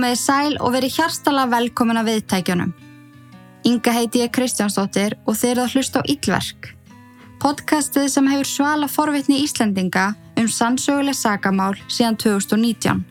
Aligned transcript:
Komiði 0.00 0.16
sæl 0.16 0.54
og 0.64 0.70
verið 0.72 0.94
hjartala 0.96 1.42
velkomin 1.52 2.00
að 2.00 2.06
viðtækjunum. 2.08 2.70
Inga 3.68 3.92
heiti 3.92 4.22
ég 4.22 4.30
Kristjánsdóttir 4.32 5.18
og 5.28 5.36
þeir 5.36 5.50
eru 5.50 5.64
að 5.66 5.74
hlusta 5.74 6.00
á 6.00 6.08
Íllverk. 6.08 6.70
Podcastið 7.44 8.06
sem 8.08 8.30
hefur 8.32 8.48
svala 8.48 8.88
forvitni 8.88 9.42
Íslendinga 9.44 10.06
um 10.40 10.48
sannsöguleg 10.48 11.18
sagamál 11.20 11.76
síðan 11.84 12.16
2019. 12.16 13.04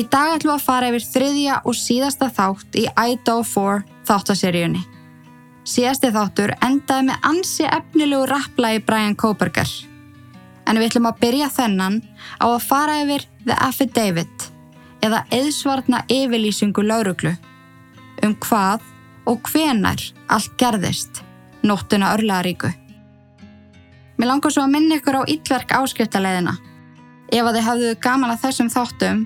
Í 0.00 0.06
dag 0.08 0.38
ætlum 0.38 0.54
við 0.54 0.56
að 0.56 0.66
fara 0.70 0.90
yfir 0.94 1.08
þriðja 1.12 1.60
og 1.60 1.80
síðasta 1.84 2.32
þátt 2.40 2.80
í 2.80 2.88
IDO 2.88 3.38
4 3.52 3.84
þáttaseríunni. 4.08 4.84
Síðasti 5.68 6.16
þáttur 6.16 6.56
endaði 6.64 7.10
með 7.12 7.32
ansi 7.36 7.68
efnilegu 7.68 8.32
rapplægi 8.32 8.86
Brian 8.88 9.20
Koberger. 9.28 9.68
En 10.64 10.80
við 10.80 10.94
ætlum 10.94 11.12
að 11.12 11.24
byrja 11.26 11.52
þennan 11.52 12.06
á 12.40 12.48
að 12.48 12.62
fara 12.72 13.02
yfir 13.04 13.28
The 13.44 13.66
Affidavit 13.68 14.54
eða 15.04 15.24
eðsvartna 15.34 16.02
yfirlýsingu 16.10 16.84
lauruglu 16.84 17.34
um 18.24 18.34
hvað 18.44 18.84
og 19.28 19.50
hvenar 19.52 20.02
allt 20.32 20.54
gerðist 20.60 21.22
nóttuna 21.62 22.14
örlaðaríku. 22.16 22.70
Mér 24.18 24.32
langar 24.32 24.54
svo 24.54 24.64
að 24.64 24.72
minna 24.74 24.98
ykkur 24.98 25.20
á 25.20 25.30
yllverk 25.30 25.74
áskriftaleiðina. 25.78 26.56
Ef 27.30 27.44
að 27.44 27.58
þið 27.58 27.66
hafðu 27.68 27.90
gaman 28.02 28.32
að 28.32 28.40
þessum 28.46 28.70
þáttum, 28.72 29.20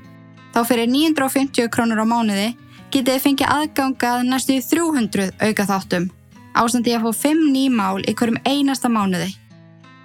þá 0.53 0.61
fyrir 0.69 0.91
950 0.91 1.71
krónur 1.73 2.03
á 2.03 2.07
mánuði 2.09 2.49
getið 2.93 3.15
þið 3.15 3.23
fengið 3.25 3.53
aðgangað 3.55 4.27
næstu 4.29 4.59
í 4.59 4.65
300 4.67 5.31
auka 5.41 5.69
þáttum, 5.71 6.11
ásandi 6.53 6.93
að 6.93 7.07
fá 7.07 7.23
5 7.29 7.47
nýmál 7.55 8.03
í 8.05 8.13
hverjum 8.13 8.43
einasta 8.45 8.91
mánuði. 8.93 9.31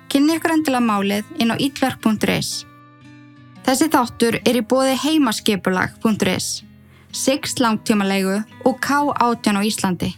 Kynni 0.08 0.38
ykkur 0.38 0.56
endilega 0.56 0.88
málið 0.88 1.36
inn 1.42 1.52
á 1.52 1.56
yllverk.is. 1.60 2.64
Þessi 3.68 3.90
þáttur 3.92 4.38
er 4.48 4.56
í 4.56 4.64
bóði 4.64 4.94
heimaskipulag.is, 5.02 6.48
Six 7.12 7.58
langtímalegu 7.60 8.38
og 8.64 8.80
K18 8.84 9.60
á 9.60 9.62
Íslandi 9.68 10.14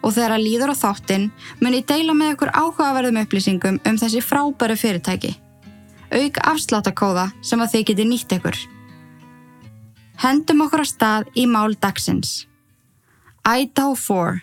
og 0.00 0.14
þegar 0.16 0.36
að 0.36 0.44
líður 0.46 0.72
á 0.72 0.80
þáttinn 0.80 1.26
mun 1.60 1.76
ég 1.76 1.86
deila 1.88 2.14
með 2.16 2.34
ykkur 2.34 2.52
áhugaverðum 2.54 3.20
upplýsingum 3.24 3.80
um 3.84 3.98
þessi 4.00 4.22
frábæru 4.24 4.76
fyrirtæki. 4.80 5.34
Auk 6.10 6.40
afsláttakóða 6.52 7.28
sem 7.44 7.60
að 7.60 7.74
þið 7.74 7.86
geti 7.90 8.06
nýtt 8.08 8.36
ykkur. 8.38 8.60
Hendum 10.24 10.64
okkur 10.66 10.84
á 10.84 10.86
stað 10.88 11.30
í 11.36 11.46
mál 11.50 11.76
dagsins. 11.76 12.46
Idaho 13.44 13.96
4. 13.96 14.42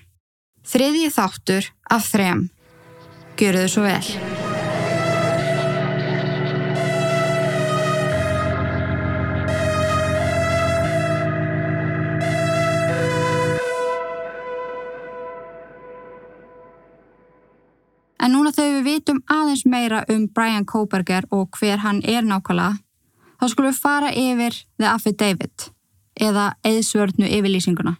Þriðji 0.67 1.13
þáttur 1.15 1.71
af 1.89 2.11
þrem. 2.11 2.49
Gjöru 3.37 3.65
þau 3.65 3.71
svo 3.71 3.87
vel. 3.87 4.36
Vitum 18.97 19.21
aðeins 19.29 19.63
meira 19.69 20.03
um 20.09 20.27
Brian 20.33 20.65
Koberger 20.65 21.27
og 21.31 21.57
hver 21.59 21.81
hann 21.83 22.01
er 22.03 22.25
nákvæmlega, 22.25 22.77
þá 23.37 23.45
skulum 23.51 23.71
við 23.71 23.81
fara 23.81 24.11
yfir 24.11 24.59
The 24.79 24.89
Affidavit 24.89 25.69
eða 26.17 26.51
eðsvörnu 26.65 27.29
yfirlýsinguna. 27.29 27.97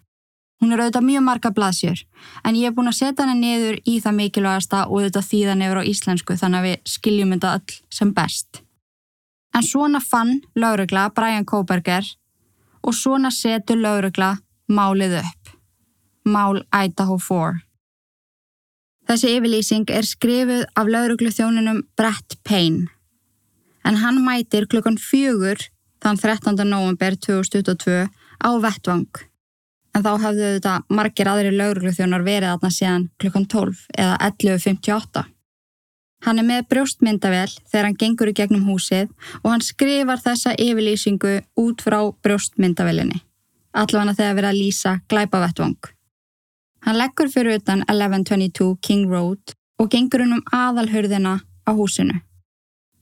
Hún 0.57 0.73
er 0.73 0.81
auðvitað 0.81 1.05
mjög 1.05 1.21
marga 1.21 1.51
blaðsjör, 1.53 1.99
en 2.41 2.55
ég 2.57 2.71
er 2.71 2.73
búin 2.73 2.89
að 2.89 2.97
setja 2.97 3.27
hana 3.27 3.35
niður 3.37 3.77
í 3.85 3.99
það 4.01 4.15
mikilvægasta 4.17 4.79
og 4.87 5.03
auðvitað 5.03 5.27
þýðan 5.27 5.61
yfir 5.67 5.81
á 5.85 5.89
íslensku 5.91 6.37
þannig 6.39 6.57
að 6.63 6.67
við 6.67 6.93
skiljum 6.95 7.35
þetta 7.35 7.51
öll 7.59 7.75
sem 7.99 8.13
best. 8.17 8.63
En 9.53 9.65
svona 9.65 10.01
fann 10.01 10.39
laurugla 10.57 11.11
Brian 11.13 11.45
Koberger 11.45 12.09
og 12.81 12.97
svona 12.97 13.29
setur 13.33 13.77
laurugla 13.83 14.33
málið 14.65 15.19
upp. 15.21 15.53
Mál 16.25 16.63
Idaho 16.73 17.19
4. 17.21 17.66
Þessi 19.07 19.37
yfirlýsing 19.37 19.87
er 19.95 20.03
skrifuð 20.03 20.65
af 20.75 20.89
lauruglu 20.91 21.31
þjónunum 21.31 21.85
Brett 21.95 22.35
Payne 22.43 22.89
en 23.87 23.99
hann 24.01 24.19
mætir 24.25 24.67
klukkan 24.67 24.97
fjögur 24.99 25.61
þann 26.03 26.19
13. 26.19 26.59
november 26.67 27.15
2022 27.15 28.03
á 28.43 28.49
Vettvang 28.65 29.21
en 29.95 30.03
þá 30.03 30.11
hafðu 30.25 30.51
þetta 30.57 30.75
margir 30.91 31.31
aðri 31.31 31.55
lauruglu 31.55 31.95
þjónar 31.95 32.27
verið 32.27 32.51
aðna 32.51 32.73
síðan 32.73 33.07
klukkan 33.21 33.47
12 33.47 33.87
eða 33.95 34.17
11.58. 34.27 35.23
Hann 36.27 36.41
er 36.41 36.47
með 36.49 36.67
brjóstmyndavel 36.73 37.49
þegar 37.71 37.87
hann 37.87 37.99
gengur 38.01 38.31
í 38.33 38.35
gegnum 38.35 38.67
húsið 38.67 39.07
og 39.43 39.51
hann 39.53 39.63
skrifar 39.63 40.19
þessa 40.21 40.57
yfirlýsingu 40.59 41.37
út 41.63 41.85
frá 41.85 42.01
brjóstmyndavelinni 42.27 43.23
allavega 43.77 44.17
þegar 44.17 44.41
verið 44.41 44.51
að 44.51 44.59
lýsa 44.59 44.99
glæpa 45.07 45.41
Vettvang. 45.45 45.93
Hann 46.87 46.95
leggur 46.95 47.27
fyrir 47.27 47.57
utan 47.59 47.81
1122 47.91 48.77
King 48.81 49.09
Road 49.11 49.51
og 49.75 49.89
gengur 49.91 50.21
hann 50.23 50.37
um 50.37 50.43
aðalhörðina 50.55 51.33
á 51.67 51.71
húsinu. 51.75 52.21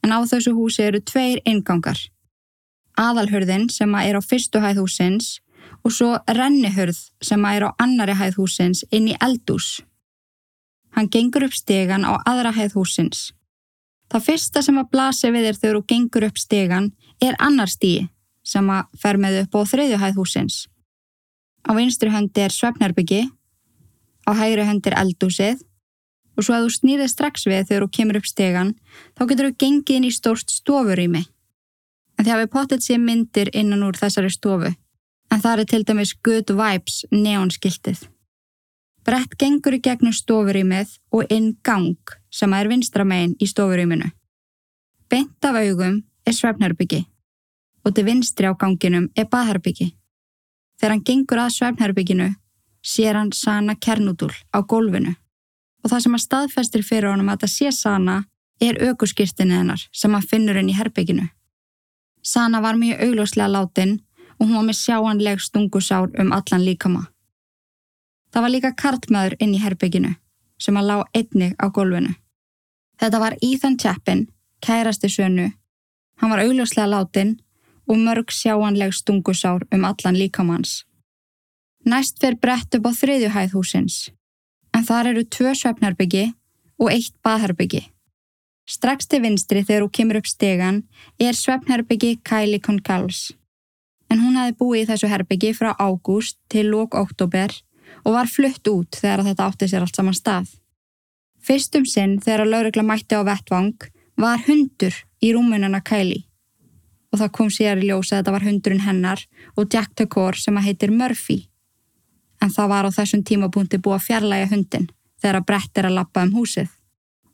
En 0.02 0.10
á 0.10 0.26
þessu 0.26 0.56
húsi 0.58 0.82
eru 0.82 1.04
tveir 1.06 1.38
ingangar. 1.46 2.00
Aðalhörðin 2.98 3.68
sem 3.70 3.94
er 4.02 4.18
á 4.18 4.22
fyrstu 4.26 4.64
hæð 4.64 4.82
húsins 4.82 5.28
og 5.86 5.94
svo 5.94 6.16
rennihörð 6.26 6.98
sem 7.22 7.46
er 7.46 7.68
á 7.70 7.78
annari 7.78 8.18
hæð 8.18 8.40
húsins 8.42 8.82
inn 8.90 9.12
í 9.14 9.20
eldús. 9.22 9.84
Hann 10.98 11.12
gengur 11.14 11.46
upp 11.46 11.54
stegan 11.54 12.10
á 12.10 12.18
aðra 12.26 12.58
hæð 12.58 12.80
húsins. 12.82 13.36
Það 14.10 14.28
fyrsta 14.32 14.66
sem 14.66 14.82
að 14.82 14.92
blasi 14.98 15.30
við 15.30 15.50
þér 15.52 15.62
þegar 15.62 15.78
þú 15.78 15.86
gengur 15.94 16.30
upp 16.32 16.42
stegan 16.42 16.92
er 17.22 17.38
annar 17.38 17.70
stíi 17.70 18.10
sem 18.42 18.66
að 18.66 18.90
fer 18.98 19.22
með 19.22 19.44
upp 19.46 19.62
á 19.62 19.70
þriðju 19.70 20.02
hæð 20.02 20.22
húsins. 20.24 20.62
Á 21.62 21.78
vinstri 21.78 22.10
höndi 22.10 22.50
er 22.50 22.50
svefnherbyggi 22.50 23.28
á 24.26 24.32
hægri 24.34 24.66
hendir 24.68 24.98
eldúsið 24.98 25.62
og 26.36 26.44
svo 26.44 26.56
að 26.56 26.66
þú 26.66 26.74
snýðir 26.76 27.12
strax 27.12 27.46
við 27.48 27.70
þegar 27.70 27.86
þú 27.86 27.92
kemur 27.98 28.20
upp 28.20 28.28
stegan 28.30 28.74
þá 29.16 29.22
getur 29.30 29.50
þú 29.50 29.58
gengið 29.64 30.00
inn 30.00 30.08
í 30.10 30.12
stórst 30.14 30.52
stofurými. 30.52 31.24
En 32.16 32.26
þið 32.26 32.34
hafið 32.34 32.52
pottet 32.52 32.84
sér 32.84 33.00
myndir 33.02 33.52
innan 33.54 33.86
úr 33.88 33.98
þessari 34.00 34.32
stofu 34.34 34.74
en 35.32 35.42
það 35.42 35.64
er 35.64 35.72
til 35.72 35.84
dæmis 35.88 36.14
Good 36.24 36.52
Vibes 36.56 37.02
neonskiltið. 37.12 38.06
Brett 39.06 39.36
gengur 39.38 39.76
í 39.78 39.82
gegnum 39.86 40.14
stofurýmið 40.16 40.96
og 41.14 41.34
inn 41.34 41.52
gang 41.64 42.16
sem 42.34 42.54
er 42.58 42.70
vinstramegin 42.72 43.36
í 43.38 43.48
stofurýminu. 43.50 44.08
Bent 45.10 45.46
af 45.46 45.60
augum 45.62 46.00
er 46.26 46.34
svefnherbyggi 46.34 47.04
og 47.86 47.94
til 47.94 48.08
vinstri 48.08 48.50
á 48.50 48.54
ganginum 48.58 49.12
er 49.14 49.30
baðherbyggi. 49.30 49.92
Þegar 50.80 50.94
hann 50.96 51.06
gengur 51.06 51.42
að 51.44 51.54
svefnherbygginu 51.54 52.32
sér 52.86 53.18
hann 53.18 53.34
Sana 53.34 53.76
Kernúdúl 53.76 54.34
á 54.54 54.62
gólfinu 54.62 55.16
og 55.84 55.92
það 55.92 56.04
sem 56.04 56.18
að 56.18 56.26
staðfestir 56.26 56.84
fyrir 56.86 57.12
honum 57.12 57.30
að 57.34 57.46
það 57.46 57.54
sé 57.56 57.72
Sana 57.74 58.18
er 58.62 58.80
aukurskirtinni 58.88 59.58
hennar 59.58 59.82
sem 59.92 60.14
hann 60.14 60.26
finnur 60.26 60.58
henni 60.58 60.74
í 60.74 60.78
herbygginu. 60.78 61.28
Sana 62.26 62.62
var 62.62 62.78
mjög 62.80 63.02
augljóslega 63.06 63.52
látin 63.52 64.00
og 64.40 64.48
hún 64.48 64.56
var 64.58 64.68
með 64.70 64.80
sjáanleg 64.80 65.42
stungusár 65.42 66.10
um 66.22 66.32
allan 66.34 66.66
líkama. 66.66 67.06
Það 68.34 68.42
var 68.42 68.54
líka 68.54 68.72
kartmaður 68.76 69.36
inn 69.40 69.54
í 69.56 69.62
herbygginu 69.62 70.16
sem 70.60 70.78
að 70.78 70.90
lá 70.90 70.98
einnig 71.14 71.54
á 71.62 71.66
gólfinu. 71.70 72.16
Þetta 73.00 73.20
var 73.20 73.36
Ethan 73.44 73.78
Chapin, 73.78 74.28
kærasti 74.64 75.10
sönu. 75.12 75.52
Hann 76.20 76.32
var 76.32 76.42
augljóslega 76.44 76.88
látin 76.88 77.36
og 77.88 77.98
mörg 78.00 78.32
sjáanleg 78.32 78.94
stungusár 78.94 79.68
um 79.72 79.86
allan 79.86 80.18
líkamans. 80.18 80.86
Næst 81.86 82.18
fer 82.18 82.34
brett 82.42 82.74
upp 82.74 82.88
á 82.90 82.92
þriðju 82.98 83.28
hæð 83.30 83.52
húsins, 83.54 83.96
en 84.74 84.86
þar 84.88 85.12
eru 85.12 85.22
tvö 85.30 85.52
svefnherbyggi 85.54 86.32
og 86.82 86.90
eitt 86.90 87.14
baðherbyggi. 87.22 87.84
Strax 88.66 89.06
til 89.06 89.22
vinstri 89.22 89.62
þegar 89.62 89.86
hún 89.86 89.94
kemur 89.94 90.18
upp 90.18 90.26
stegan 90.26 90.82
er 91.22 91.38
svefnherbyggi 91.38 92.16
Kylie 92.26 92.64
Concalves, 92.66 93.36
en 94.10 94.24
hún 94.26 94.42
hafi 94.42 94.58
búið 94.58 94.82
í 94.82 94.90
þessu 94.90 95.12
herbyggi 95.14 95.54
frá 95.54 95.76
ágúst 95.78 96.40
til 96.50 96.72
lók 96.74 96.98
oktober 96.98 97.54
og 98.02 98.18
var 98.18 98.34
flutt 98.34 98.66
út 98.74 98.98
þegar 98.98 99.28
þetta 99.30 99.46
átti 99.46 99.70
sér 99.70 99.86
allt 99.86 100.02
saman 100.02 100.18
stað. 100.18 100.50
Fyrstum 101.46 101.86
sinn 101.86 102.18
þegar 102.18 102.50
laurugla 102.50 102.82
mætti 102.82 103.14
á 103.14 103.22
vettvang 103.22 103.92
var 104.18 104.42
hundur 104.50 105.04
í 105.22 105.36
rúmununa 105.38 105.86
Kylie 105.86 106.26
og 107.14 107.22
það 107.22 107.36
kom 107.38 107.50
sér 107.54 107.78
í 107.78 107.92
ljósa 107.92 108.16
að 108.16 108.24
þetta 108.24 108.34
var 108.34 108.50
hundurinn 108.50 108.88
hennar 108.90 109.22
og 109.54 109.70
Jack 109.70 109.94
Tucker 109.94 110.36
sem 110.42 110.58
að 110.58 110.72
heitir 110.72 110.92
Murphy 110.92 111.44
en 112.42 112.52
það 112.52 112.72
var 112.72 112.88
á 112.88 112.96
þessum 112.96 113.24
tímapunkti 113.28 113.80
búið 113.80 113.98
að 113.98 114.06
fjarlæga 114.08 114.50
hundin 114.52 114.90
þegar 115.22 115.46
brett 115.48 115.78
er 115.78 115.90
að 115.90 115.98
lappa 116.00 116.24
um 116.26 116.34
húsið. 116.36 116.70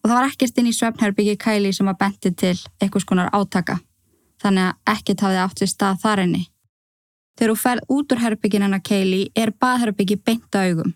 Og 0.01 0.09
það 0.09 0.17
var 0.17 0.29
ekkert 0.29 0.57
inn 0.57 0.69
í 0.69 0.75
svefnherbyggi 0.75 1.35
Kæli 1.41 1.73
sem 1.73 1.89
að 1.91 1.99
benti 1.99 2.31
til 2.33 2.55
einhvers 2.81 3.05
konar 3.05 3.29
átaka, 3.35 3.77
þannig 4.41 4.71
að 4.71 4.95
ekkert 4.95 5.25
hafði 5.25 5.43
átt 5.43 5.61
við 5.61 5.71
stað 5.73 6.01
þar 6.01 6.23
enni. 6.23 6.43
Þegar 7.37 7.53
þú 7.53 7.61
ferð 7.61 7.93
út 7.95 8.13
úr 8.13 8.23
herbyggin 8.23 8.65
hennar 8.65 8.83
Kæli 8.85 9.21
er 9.35 9.53
baðherbyggi 9.61 10.17
beint 10.25 10.57
á 10.57 10.65
augum 10.65 10.95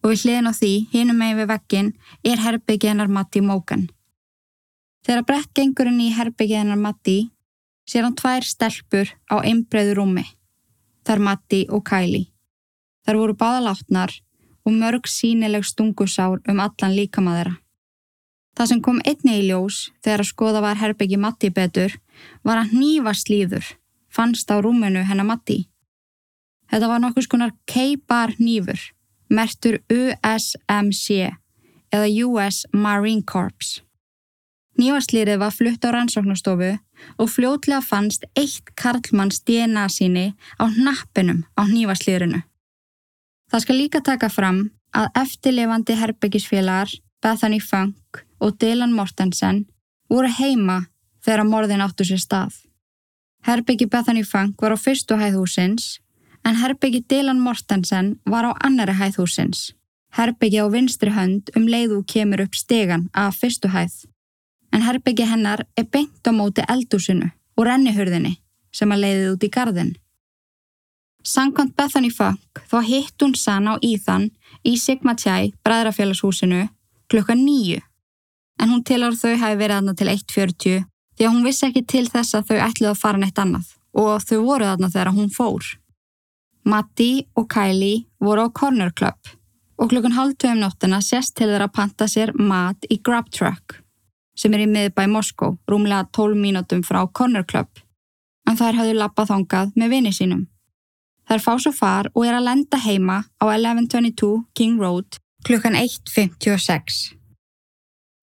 og 0.00 0.14
við 0.14 0.22
hliðin 0.24 0.48
á 0.48 0.52
því, 0.56 0.72
hinum 0.94 1.18
megin 1.20 1.38
við 1.42 1.48
veggin, 1.50 1.88
er 2.24 2.40
herbyggi 2.40 2.88
hennar 2.88 3.10
Matti 3.12 3.42
Mókan. 3.44 3.90
Þegar 5.04 5.26
brett 5.28 5.50
gengur 5.56 5.90
inn 5.90 6.00
í 6.00 6.08
herbyggi 6.16 6.56
hennar 6.56 6.80
Matti 6.80 7.18
sér 7.84 8.06
hann 8.06 8.16
tvær 8.16 8.46
stelpur 8.46 9.12
á 9.28 9.44
einbreiðu 9.44 9.98
rúmi 9.98 10.24
þar 11.04 11.24
Matti 11.26 11.66
og 11.68 11.84
Kylie. 11.84 12.29
Þar 13.10 13.18
voru 13.18 13.34
báðalátnar 13.34 14.12
og 14.62 14.74
mörg 14.78 15.08
sínileg 15.10 15.64
stungusár 15.66 16.36
um 16.46 16.60
allan 16.62 16.92
líkamaðera. 16.94 17.56
Það 18.54 18.68
sem 18.70 18.80
kom 18.86 19.00
einni 19.02 19.32
í 19.40 19.46
ljós 19.48 19.78
þegar 19.98 20.22
að 20.22 20.28
skoða 20.28 20.60
var 20.62 20.76
herbyggi 20.78 21.16
Matti 21.18 21.48
betur 21.50 21.96
var 22.46 22.60
að 22.60 22.76
nýfa 22.78 23.10
slíður, 23.18 23.66
fannst 24.14 24.46
á 24.54 24.62
rúmenu 24.62 25.02
hennar 25.08 25.26
Matti. 25.26 25.64
Þetta 26.70 26.90
var 26.92 27.02
nokkus 27.02 27.26
konar 27.26 27.50
K-bar 27.66 28.36
nýfur, 28.38 28.78
mertur 29.26 29.80
USMC 29.90 31.32
eða 31.90 32.10
US 32.28 32.60
Marine 32.70 33.26
Corps. 33.26 33.80
Nýfaslýrið 34.78 35.42
var 35.42 35.50
flutt 35.50 35.82
á 35.82 35.90
rannsóknastofu 35.98 36.70
og 37.18 37.34
fljótlega 37.34 37.82
fannst 37.82 38.28
eitt 38.38 38.70
Karlmanns 38.78 39.42
DNA 39.42 39.88
síni 39.90 40.28
á 40.62 40.70
hnappinum 40.70 41.42
á 41.58 41.66
nýfaslýrinu. 41.66 42.44
Það 43.50 43.62
skal 43.64 43.76
líka 43.76 44.00
taka 44.06 44.28
fram 44.30 44.58
að 44.94 45.08
eftirlifandi 45.18 45.96
herbyggisfélagar 45.98 46.92
Bethany 47.22 47.58
Funk 47.60 48.20
og 48.38 48.58
Dylan 48.62 48.94
Mortensen 48.94 49.64
voru 50.10 50.30
heima 50.38 50.84
þegar 51.24 51.48
morðin 51.48 51.82
áttu 51.82 52.06
sér 52.06 52.22
stað. 52.22 52.54
Herbyggi 53.46 53.88
Bethany 53.90 54.22
Funk 54.24 54.62
var 54.62 54.76
á 54.76 54.78
fyrstu 54.78 55.18
hæðhúsins 55.18 55.98
en 56.46 56.60
herbyggi 56.62 57.02
Dylan 57.10 57.40
Mortensen 57.42 58.20
var 58.24 58.46
á 58.46 58.52
annari 58.62 58.94
hæðhúsins. 58.94 59.72
Herbyggi 60.14 60.62
á 60.62 60.66
vinstri 60.70 61.10
hönd 61.10 61.50
um 61.56 61.66
leiðu 61.66 62.04
kemur 62.06 62.44
upp 62.46 62.54
stegan 62.54 63.08
af 63.14 63.38
fyrstu 63.42 63.70
hæð. 63.74 64.06
En 64.72 64.86
herbyggi 64.86 65.26
hennar 65.26 65.66
er 65.76 65.90
beint 65.90 66.22
á 66.22 66.30
móti 66.30 66.62
eldúsinu 66.70 67.32
og 67.58 67.66
rennihurðinni 67.66 68.36
sem 68.70 68.92
að 68.94 69.02
leiðið 69.04 69.32
út 69.34 69.44
í 69.46 69.50
gardin. 69.50 69.92
Sankant 71.26 71.74
Bethany 71.76 72.10
Funk 72.10 72.62
þá 72.70 72.78
hitt 72.86 73.22
hún 73.22 73.34
Sanna 73.36 73.76
og 73.76 73.84
Ethan 73.84 74.30
í 74.64 74.76
Sigma 74.80 75.14
Tjæ 75.14 75.52
bræðrafélagshúsinu 75.64 76.68
klukka 77.10 77.36
nýju. 77.36 77.80
En 78.60 78.72
hún 78.72 78.84
tilur 78.84 79.16
þau 79.16 79.36
hafi 79.40 79.58
verið 79.60 79.76
aðna 79.78 79.96
til 79.96 80.08
1.40 80.12 80.86
því 81.16 81.26
að 81.26 81.34
hún 81.34 81.44
vissi 81.44 81.66
ekki 81.68 81.84
til 81.84 82.06
þess 82.08 82.36
að 82.38 82.52
þau 82.52 82.62
ætluði 82.68 82.92
að 82.92 83.02
fara 83.02 83.20
neitt 83.20 83.42
annað 83.42 83.74
og 84.00 84.24
þau 84.24 84.38
voru 84.46 84.70
aðna 84.70 84.90
þegar 84.92 85.12
hún 85.16 85.30
fór. 85.34 85.74
Matti 86.64 87.26
og 87.36 87.48
Kylie 87.52 88.06
voru 88.20 88.46
á 88.46 88.48
Corner 88.52 88.92
Club 88.92 89.36
og 89.80 89.88
klukkun 89.88 90.16
halv 90.16 90.36
tveim 90.36 90.60
nóttina 90.60 91.00
sést 91.04 91.34
til 91.36 91.48
þeirra 91.48 91.70
að 91.70 91.76
panta 91.76 92.08
sér 92.08 92.34
mat 92.36 92.84
í 92.92 93.00
Grab 93.00 93.30
Truck 93.32 93.80
sem 94.40 94.54
er 94.56 94.64
í 94.64 94.68
miðbæ 94.70 95.04
Moskó, 95.10 95.54
rúmlega 95.68 96.06
12 96.16 96.38
mínútum 96.40 96.80
frá 96.86 97.02
Corner 97.12 97.44
Club. 97.44 97.68
En 98.48 98.56
þær 98.56 98.78
hafðu 98.78 98.94
lappað 98.96 99.32
þongað 99.34 99.74
með 99.76 99.92
vini 99.92 100.12
sínum. 100.16 100.46
Þær 101.30 101.42
fá 101.44 101.52
svo 101.62 101.70
far 101.70 102.08
og 102.10 102.24
er 102.26 102.34
að 102.34 102.48
lenda 102.48 102.78
heima 102.82 103.20
á 103.38 103.44
1122 103.46 104.30
King 104.58 104.80
Road 104.82 105.20
klukkan 105.46 105.76
1.56. 105.78 107.14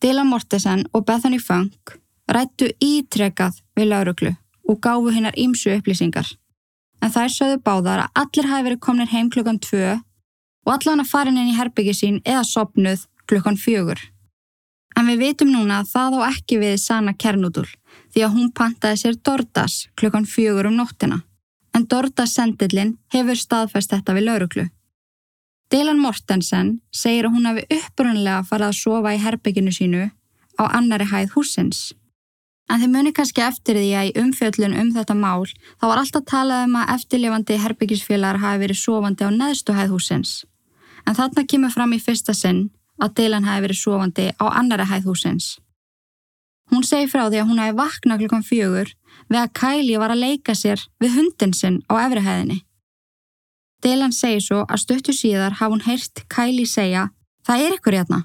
Dylan 0.03 0.27
Mortensen 0.27 0.83
og 0.91 1.05
Bethany 1.07 1.39
Funk 1.39 1.93
rættu 2.27 2.67
ítrekað 2.83 3.61
við 3.79 3.87
lauruglu 3.93 4.33
og 4.67 4.81
gáfu 4.83 5.13
hinnar 5.15 5.37
ímsu 5.39 5.71
upplýsingar. 5.77 6.27
En 6.99 7.13
þær 7.13 7.31
sögðu 7.31 7.61
báðar 7.63 8.03
að 8.03 8.19
allir 8.23 8.49
hafi 8.51 8.67
verið 8.67 8.83
komnir 8.83 9.13
heim 9.13 9.31
klukkan 9.31 9.61
2 9.63 9.79
og 10.67 10.73
allan 10.75 11.05
að 11.05 11.11
farin 11.13 11.39
inn 11.39 11.53
í 11.53 11.55
herbyggi 11.55 11.95
sín 11.95 12.19
eða 12.25 12.43
sopnuð 12.43 13.07
klukkan 13.31 13.55
4. 13.55 13.95
En 14.99 15.07
við 15.07 15.23
vitum 15.23 15.53
núna 15.55 15.79
að 15.79 15.93
það 15.93 16.19
á 16.19 16.21
ekki 16.27 16.59
við 16.59 16.75
Sana 16.83 17.15
Kernúdul 17.15 17.69
því 18.11 18.27
að 18.27 18.35
hún 18.35 18.51
pantaði 18.51 18.99
sér 18.99 19.21
Dordas 19.23 19.85
klukkan 19.95 20.27
4 20.27 20.67
um 20.67 20.75
nóttina 20.75 21.23
en 21.77 21.85
Dorda 21.85 22.25
Sendilin 22.25 22.95
hefur 23.13 23.37
staðfæst 23.37 23.91
þetta 23.93 24.15
við 24.17 24.25
lauruglu. 24.25 24.65
Dylan 25.69 25.99
Mortensen 26.01 26.77
segir 26.95 27.27
að 27.27 27.35
hún 27.35 27.47
hafi 27.49 27.65
upprunlega 27.75 28.39
farið 28.49 28.69
að 28.71 28.77
sofa 28.79 29.13
í 29.13 29.19
herbygginu 29.21 29.73
sínu 29.75 30.05
á 30.57 30.63
annari 30.79 31.05
hæð 31.11 31.35
húsins. 31.35 31.81
En 32.71 32.81
þeir 32.81 32.91
muni 32.95 33.11
kannski 33.15 33.43
eftir 33.45 33.77
því 33.79 33.91
að 33.99 34.09
í 34.09 34.15
umfjöllun 34.23 34.77
um 34.81 34.89
þetta 34.95 35.15
mál 35.19 35.45
þá 35.45 35.85
var 35.85 36.01
alltaf 36.01 36.25
talað 36.31 36.65
um 36.65 36.79
að 36.81 36.93
eftirlifandi 36.95 37.59
herbyggisfélagar 37.63 38.41
hafi 38.41 38.63
verið 38.63 38.81
sofandi 38.81 39.27
á 39.27 39.31
neðstu 39.37 39.77
hæð 39.77 39.93
húsins. 39.93 40.33
En 41.05 41.15
þarna 41.15 41.45
kemur 41.51 41.75
fram 41.75 41.93
í 41.93 42.01
fyrsta 42.03 42.33
sinn 42.33 42.67
að 42.97 43.13
Dylan 43.19 43.47
hafi 43.47 43.67
verið 43.67 43.83
sofandi 43.83 44.31
á 44.33 44.45
annari 44.49 44.87
hæð 44.89 45.11
húsins. 45.11 45.53
Hún 46.71 46.83
segi 46.83 47.07
frá 47.07 47.27
því 47.29 47.41
að 47.41 47.49
hún 47.49 47.59
hafi 47.61 47.75
vaknað 47.77 48.23
klukkan 48.23 48.45
fjögur 48.45 48.93
við 49.31 49.39
að 49.39 49.53
Kylie 49.59 49.99
var 50.01 50.13
að 50.13 50.23
leika 50.23 50.55
sér 50.55 50.81
við 51.01 51.15
hundin 51.15 51.53
sinn 51.55 51.77
á 51.87 51.93
efrihæðinni. 52.03 52.59
Dylan 53.83 54.15
segi 54.15 54.41
svo 54.43 54.63
að 54.65 54.81
stöttu 54.83 55.15
síðar 55.15 55.59
hafa 55.59 55.71
hún 55.73 55.85
heyrt 55.85 56.25
Kylie 56.33 56.67
segja 56.67 57.09
Það 57.47 57.61
er 57.63 57.75
ykkur 57.77 57.95
hérna. 57.95 58.17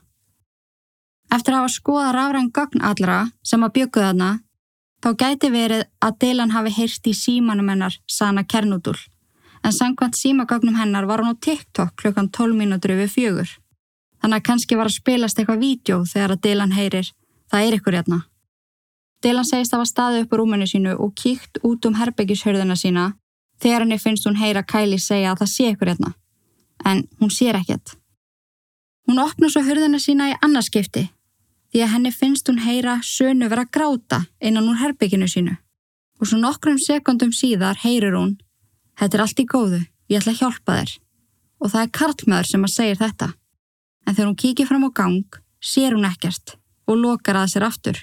Eftir 1.30 1.54
að 1.54 1.60
hafa 1.60 1.74
skoða 1.76 2.08
rafræn 2.16 2.50
gögn 2.50 2.82
allra 2.82 3.18
sem 3.46 3.62
að 3.62 3.74
bjökuða 3.76 4.08
þarna 4.08 4.30
þá 5.04 5.08
gæti 5.22 5.50
verið 5.54 5.84
að 6.02 6.18
Dylan 6.24 6.54
hafi 6.56 6.74
heyrt 6.80 7.06
í 7.06 7.14
símanum 7.14 7.70
hennar 7.70 7.98
Sana 8.10 8.42
Kernúdul 8.42 8.98
en 9.62 9.74
sangkvæmt 9.76 10.18
símagögnum 10.18 10.74
hennar 10.74 11.06
var 11.06 11.22
hún 11.22 11.38
á 11.38 11.38
TikTok 11.38 11.94
klukkan 11.94 12.32
12 12.34 12.58
mínútur 12.58 12.96
yfir 12.96 13.12
fjögur. 13.14 13.50
Þannig 14.18 14.40
að 14.40 14.46
kannski 14.48 14.78
var 14.78 14.90
að 14.90 14.98
spilast 14.98 15.38
eitthvað 15.38 15.62
vídeo 15.62 16.02
þegar 16.10 16.34
að 16.34 16.42
Dylan 16.42 16.74
heyrir 16.74 17.12
Það 17.52 17.66
er 17.66 17.74
ykkur 17.76 17.96
hérna. 17.98 18.18
Dylan 19.22 19.46
segist 19.46 19.74
að 19.74 19.82
hafa 19.82 19.90
staðið 19.90 20.24
upp 20.24 20.34
á 20.34 20.36
rúmunu 20.40 20.66
sínu 20.66 20.92
og 20.98 21.14
kíkt 21.14 21.60
út 21.62 21.86
um 21.86 21.96
herbyggishörðuna 21.98 22.76
sína 22.76 23.12
þegar 23.62 23.84
henni 23.84 23.98
finnst 24.02 24.26
hún 24.26 24.38
heyra 24.40 24.64
Kylie 24.66 24.98
segja 24.98 25.32
að 25.32 25.44
það 25.44 25.52
sé 25.54 25.66
ykkur 25.72 25.92
hérna. 25.92 26.14
En 26.84 27.04
hún 27.20 27.30
sér 27.30 27.58
ekkert. 27.60 27.96
Hún 29.06 29.22
opnur 29.22 29.52
svo 29.52 29.62
hörðuna 29.62 30.00
sína 30.02 30.32
í 30.32 30.38
annarskipti 30.42 31.08
því 31.72 31.84
að 31.84 31.92
henni 31.94 32.12
finnst 32.12 32.48
hún 32.50 32.62
heyra 32.62 32.98
sönu 33.06 33.48
vera 33.48 33.64
gráta 33.64 34.24
innan 34.40 34.69
úr 34.70 34.80
herbygginu 34.82 35.30
sínu. 35.30 35.54
Og 36.20 36.28
svo 36.28 36.38
nokkrum 36.42 36.78
sekundum 36.78 37.32
síðar 37.34 37.78
heyrir 37.82 38.19
hún 38.19 38.36
Þetta 38.98 39.16
er 39.16 39.22
allt 39.24 39.40
í 39.40 39.46
góðu, 39.48 39.80
ég 40.12 40.20
ætla 40.20 40.34
að 40.34 40.40
hjálpa 40.42 40.76
þér. 40.78 40.92
Og 41.62 41.70
það 41.72 41.84
er 41.84 41.92
Karlmaður 41.98 42.48
sem 42.50 42.66
að 42.66 42.74
segja 42.74 42.98
þetta. 43.00 43.28
En 44.06 44.14
þegar 44.14 44.29
hún 44.29 44.41
kíkir 44.43 44.69
fram 44.69 44.86
á 44.86 44.91
gang, 44.94 45.38
sér 45.62 45.96
hún 45.96 46.08
ekkert 46.08 46.56
og 46.91 46.98
lokar 46.98 47.38
að 47.41 47.52
sér 47.55 47.67
aftur. 47.67 48.00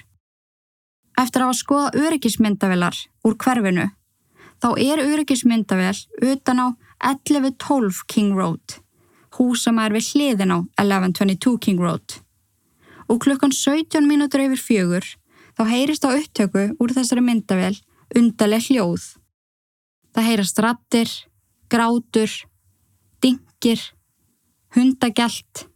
Eftir 1.20 1.42
að 1.44 1.58
skoða 1.58 1.90
öryggismyndavelar 2.00 2.96
úr 3.28 3.34
hverfinu, 3.42 3.90
þá 4.62 4.68
er 4.80 5.02
öryggismyndavel 5.02 5.98
utan 6.30 6.62
á 6.64 6.66
1112 7.10 8.04
King 8.08 8.32
Road, 8.38 8.78
hús 9.36 9.66
sem 9.66 9.78
er 9.82 9.92
við 9.92 10.08
hliðin 10.14 10.54
á 10.56 10.58
1122 10.80 11.58
King 11.66 11.84
Road. 11.84 12.16
Og 13.10 13.20
klukkan 13.20 13.52
17 13.52 14.06
mínútur 14.08 14.46
yfir 14.46 14.64
fjögur 14.64 15.12
þá 15.58 15.62
heyrist 15.68 16.06
á 16.08 16.14
upptöku 16.14 16.70
úr 16.80 16.96
þessari 16.96 17.24
myndavel 17.26 17.74
undarleg 18.16 18.70
hljóð. 18.70 19.16
Það 20.16 20.28
heyrast 20.30 20.60
rattir, 20.64 21.10
grátur, 21.68 22.30
dingir, 23.20 23.82
hundagelt 24.72 25.66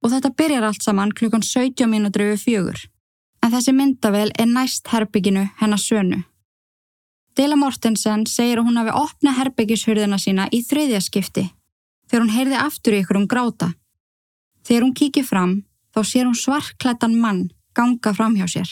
og 0.00 0.14
þetta 0.14 0.36
byrjar 0.38 0.68
allt 0.70 0.86
saman 0.86 1.12
klukkan 1.12 1.44
17 1.44 1.90
mínútur 1.90 2.30
yfir 2.30 2.46
fjögur 2.46 2.88
en 3.48 3.54
þessi 3.54 3.72
myndavel 3.72 4.28
er 4.36 4.48
næst 4.50 4.90
herbygginu 4.92 5.46
hennar 5.56 5.80
sönu. 5.80 6.20
Dela 7.32 7.56
Mortensen 7.56 8.26
segir 8.28 8.60
að 8.60 8.66
hún 8.66 8.76
hafi 8.76 8.92
opna 8.92 9.32
herbyggishurðina 9.38 10.18
sína 10.20 10.48
í 10.52 10.60
þriðja 10.66 11.00
skipti 11.00 11.46
þegar 12.10 12.24
hún 12.24 12.34
heyrði 12.34 12.58
aftur 12.60 12.96
í 12.96 12.98
ykkur 13.00 13.18
um 13.22 13.28
gráta. 13.30 13.70
Þegar 14.68 14.84
hún 14.84 14.96
kíkir 15.00 15.24
fram 15.24 15.54
þá 15.96 16.00
sér 16.04 16.28
hún 16.28 16.36
svartklættan 16.36 17.14
mann 17.22 17.46
ganga 17.78 18.12
fram 18.12 18.36
hjá 18.36 18.44
sér. 18.52 18.68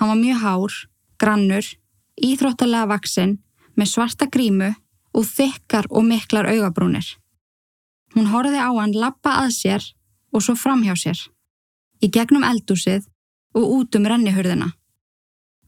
Hann 0.00 0.08
var 0.12 0.20
mjög 0.22 0.40
hár, 0.40 0.76
grannur, 1.20 1.68
íþróttalega 2.16 2.88
vaksinn 2.94 3.34
með 3.76 3.90
svarta 3.92 4.28
grímu 4.32 4.70
og 5.12 5.26
þykkar 5.28 5.90
og 5.90 6.06
miklar 6.06 6.48
augabrúnir. 6.48 7.10
Hún 8.16 8.30
horfiði 8.32 8.62
á 8.62 8.72
hann 8.72 8.96
lappa 8.96 9.36
að 9.42 9.52
sér 9.58 9.90
og 10.32 10.44
svo 10.44 10.56
fram 10.56 10.84
hjá 10.86 10.94
sér. 10.96 11.20
Í 12.00 12.08
gegnum 12.12 12.44
eldúsið 12.44 13.04
og 13.56 13.72
út 13.78 13.96
um 13.96 14.06
rennihurðina. 14.06 14.70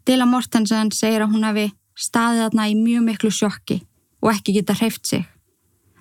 Dila 0.07 0.27
Mortensen 0.29 0.93
segir 0.93 1.25
að 1.25 1.35
hún 1.35 1.47
hafi 1.47 1.67
staðið 1.99 2.45
aðna 2.47 2.69
í 2.71 2.77
mjög 2.79 3.07
miklu 3.07 3.31
sjokki 3.35 3.81
og 4.23 4.33
ekki 4.33 4.55
geta 4.59 4.77
hreift 4.79 5.07
sig, 5.07 5.25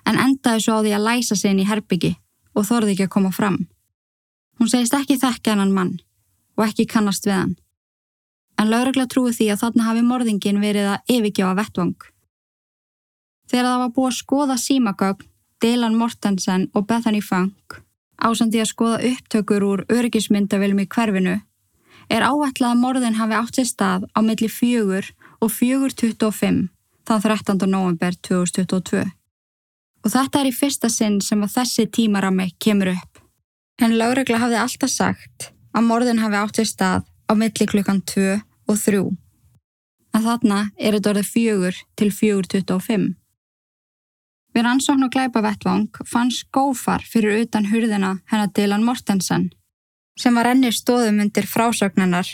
en 0.06 0.18
endaði 0.20 0.64
svo 0.64 0.78
á 0.78 0.84
því 0.84 0.92
að 0.96 1.06
læsa 1.06 1.36
sig 1.36 1.52
inn 1.52 1.62
í 1.62 1.68
herbyggi 1.68 2.12
og 2.54 2.66
þorði 2.68 2.94
ekki 2.94 3.08
að 3.08 3.14
koma 3.16 3.32
fram. 3.32 3.58
Hún 4.58 4.70
segist 4.70 4.96
ekki 4.96 5.18
þekka 5.20 5.54
hennan 5.54 5.74
mann 5.74 5.96
og 6.58 6.66
ekki 6.66 6.88
kannast 6.90 7.26
við 7.28 7.36
hann. 7.38 7.56
En 8.58 8.70
laurugla 8.72 9.06
trúi 9.06 9.32
því 9.32 9.52
að 9.52 9.60
þarna 9.62 9.88
hafi 9.88 10.06
morðingin 10.06 10.62
verið 10.62 10.92
að 10.94 11.12
yfirgjáa 11.14 11.54
vettvang. 11.60 11.98
Þegar 13.48 13.68
það 13.68 13.82
var 13.84 13.92
búið 13.96 14.08
að 14.08 14.16
skoða 14.18 14.56
símagögn, 14.58 15.28
Dylan 15.62 15.94
Mortensen 15.98 16.68
og 16.74 16.86
Bethany 16.86 17.20
Funk 17.22 17.78
ásandi 18.18 18.60
að 18.62 18.72
skoða 18.72 18.98
upptökur 19.12 19.64
úr 19.64 19.84
öryggismyndavilum 19.90 20.82
í 20.82 20.88
hverfinu 20.90 21.36
er 22.08 22.24
áætlað 22.24 22.72
að 22.72 22.80
morðin 22.82 23.18
hafi 23.18 23.36
átt 23.36 23.58
sér 23.58 23.68
stað 23.68 24.08
á 24.16 24.18
milli 24.24 24.48
fjögur 24.48 25.10
og 25.44 25.52
fjögur 25.52 25.92
25 25.92 26.68
þann 27.08 27.22
13. 27.24 27.68
november 27.68 28.16
2022. 28.28 29.04
Og 30.04 30.12
þetta 30.12 30.40
er 30.40 30.50
í 30.50 30.56
fyrsta 30.56 30.90
sinn 30.92 31.20
sem 31.24 31.42
að 31.44 31.54
þessi 31.58 31.86
tímarami 31.92 32.50
kemur 32.62 32.92
upp. 32.94 33.22
En 33.82 33.96
láregla 33.98 34.40
hafði 34.42 34.60
alltaf 34.62 34.92
sagt 34.92 35.50
að 35.76 35.88
morðin 35.88 36.22
hafi 36.22 36.40
átt 36.40 36.60
í 36.62 36.66
stað 36.68 37.06
á 37.28 37.32
milli 37.38 37.68
klukkan 37.70 38.02
2 38.02 38.38
og 38.68 38.76
3. 38.82 39.04
En 40.16 40.24
þarna 40.24 40.60
er 40.76 40.96
þetta 40.96 41.12
orðið 41.12 41.32
fjögur 41.32 41.80
til 41.98 42.10
4.25. 42.14 43.08
Við 44.56 44.64
rannsókn 44.64 45.04
og 45.06 45.12
glæpa 45.14 45.42
vettvang 45.44 46.00
fann 46.08 46.32
skófar 46.34 47.04
fyrir 47.06 47.44
utan 47.44 47.68
hurðina 47.68 48.16
hennar 48.30 48.50
Dylan 48.56 48.86
Mortensen 48.86 49.50
sem 50.18 50.34
var 50.34 50.50
enni 50.50 50.72
stóðum 50.74 51.22
undir 51.24 51.46
frásögnanar 51.46 52.28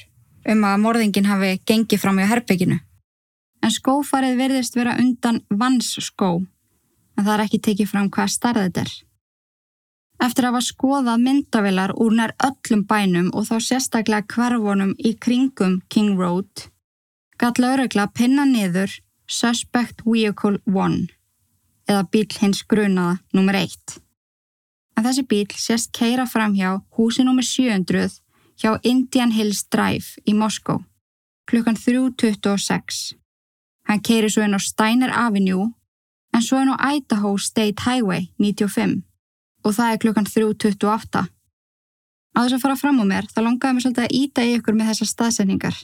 um 0.48 0.66
að 0.68 0.82
morðingin 0.82 1.28
hafi 1.28 1.54
gengið 1.68 2.02
fram 2.02 2.20
í 2.20 2.28
herbygginu. 2.28 2.80
En 3.64 3.72
skófarið 3.72 4.36
verðist 4.40 4.76
vera 4.76 4.96
undan 5.00 5.40
vannsskó 5.48 6.34
en 7.14 7.24
það 7.24 7.34
er 7.34 7.44
ekki 7.46 7.60
tekið 7.68 7.90
fram 7.90 8.10
hvað 8.12 8.32
starð 8.34 8.66
þetta 8.66 8.84
er. 8.84 8.94
Eftir 10.24 10.46
að 10.46 10.54
hafa 10.54 10.66
skoðað 10.68 11.24
myndavilar 11.24 11.92
úr 12.00 12.14
nær 12.16 12.34
öllum 12.46 12.84
bænum 12.88 13.32
og 13.34 13.48
þá 13.48 13.56
sérstaklega 13.68 14.28
hverfonum 14.30 14.94
í 14.98 15.14
kringum 15.20 15.80
King 15.90 16.20
Road, 16.20 16.68
gæt 17.40 17.60
laurugla 17.60 18.06
pinna 18.14 18.46
niður 18.48 18.92
Suspect 19.26 20.04
Vehicle 20.06 20.60
1 20.70 21.08
eða 21.88 22.04
bíl 22.12 22.28
hins 22.40 22.62
grunaða 22.68 23.18
nr. 23.34 23.58
1. 23.64 24.03
En 24.94 25.04
þessi 25.04 25.24
bíl 25.26 25.46
sést 25.58 25.92
keira 25.92 26.26
fram 26.26 26.54
hjá 26.54 26.76
húsi 26.96 27.24
nr. 27.24 27.42
700 27.42 28.20
hjá 28.60 28.78
Indian 28.82 29.32
Hills 29.34 29.64
Drive 29.70 30.22
í 30.26 30.34
Moskó 30.34 30.82
klukkan 31.50 31.76
3.26. 31.76 33.16
Hann 33.88 34.00
keiri 34.00 34.30
svo 34.32 34.44
inn 34.44 34.56
á 34.56 34.60
Steiner 34.62 35.12
Avenue 35.12 35.72
en 36.34 36.42
svo 36.42 36.60
inn 36.62 36.72
á 36.72 36.76
Idaho 36.94 37.36
State 37.38 37.84
Highway 37.84 38.30
95 38.40 39.02
og 39.64 39.76
það 39.76 39.92
er 39.92 40.00
klukkan 40.02 40.28
3.28. 40.28 41.24
Á 42.34 42.38
þess 42.42 42.56
að 42.56 42.62
fara 42.64 42.78
fram 42.78 43.02
á 43.02 43.04
mér 43.06 43.28
þá 43.30 43.40
longaði 43.44 43.76
mér 43.76 43.84
svolítið 43.84 44.06
að 44.06 44.16
íta 44.20 44.46
í 44.46 44.54
ykkur 44.56 44.78
með 44.78 44.90
þessar 44.92 45.10
staðsendingar 45.12 45.82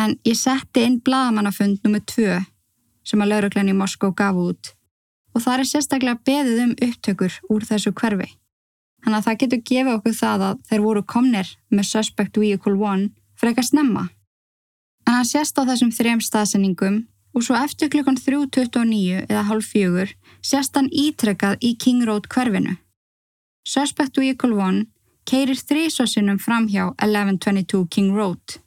en 0.00 0.16
ég 0.26 0.38
setti 0.38 0.84
inn 0.86 1.00
bladamannafund 1.04 1.84
nr. 1.86 2.02
2 2.06 2.40
sem 3.06 3.22
að 3.22 3.32
lauruglenni 3.34 3.74
í 3.74 3.78
Moskó 3.78 4.12
gaf 4.16 4.38
út 4.38 4.74
og 5.34 5.44
það 5.44 5.62
er 5.62 5.70
sérstaklega 5.70 6.22
beðið 6.26 6.62
um 6.64 6.76
upptökur 6.86 7.38
úr 7.50 7.66
þessu 7.66 7.92
hverfi. 7.92 8.28
Þannig 9.04 9.18
að 9.18 9.26
það 9.26 9.38
getur 9.42 9.62
gefið 9.70 9.92
okkur 9.94 10.16
það 10.16 10.44
að 10.46 10.58
þeir 10.68 10.82
voru 10.84 11.02
komnir 11.08 11.52
með 11.72 11.88
Suspect 11.88 12.40
Vehicle 12.40 12.76
1 12.76 13.06
frekar 13.40 13.64
snemma. 13.64 14.08
En 15.06 15.16
hann 15.16 15.28
sérst 15.28 15.56
á 15.56 15.64
þessum 15.64 15.92
þrejum 15.94 16.20
staðsendingum 16.24 17.00
og 17.34 17.46
svo 17.46 17.56
eftir 17.56 17.90
klukkan 17.92 18.18
3.29 18.18 19.24
eða 19.24 19.46
halv 19.48 19.64
fjögur 19.64 20.12
sérst 20.44 20.76
hann 20.76 20.90
ítrekkað 20.92 21.60
í 21.64 21.74
King 21.80 22.04
Road 22.08 22.28
hverfinu. 22.28 22.76
Suspect 23.64 24.18
Vehicle 24.18 24.56
1 24.56 24.88
keirir 25.28 25.58
þrísvarsinnum 25.58 26.40
fram 26.42 26.66
hjá 26.68 26.90
1122 26.98 27.86
King 27.92 28.16
Road 28.16 28.60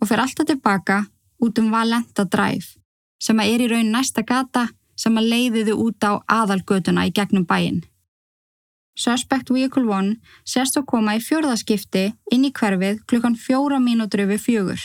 og 0.00 0.08
fer 0.10 0.22
alltaf 0.22 0.48
tilbaka 0.48 1.04
út 1.44 1.58
um 1.60 1.70
Valenta 1.72 2.24
Drive 2.24 2.80
sem 3.22 3.40
er 3.40 3.62
í 3.62 3.68
raun 3.70 3.92
næsta 3.92 4.24
gata 4.26 4.68
sem 4.96 5.18
að 5.18 5.30
leiðiðu 5.32 5.74
út 5.86 6.06
á 6.06 6.22
aðalgötuna 6.28 7.06
í 7.08 7.12
gegnum 7.14 7.46
bæin. 7.48 7.82
Suspect 8.94 9.50
Vehicle 9.50 9.90
1 9.90 10.20
sérst 10.46 10.78
að 10.78 10.86
koma 10.92 11.16
í 11.18 11.22
fjörðaskipti 11.22 12.04
inn 12.32 12.46
í 12.46 12.52
hverfið 12.54 13.00
klukkan 13.10 13.34
fjóra 13.34 13.80
mínútur 13.82 14.22
yfir 14.24 14.42
fjögur. 14.42 14.84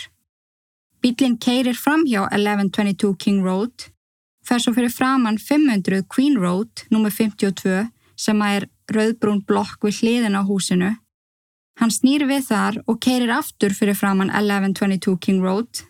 Bílinn 0.99 1.37
keirir 1.37 1.77
fram 1.77 2.03
hjá 2.07 2.25
1122 2.25 3.13
King 3.21 3.45
Road, 3.45 3.85
fer 4.43 4.59
svo 4.59 4.73
fyrir 4.73 4.91
framann 4.91 5.37
500 5.37 6.07
Queen 6.09 6.39
Road, 6.41 6.83
nr. 6.89 7.13
52, 7.13 7.85
sem 8.17 8.41
að 8.41 8.57
er 8.57 8.67
rauðbrún 8.91 9.45
blokk 9.45 9.85
við 9.85 10.01
hliðin 10.01 10.35
á 10.35 10.43
húsinu. 10.43 10.95
Hann 11.79 11.93
snýr 11.93 12.25
við 12.27 12.49
þar 12.49 12.81
og 12.89 12.99
keirir 12.99 13.31
aftur 13.31 13.71
fyrir 13.77 13.95
framann 13.95 14.33
1122 14.33 15.15
King 15.23 15.45
Road. 15.45 15.85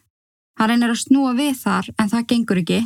Hann 0.59 0.69
reynir 0.69 0.91
að 0.91 1.05
snúa 1.07 1.33
við 1.39 1.55
þar 1.63 1.89
en 1.95 2.11
það 2.11 2.27
gengur 2.33 2.61
ekki 2.61 2.83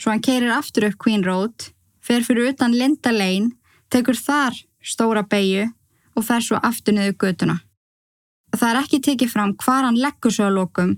Svo 0.00 0.10
hann 0.10 0.22
keirir 0.22 0.50
aftur 0.50 0.88
upp 0.88 0.98
Queen 0.98 1.22
Road, 1.24 1.70
fer 2.02 2.24
fyrir 2.26 2.50
utan 2.52 2.74
Linda 2.74 3.12
Lane, 3.14 3.54
tekur 3.90 4.18
þar 4.18 4.56
stóra 4.82 5.22
beigju 5.22 5.68
og 6.14 6.26
fer 6.26 6.42
svo 6.42 6.58
aftur 6.62 6.96
niður 6.96 7.16
göduna. 7.22 7.60
Það 8.54 8.70
er 8.70 8.80
ekki 8.80 9.00
tekið 9.02 9.30
fram 9.32 9.54
hvar 9.58 9.86
hann 9.86 9.98
leggur 9.98 10.34
svo 10.34 10.48
að 10.48 10.58
lokum, 10.58 10.90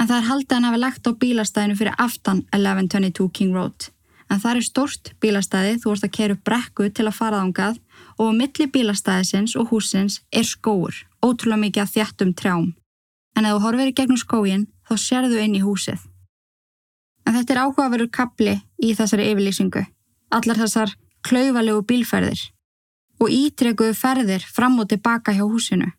en 0.00 0.08
það 0.08 0.18
er 0.18 0.28
haldið 0.28 0.54
hann 0.56 0.66
að 0.66 0.70
hafa 0.70 0.82
lagt 0.84 1.08
á 1.08 1.12
bílastæðinu 1.24 1.78
fyrir 1.80 1.98
aftan 2.00 2.44
1122 2.52 3.28
King 3.36 3.56
Road. 3.56 3.88
En 4.32 4.40
það 4.40 4.60
er 4.60 4.68
stort 4.68 5.10
bílastæði, 5.20 5.74
þú 5.80 5.90
vorst 5.90 6.06
að 6.06 6.14
keira 6.16 6.36
upp 6.36 6.44
brekku 6.48 6.88
til 6.88 7.08
að 7.08 7.18
fara 7.18 7.42
ángað 7.44 7.80
og 8.16 8.32
á 8.32 8.38
milli 8.38 8.68
bílastæðisins 8.72 9.56
og 9.60 9.72
húsins 9.72 10.22
er 10.32 10.46
skóur, 10.48 10.94
ótrúlega 11.20 11.64
mikið 11.66 11.84
að 11.84 11.92
þjættum 11.96 12.32
trjám. 12.36 12.70
En 13.36 13.48
ef 13.48 13.56
þú 13.56 13.64
horfir 13.66 13.92
í 13.92 13.96
gegnum 13.96 14.20
skógin, 14.20 14.66
þá 14.88 14.94
sérðu 15.00 15.40
inn 15.40 15.56
í 15.56 15.64
húsið. 15.64 16.00
En 17.26 17.36
þetta 17.36 17.54
er 17.54 17.62
áhugaverður 17.64 18.10
kapli 18.10 18.56
í 18.82 18.92
þessari 18.98 19.30
yfirlýsingu. 19.30 19.84
Allar 20.32 20.58
þessar 20.64 20.94
klauvalegu 21.22 21.84
bílferðir 21.86 22.40
og 23.22 23.30
ítrekuðu 23.30 23.94
ferðir 23.94 24.42
fram 24.42 24.80
og 24.82 24.88
tilbaka 24.90 25.34
hjá 25.36 25.44
húsinu. 25.46 25.92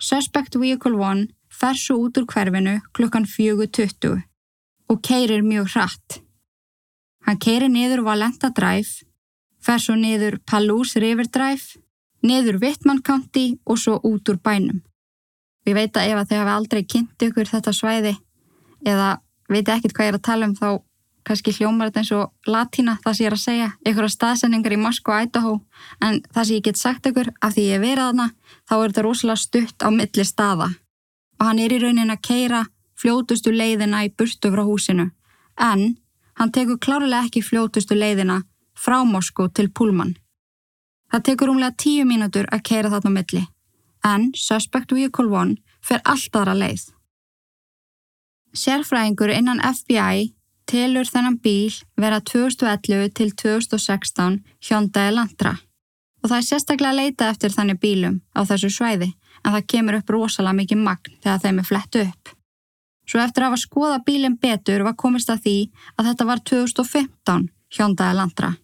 Suspect 0.00 0.56
Vehicle 0.60 0.96
1 0.96 1.28
fer 1.60 1.76
svo 1.76 1.98
út 2.06 2.18
úr 2.20 2.26
hverfinu 2.28 2.78
klukkan 2.96 3.26
4.20 3.28 4.20
og 4.90 5.00
keirir 5.06 5.44
mjög 5.46 5.70
hratt. 5.74 6.20
Hann 7.26 7.38
keirir 7.38 7.68
niður 7.68 8.04
Valenta 8.06 8.50
Drive, 8.56 9.04
fer 9.60 9.80
svo 9.80 9.96
niður 9.96 10.38
Palouse 10.48 11.00
River 11.00 11.28
Drive, 11.28 11.80
niður 12.24 12.60
Whitman 12.62 13.02
County 13.04 13.58
og 13.64 13.78
svo 13.78 13.98
út 14.04 14.28
úr 14.32 14.40
bænum. 14.40 14.80
Við 15.68 15.76
veit 15.76 15.96
að 15.96 16.12
ef 16.12 16.20
að 16.20 16.30
þið 16.30 16.40
hafi 16.40 16.54
aldrei 16.56 16.82
kynnt 16.84 17.26
ykkur 17.26 17.50
þetta 17.50 17.74
svæði 17.76 18.14
eða 18.88 19.10
veit 19.50 19.68
ekkert 19.68 19.96
hvað 19.96 20.06
ég 20.08 20.14
er 20.14 20.18
að 20.18 20.28
tala 20.28 20.48
um 20.48 20.56
þá 20.56 20.68
kannski 21.26 21.52
hljómar 21.54 21.90
þetta 21.90 22.00
eins 22.00 22.12
og 22.16 22.50
latína 22.50 22.96
það 23.04 23.16
sem 23.16 23.24
ég 23.24 23.30
er 23.30 23.36
að 23.36 23.42
segja, 23.42 23.68
einhverja 23.84 24.14
staðsendingar 24.14 24.74
í 24.74 24.80
Moskva 24.80 25.16
og 25.18 25.26
Idaho, 25.26 25.54
en 26.00 26.20
það 26.32 26.46
sem 26.46 26.56
ég 26.56 26.66
get 26.68 26.80
sagt 26.80 27.08
ykkur 27.10 27.32
af 27.40 27.54
því 27.54 27.66
ég 27.66 27.78
er 27.78 27.84
verið 27.84 28.04
aðna, 28.06 28.28
þá 28.68 28.74
er 28.76 28.84
þetta 28.86 29.04
rosalega 29.06 29.42
stutt 29.44 29.84
á 29.84 29.88
milli 29.94 30.26
staða. 30.26 30.68
Og 31.40 31.46
hann 31.48 31.60
er 31.60 31.74
í 31.74 31.80
raunin 31.82 32.14
að 32.14 32.22
keira 32.28 32.64
fljótustu 33.00 33.52
leiðina 33.52 34.04
í 34.06 34.12
burtu 34.16 34.52
frá 34.52 34.64
húsinu. 34.64 35.10
En 35.60 35.96
hann 36.40 36.52
tekur 36.56 36.80
klárlega 36.80 37.28
ekki 37.28 37.44
fljótustu 37.44 37.96
leiðina 37.96 38.42
frá 38.76 39.00
Moskó 39.04 39.48
til 39.48 39.70
Pullman. 39.72 40.16
Það 41.10 41.24
tekur 41.26 41.52
umlega 41.52 41.76
tíu 41.76 42.06
mínútur 42.06 42.46
að 42.52 42.64
keira 42.68 42.92
þarna 42.92 43.16
milli. 43.16 43.44
En 44.06 44.30
Suspect 44.36 44.92
Vehicle 44.94 45.28
1 45.28 45.58
fer 45.84 46.00
alltaf 46.04 46.42
aðra 46.44 46.56
leið. 46.56 46.84
Sérfræðingur 48.56 49.30
innan 49.30 49.62
FBI 49.62 50.32
telur 50.70 51.06
þennan 51.06 51.38
bíl 51.42 51.72
vera 51.98 52.20
2011 52.20 53.10
til 53.14 53.32
2016 53.34 54.40
Hyundai 54.68 55.08
Elantra 55.10 55.56
og 56.20 56.28
það 56.28 56.36
er 56.36 56.46
sérstaklega 56.46 56.92
að 56.92 57.00
leita 57.00 57.30
eftir 57.32 57.54
þannig 57.54 57.80
bílum 57.80 58.20
á 58.36 58.40
þessu 58.48 58.70
svæði 58.74 59.12
en 59.40 59.54
það 59.54 59.68
kemur 59.72 59.98
upp 60.00 60.12
rosalega 60.12 60.58
mikið 60.58 60.82
magn 60.84 61.16
þegar 61.22 61.42
þeim 61.44 61.60
er 61.62 61.68
flett 61.68 61.98
upp. 62.02 62.32
Svo 63.08 63.20
eftir 63.22 63.42
að 63.42 63.50
hafa 63.50 63.62
skoða 63.64 64.00
bílinn 64.06 64.36
betur 64.38 64.84
var 64.86 64.98
komist 65.00 65.30
að 65.32 65.44
því 65.46 65.56
að 65.96 66.10
þetta 66.10 66.26
var 66.28 66.42
2015 66.50 67.46
Hyundai 67.78 68.10
Elantra 68.10 68.54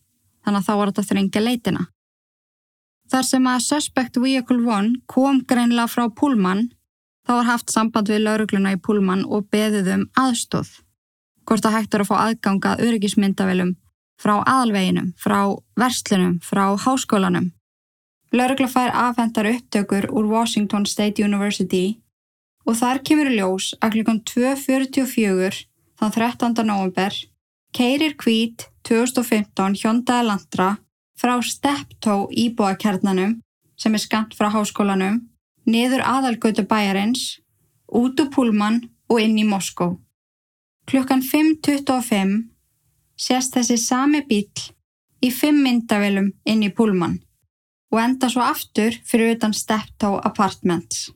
þannig 0.44 0.60
að 0.60 0.66
þá 0.66 0.74
var 0.78 0.92
þetta 0.92 1.08
þrengja 1.10 1.42
leitina. 1.42 1.86
Þar 3.06 3.24
sem 3.26 3.46
að 3.46 3.64
Suspect 3.64 4.18
Vehicle 4.18 4.62
1 4.66 4.92
kom 5.10 5.40
greinlega 5.46 5.90
frá 5.90 6.08
Pullman 6.10 6.66
Þá 7.26 7.32
var 7.34 7.48
haft 7.48 7.72
samband 7.74 8.10
við 8.10 8.22
laurugluna 8.22 8.76
í 8.76 8.78
Pullman 8.78 9.24
og 9.26 9.48
beðið 9.50 9.90
um 9.96 10.04
aðstóð. 10.14 10.68
Hvort 11.46 11.66
að 11.66 11.76
hægt 11.76 11.94
er 11.94 12.04
að 12.04 12.10
fá 12.10 12.16
aðganga 12.22 12.76
öryggismyndavelum 12.82 13.74
frá 14.20 14.38
aðalveginum, 14.40 15.12
frá 15.18 15.40
verslunum, 15.78 16.38
frá 16.40 16.76
háskólanum. 16.80 17.50
Laurugla 18.32 18.68
fær 18.70 18.94
afhendar 18.94 19.48
upptökur 19.50 20.08
úr 20.10 20.26
Washington 20.30 20.86
State 20.86 21.22
University 21.22 21.98
og 22.66 22.78
þar 22.80 23.02
kemur 23.06 23.30
ljós 23.30 23.72
að 23.80 23.98
klukkan 23.98 24.22
2.44 24.26 25.66
þann 26.00 26.14
13. 26.14 26.56
november 26.66 27.14
keirir 27.76 28.16
kvít 28.18 28.68
2015 28.88 29.78
Hyundai 29.82 30.20
Elantra 30.22 30.76
frá 31.18 31.36
Steptoe 31.42 32.30
íbúakernanum 32.34 33.38
sem 33.78 33.94
er 33.94 34.02
skant 34.02 34.34
frá 34.36 34.50
háskólanum 34.52 35.22
niður 35.66 36.04
aðalgötu 36.06 36.66
bæjarins, 36.68 37.40
út 37.86 38.20
úr 38.22 38.30
Pullman 38.34 38.80
og 39.10 39.20
inn 39.22 39.38
í 39.38 39.46
Moskó. 39.46 39.96
Klukkan 40.86 41.22
5.25 41.22 42.36
sést 43.16 43.54
þessi 43.56 43.76
sami 43.80 44.22
bíl 44.28 44.46
í 45.24 45.30
fimm 45.34 45.62
myndavelum 45.64 46.30
inn 46.46 46.62
í 46.62 46.70
Pullman 46.70 47.18
og 47.92 48.00
enda 48.02 48.28
svo 48.30 48.44
aftur 48.44 48.94
fyrir 49.06 49.36
utan 49.36 49.54
Steptoe 49.54 50.20
Apartments. 50.28 51.10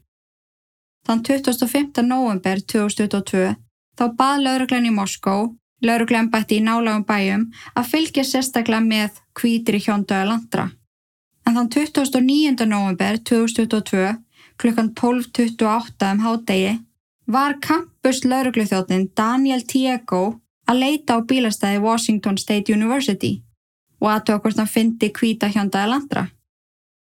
Þann 1.06 1.22
25. 1.26 2.02
november 2.06 2.60
2022 2.60 3.54
þá 3.98 4.04
bað 4.16 4.44
lauruglan 4.46 4.88
í 4.88 4.94
Moskó 4.94 5.36
lauruglembætti 5.84 6.60
í 6.60 6.64
nálagum 6.64 7.04
bæjum 7.08 7.46
að 7.74 7.88
fylgja 7.92 8.24
sérstaklega 8.26 8.84
með 8.84 9.20
kvítri 9.36 9.80
hjóndöða 9.80 10.28
landra. 10.28 10.66
En 11.46 11.56
þann 11.56 11.70
29. 11.72 12.66
november 12.68 13.18
2022 13.30 14.10
klukkan 14.60 14.92
12.28 14.94 16.12
um 16.12 16.20
hádegi 16.24 16.72
var 17.26 17.56
campus 17.62 18.24
laurugluþjóðin 18.24 19.08
Daniel 19.16 19.62
Tiego 19.64 20.40
að 20.68 20.82
leita 20.82 21.16
á 21.16 21.18
bílastæði 21.24 21.80
Washington 21.84 22.36
State 22.38 22.72
University 22.72 23.38
og 24.00 24.10
aðtöða 24.14 24.42
hvort 24.42 24.60
hann 24.60 24.70
fyndi 24.74 25.10
kvíta 25.14 25.48
hjóndaði 25.52 25.92
landra. 25.92 26.26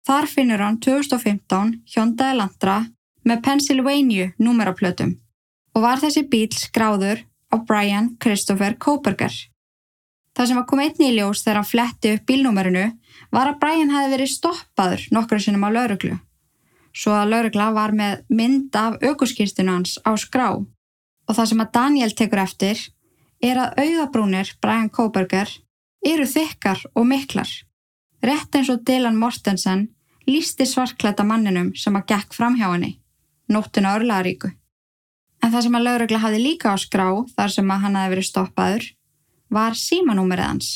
Þar 0.05 0.27
finnur 0.31 0.63
hann 0.63 0.79
2015 0.83 1.71
hjóndaði 1.93 2.39
landra 2.41 2.75
með 3.25 3.41
Pennsylvania 3.47 4.31
númeraplötum 4.37 5.15
og 5.75 5.83
var 5.83 6.01
þessi 6.03 6.25
bíl 6.31 6.51
skráður 6.55 7.23
á 7.51 7.55
Brian 7.67 8.15
Christopher 8.21 8.77
Koperger. 8.79 9.33
Það 10.35 10.47
sem 10.47 10.59
var 10.59 10.67
komið 10.67 10.91
einni 10.91 11.11
í 11.11 11.17
ljós 11.17 11.43
þegar 11.43 11.61
hann 11.61 11.71
fletti 11.71 12.13
upp 12.15 12.27
bílnúmerinu 12.27 12.85
var 13.31 13.49
að 13.51 13.59
Brian 13.63 13.93
hafi 13.95 14.11
verið 14.11 14.33
stoppaður 14.33 15.05
nokkru 15.15 15.39
sinum 15.39 15.63
á 15.63 15.69
lauruglu. 15.71 16.17
Svo 16.95 17.11
að 17.11 17.31
laurugla 17.33 17.69
var 17.75 17.91
með 17.91 18.23
mynd 18.31 18.75
af 18.79 19.01
aukurskýrstinu 19.03 19.73
hans 19.73 19.97
á 20.07 20.15
skrá 20.15 20.49
og 20.55 21.33
það 21.33 21.49
sem 21.51 21.63
að 21.63 21.73
Daniel 21.75 22.13
tekur 22.15 22.41
eftir 22.45 22.81
er 23.43 23.59
að 23.59 23.79
auðabrúnir 23.83 24.53
Brian 24.63 24.89
Koperger 24.93 25.49
eru 26.05 26.27
þykkar 26.29 26.85
og 26.93 27.07
miklar. 27.09 27.49
Rett 28.23 28.55
eins 28.55 28.71
og 28.71 28.85
Dylan 28.87 29.19
Mortensen 29.19 29.89
lísti 30.29 30.65
svarklæta 30.69 31.25
manninum 31.27 31.73
sem 31.77 31.95
að 31.97 32.07
gekk 32.13 32.33
fram 32.37 32.55
hjá 32.57 32.69
henni, 32.71 32.95
nóttuna 33.51 33.95
örlaðaríku. 33.97 34.53
En 35.43 35.51
það 35.53 35.67
sem 35.67 35.77
að 35.77 35.85
laurugla 35.85 36.21
hafi 36.23 36.41
líka 36.41 36.73
á 36.73 36.75
skrá 36.79 37.09
þar 37.35 37.53
sem 37.53 37.71
að 37.71 37.83
hann 37.83 37.97
hafi 37.99 38.13
verið 38.15 38.29
stoppaður 38.29 38.87
var 39.53 39.77
símanúmerið 39.77 40.47
hans. 40.49 40.69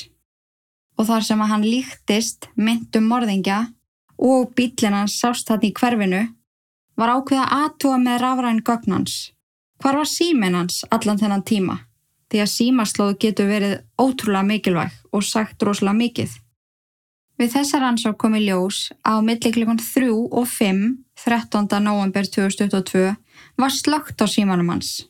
Og 0.99 1.07
þar 1.07 1.25
sem 1.25 1.41
að 1.41 1.51
hann 1.53 1.65
líktist 1.65 2.49
myndum 2.59 3.07
morðingja 3.09 3.69
og 4.19 4.51
bílinn 4.55 4.97
hans 4.97 5.15
sást 5.21 5.49
hann 5.49 5.63
í 5.63 5.71
hverfinu 5.75 6.25
var 6.99 7.13
ákveða 7.15 7.45
aðtúa 7.63 7.97
með 8.01 8.21
rafræn 8.23 8.63
gögnans. 8.67 9.31
Hvar 9.79 9.95
var 9.95 10.09
síminn 10.11 10.57
hans 10.59 10.83
allan 10.91 11.19
þennan 11.21 11.45
tíma? 11.47 11.77
Því 12.29 12.41
að 12.43 12.53
símaslóð 12.53 13.13
getur 13.23 13.47
verið 13.49 13.79
ótrúlega 13.97 14.45
mikilvæg 14.45 14.97
og 15.15 15.23
sagt 15.25 15.63
rosalega 15.63 15.97
mikið. 15.97 16.33
Við 17.39 17.53
þessar 17.55 17.85
ansá 17.87 18.11
komi 18.19 18.41
ljós 18.43 18.89
á 19.07 19.23
milliklikon 19.23 19.79
3 19.79 20.09
og 20.11 20.43
5, 20.51 20.81
13. 21.23 21.69
november 21.85 22.27
2022 22.27 23.15
var 23.55 23.71
slögt 23.71 24.19
á 24.19 24.27
símanum 24.27 24.73
hans. 24.75 25.07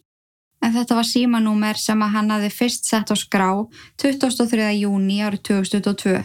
En 0.61 0.75
þetta 0.75 0.99
var 0.99 1.07
símanúmer 1.07 1.79
sem 1.79 2.01
að 2.03 2.13
hann 2.13 2.31
hafi 2.35 2.51
fyrst 2.53 2.85
sett 2.85 3.09
á 3.09 3.15
skrá 3.17 3.49
23. 3.97 4.69
júni 4.77 5.23
árið 5.25 5.41
2022, 5.49 6.21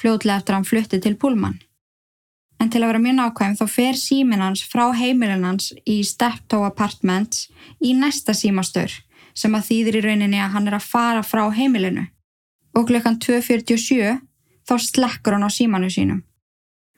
fljóðlega 0.00 0.40
eftir 0.40 0.54
að 0.54 0.60
hann 0.60 0.68
flutti 0.70 1.02
til 1.04 1.16
Púlmann. 1.20 1.60
En 2.64 2.70
til 2.72 2.80
að 2.80 2.94
vera 2.94 3.00
mjög 3.04 3.16
nákvæm 3.18 3.54
þá 3.58 3.66
fer 3.68 3.96
símin 4.00 4.40
hans 4.40 4.62
frá 4.64 4.86
heimilin 4.96 5.42
hans 5.44 5.66
í 5.84 5.98
Steptoe 6.08 6.64
Apartments 6.64 7.50
í 7.84 7.90
næsta 7.92 8.32
símastur 8.32 8.94
sem 9.36 9.52
að 9.52 9.66
þýðir 9.66 9.98
í 9.98 10.02
rauninni 10.06 10.40
að 10.40 10.54
hann 10.54 10.70
er 10.70 10.78
að 10.78 10.86
fara 10.88 11.20
frá 11.20 11.42
heimilinu. 11.52 12.06
Og 12.72 12.88
klukkan 12.88 13.20
2.47 13.20 14.16
þá 14.64 14.74
slekkur 14.80 15.36
hann 15.36 15.44
á 15.44 15.52
símanu 15.52 15.92
sínum. 15.92 16.24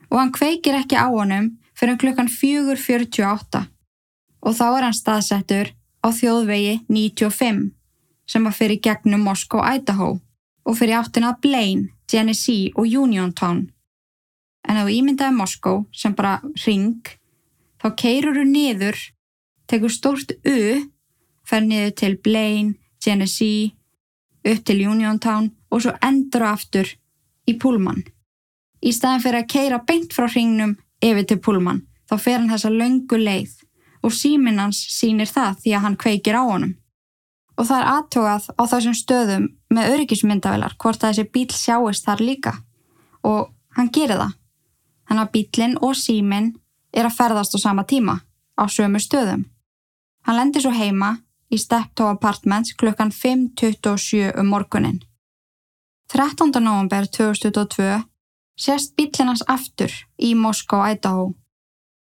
Og 0.06 0.20
hann 0.20 0.30
kveikir 0.38 0.78
ekki 0.78 0.94
á 0.94 1.10
honum 1.10 1.56
fyrir 1.74 1.98
klukkan 1.98 2.30
4.48 2.30 3.66
og 4.46 4.54
þá 4.54 4.66
er 4.68 4.86
hann 4.86 5.00
staðsettur 5.02 5.74
á 5.98 6.08
þjóðvegi 6.14 6.82
95 6.86 7.72
sem 8.30 8.46
að 8.46 8.60
fyrir 8.62 8.84
gegnum 8.86 9.26
Moskó, 9.26 9.66
Idaho 9.66 10.20
og 10.62 10.78
fyrir 10.78 11.00
áttina 11.02 11.34
Blaine, 11.42 11.90
Genesee 12.06 12.70
og 12.78 12.86
Uniontown. 12.86 13.72
En 14.66 14.80
ef 14.80 14.88
þú 14.88 14.96
ímyndaði 14.98 15.36
Moskó 15.36 15.74
sem 15.94 16.14
bara 16.16 16.40
ring, 16.64 17.02
þá 17.82 17.88
keirur 18.02 18.38
þú 18.40 18.44
niður, 18.50 18.98
tekur 19.70 19.92
stórt 19.94 20.34
U, 20.42 20.58
fer 21.46 21.62
niður 21.62 21.94
til 22.00 22.16
Blaine, 22.22 22.74
Genesee, 23.02 23.72
upp 24.46 24.64
til 24.66 24.82
Uniontown 24.86 25.50
og 25.70 25.82
svo 25.82 25.94
endur 26.02 26.46
aftur 26.46 26.90
í 27.46 27.54
Pullman. 27.58 28.02
Í 28.82 28.92
staðin 28.94 29.22
fyrir 29.22 29.42
að 29.42 29.52
keira 29.52 29.82
beint 29.86 30.14
frá 30.14 30.26
ringnum 30.30 30.76
yfir 31.02 31.26
til 31.26 31.40
Pullman, 31.42 31.84
þá 32.10 32.16
fer 32.22 32.40
hann 32.40 32.50
þessa 32.50 32.72
löngu 32.72 33.18
leið 33.20 33.54
og 34.06 34.14
síminn 34.14 34.60
hans 34.62 34.78
sínir 34.94 35.30
það 35.30 35.62
því 35.62 35.74
að 35.74 35.84
hann 35.86 36.00
kveikir 36.00 36.38
á 36.38 36.42
honum. 36.46 36.74
Og 37.56 37.66
það 37.66 37.80
er 37.80 37.90
aðtogað 37.94 38.48
á 38.52 38.62
þessum 38.70 38.96
stöðum 38.96 39.46
með 39.72 39.92
öryggismyndavelar 39.94 40.76
hvort 40.76 41.02
að 41.02 41.14
þessi 41.14 41.30
bíl 41.32 41.48
sjáist 41.56 42.06
þar 42.06 42.22
líka 42.22 42.52
og 43.26 43.48
hann 43.78 43.90
gerir 43.92 44.20
það. 44.20 44.34
Þannig 45.06 45.22
að 45.22 45.32
bílinn 45.34 45.76
og 45.82 45.94
síminn 45.96 46.52
er 46.92 47.06
að 47.08 47.16
ferðast 47.18 47.56
á 47.56 47.58
sama 47.62 47.84
tíma 47.84 48.20
á 48.56 48.64
sömu 48.66 49.00
stöðum. 49.02 49.46
Hann 50.26 50.36
lendir 50.36 50.64
svo 50.64 50.72
heima 50.74 51.16
í 51.50 51.58
Steptoe 51.58 52.16
Apartments 52.16 52.74
klukkan 52.74 53.12
5.27 53.14 54.34
um 54.40 54.50
morgunin. 54.50 55.00
13. 56.10 56.52
november 56.60 57.06
2022 57.06 58.02
sést 58.58 58.96
bílinn 58.96 59.30
hans 59.30 59.44
aftur 59.46 59.92
í 60.18 60.34
Moskó, 60.34 60.82
Idaho 60.86 61.34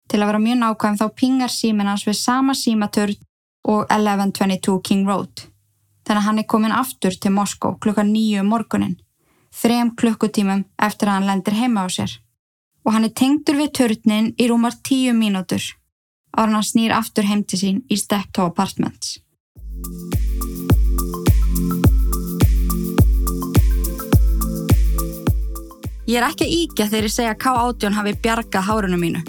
Til 0.10 0.24
að 0.24 0.32
vera 0.32 0.42
mjög 0.42 0.58
nákvæm 0.64 0.96
þá 0.98 1.06
pingar 1.14 1.52
símin 1.54 1.90
hans 1.90 2.08
við 2.08 2.18
sama 2.18 2.56
símaturn 2.58 3.20
og 3.70 3.84
1122 3.94 4.80
King 4.88 5.06
Road. 5.08 5.46
Þannig 6.08 6.22
að 6.22 6.26
hann 6.26 6.42
er 6.42 6.48
komin 6.50 6.74
aftur 6.74 7.14
til 7.14 7.32
Moskó 7.36 7.76
klukka 7.78 8.02
nýju 8.08 8.42
um 8.42 8.50
morgunin, 8.50 8.96
þrem 9.54 9.94
klukkutímum 10.00 10.66
eftir 10.82 11.12
að 11.12 11.20
hann 11.20 11.30
lendir 11.30 11.58
heima 11.60 11.86
á 11.86 11.88
sér. 11.94 12.16
Og 12.86 12.94
hann 12.96 13.06
er 13.06 13.14
tengdur 13.16 13.60
við 13.60 13.74
turnin 13.80 14.34
í 14.40 14.48
rúmar 14.50 14.78
tíu 14.84 15.14
mínútur 15.18 15.64
ára 16.40 16.52
hann 16.52 16.64
snýr 16.64 16.94
aftur 16.96 17.28
heim 17.28 17.44
til 17.44 17.60
sín 17.60 17.82
í 17.90 17.98
Steptoe 17.98 18.50
Apartments. 18.50 19.18
Ég 26.10 26.18
er 26.18 26.26
ekki 26.26 26.48
íkja 26.50 26.88
þegar 26.90 27.06
ég 27.06 27.14
segja 27.14 27.34
að 27.36 27.42
K18 27.44 27.98
hafi 27.98 28.16
bjargað 28.24 28.66
hárunum 28.70 29.04
mínu. 29.04 29.20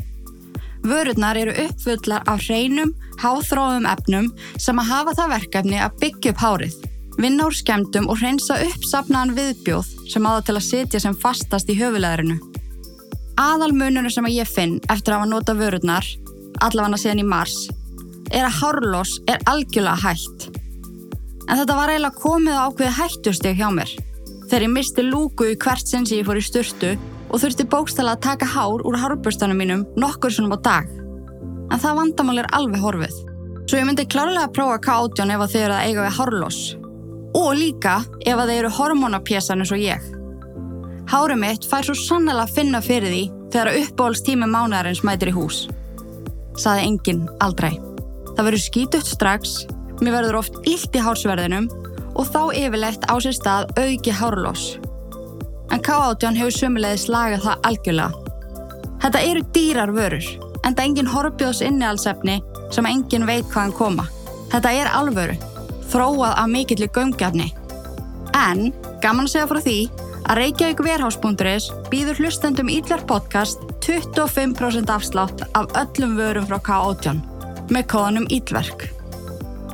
Vörurnar 0.81 1.37
eru 1.37 1.53
uppfullar 1.67 2.23
af 2.31 2.47
hreinum, 2.47 2.95
háþróðum 3.21 3.89
efnum 3.91 4.31
sem 4.57 4.79
að 4.81 4.89
hafa 4.89 5.17
það 5.19 5.35
verkefni 5.35 5.77
að 5.77 5.99
byggja 6.01 6.33
upp 6.33 6.41
hárið, 6.41 6.79
vinna 7.21 7.51
úr 7.51 7.57
skemdum 7.59 8.09
og 8.09 8.23
hreinsa 8.23 8.57
upp 8.65 8.87
sapnaðan 8.89 9.35
viðbjóð 9.37 9.91
sem 10.09 10.25
áða 10.25 10.47
til 10.47 10.57
að 10.57 10.69
setja 10.71 11.03
sem 11.05 11.19
fastast 11.21 11.69
í 11.69 11.77
höfuleðrinu. 11.77 12.39
Aðal 13.41 13.73
mununum 13.73 14.13
sem 14.13 14.27
að 14.29 14.35
ég 14.37 14.49
finn 14.49 14.75
eftir 14.93 15.15
að 15.15 15.23
hafa 15.23 15.29
nota 15.31 15.55
vörurnar, 15.57 16.05
allavega 16.61 16.99
síðan 17.01 17.23
í 17.23 17.29
mars, 17.31 17.55
er 18.29 18.45
að 18.45 18.59
hárlós 18.59 19.15
er 19.31 19.41
algjörlega 19.49 19.97
hægt. 20.03 20.51
En 21.49 21.57
þetta 21.57 21.79
var 21.79 21.93
eiginlega 21.95 22.21
komið 22.21 22.59
á 22.61 22.65
ákveði 22.69 22.91
hættusteg 22.99 23.57
hjá 23.57 23.71
mér. 23.73 23.95
Þegar 24.51 24.67
ég 24.67 24.75
misti 24.75 25.07
lúku 25.07 25.49
í 25.49 25.57
hvert 25.57 25.89
sinn 25.89 26.05
sem 26.05 26.21
ég 26.21 26.29
fór 26.29 26.43
í 26.43 26.45
sturtu 26.45 26.93
og 27.31 27.41
þurfti 27.41 27.69
bókstala 27.73 28.19
að 28.19 28.23
taka 28.29 28.51
hár 28.53 28.85
úr 28.85 29.01
hárbustanum 29.01 29.57
mínum 29.57 29.89
nokkur 29.97 30.37
svonum 30.37 30.59
á 30.59 30.59
dag. 30.61 30.93
En 31.71 31.81
það 31.81 31.99
vandamál 32.03 32.43
er 32.45 32.53
alveg 32.53 32.85
horfið. 32.85 33.19
Svo 33.65 33.81
ég 33.81 33.89
myndi 33.89 34.05
klárlega 34.11 34.51
að 34.51 34.57
prófa 34.59 34.81
K18 34.85 35.33
ef 35.33 35.49
þið 35.49 35.65
eru 35.65 35.79
að 35.79 35.89
eiga 35.89 36.07
við 36.07 36.17
hárloss. 36.21 36.63
Og 37.41 37.53
líka 37.57 38.01
ef 38.21 38.37
að 38.37 38.49
þið 38.51 38.57
eru 38.59 38.77
hormonapjésan 38.77 39.65
eins 39.65 39.73
og 39.73 39.81
ég. 39.81 40.20
Hárið 41.11 41.41
mitt 41.43 41.67
fær 41.67 41.87
svo 41.87 41.97
sannlega 41.99 42.47
að 42.47 42.55
finna 42.59 42.81
fyrir 42.85 43.11
því 43.11 43.23
þegar 43.51 43.81
uppbólstími 43.81 44.47
mánadarins 44.51 45.03
mætir 45.07 45.33
í 45.33 45.37
hús. 45.37 45.65
Saði 46.61 46.87
enginn 46.87 47.25
aldrei. 47.43 47.73
Það 48.37 48.45
verður 48.47 48.63
skítutt 48.67 49.11
strax, 49.11 49.57
mér 50.01 50.21
verður 50.21 50.43
oft 50.45 50.61
illt 50.71 50.95
í 50.95 51.03
hársverðinum 51.03 51.67
og 52.15 52.31
þá 52.31 52.43
yfirlegt 52.55 53.11
á 53.11 53.15
sér 53.19 53.35
stað 53.37 53.75
auki 53.81 54.15
hárloss 54.15 54.79
en 55.71 55.83
K18 55.87 56.39
hefur 56.39 56.55
sömulegis 56.55 57.07
lagað 57.11 57.45
það 57.47 57.67
algjörlega. 57.69 58.37
Þetta 59.01 59.23
eru 59.31 59.43
dýrar 59.55 59.93
vörur, 59.97 60.27
en 60.65 60.75
það 60.75 60.83
er 60.83 60.89
engin 60.89 61.11
horfbjóðs 61.11 61.63
innihalsefni 61.65 62.37
sem 62.75 62.89
engin 62.91 63.27
veit 63.29 63.47
hvaðan 63.53 63.77
koma. 63.79 64.07
Þetta 64.53 64.73
er 64.77 64.91
alvöru, 64.99 65.37
þróað 65.93 66.35
af 66.35 66.51
mikillir 66.51 66.91
gömgefni. 66.95 67.49
En, 68.37 68.71
gaman 69.03 69.29
að 69.29 69.35
segja 69.35 69.49
frá 69.51 69.61
því, 69.65 69.79
að 70.31 70.39
Reykjavík 70.39 70.81
Verhás.is 70.87 71.65
býður 71.91 72.21
hlustendum 72.23 72.69
Ídlar 72.71 73.01
podcast 73.03 73.65
25% 73.83 74.93
afslátt 74.95 75.43
af 75.59 75.73
öllum 75.81 76.13
vörum 76.21 76.47
frá 76.47 76.61
K18 76.69 77.19
með 77.75 77.89
kóðanum 77.91 78.29
Ídverk. 78.31 78.85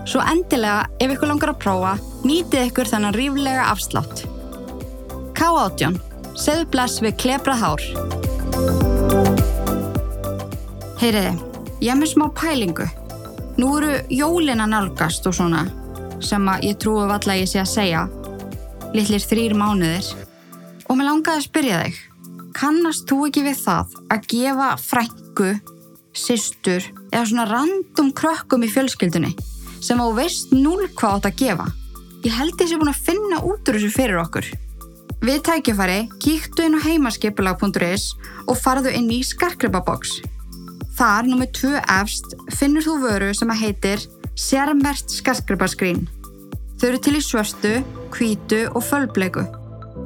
Svo 0.09 0.23
endilega, 0.25 0.87
ef 0.97 1.13
ykkur 1.13 1.29
langar 1.29 1.53
að 1.53 1.61
prófa, 1.61 1.93
nýtið 2.25 2.71
ykkur 2.71 2.89
þennan 2.89 3.17
ríflega 3.19 3.69
afslátt. 3.69 4.25
K18. 5.37 6.01
Segðu 6.41 6.69
bless 6.73 7.05
við 7.05 7.19
klebrað 7.21 7.61
hár. 7.61 7.85
Heyriði, 11.03 11.35
ég 11.85 11.91
hef 11.91 12.01
með 12.01 12.13
smá 12.15 12.31
pælingu. 12.33 12.89
Nú 13.61 13.75
eru 13.77 13.99
jólina 14.09 14.65
nálgast 14.69 15.29
og 15.29 15.37
svona 15.37 15.67
sem 16.25 16.49
að 16.49 16.71
ég 16.71 16.81
trúi 16.81 17.05
valla 17.11 17.37
ég 17.37 17.51
sé 17.51 17.61
að 17.61 17.75
segja, 17.75 18.07
litlir 18.97 19.21
þrýr 19.21 19.57
mánuðir. 19.59 20.26
Og 20.87 20.95
mér 20.95 21.09
langaði 21.09 21.41
að 21.41 21.47
spyrja 21.49 21.79
þig, 21.83 21.97
kannast 22.57 23.09
þú 23.11 23.19
ekki 23.29 23.43
við 23.47 23.59
það 23.65 23.97
að 24.15 24.29
gefa 24.33 24.69
frængu, 24.81 25.49
systur 26.17 26.85
eða 27.11 27.25
svona 27.29 27.47
random 27.51 28.13
krökkum 28.17 28.65
í 28.65 28.71
fjölskyldunni 28.73 29.35
sem 29.85 29.99
á 30.01 30.07
veist 30.17 30.55
núl 30.55 30.87
hvað 30.97 31.19
átt 31.19 31.29
að 31.29 31.43
gefa? 31.43 31.67
Ég 32.25 32.33
held 32.35 32.57
þessi 32.59 32.79
búin 32.81 32.91
að 32.91 33.03
finna 33.09 33.43
út 33.45 33.69
úr 33.69 33.77
þessu 33.77 33.91
fyrir 33.93 34.21
okkur. 34.23 34.49
Við 35.27 35.43
tækifæri 35.47 35.99
kíktu 36.23 36.65
inn 36.67 36.79
á 36.79 36.87
heimaskipulag.is 36.87 38.07
og 38.47 38.57
farðu 38.59 38.95
inn 38.97 39.11
í 39.13 39.21
skarkripaboks. 39.27 40.17
Þar, 40.97 41.29
nummið 41.29 41.53
tvö 41.61 41.83
efst, 41.99 42.35
finnur 42.57 42.87
þú 42.87 42.97
vöru 43.05 43.31
sem 43.37 43.53
að 43.53 43.63
heitir 43.67 44.09
Sérmert 44.37 45.13
skarkripaskrín. 45.13 46.07
Þau 46.81 46.89
eru 46.91 47.05
til 47.05 47.15
í 47.21 47.23
svörstu, 47.25 47.77
kvítu 48.13 48.67
og 48.73 48.85
fölbleiku 48.85 49.47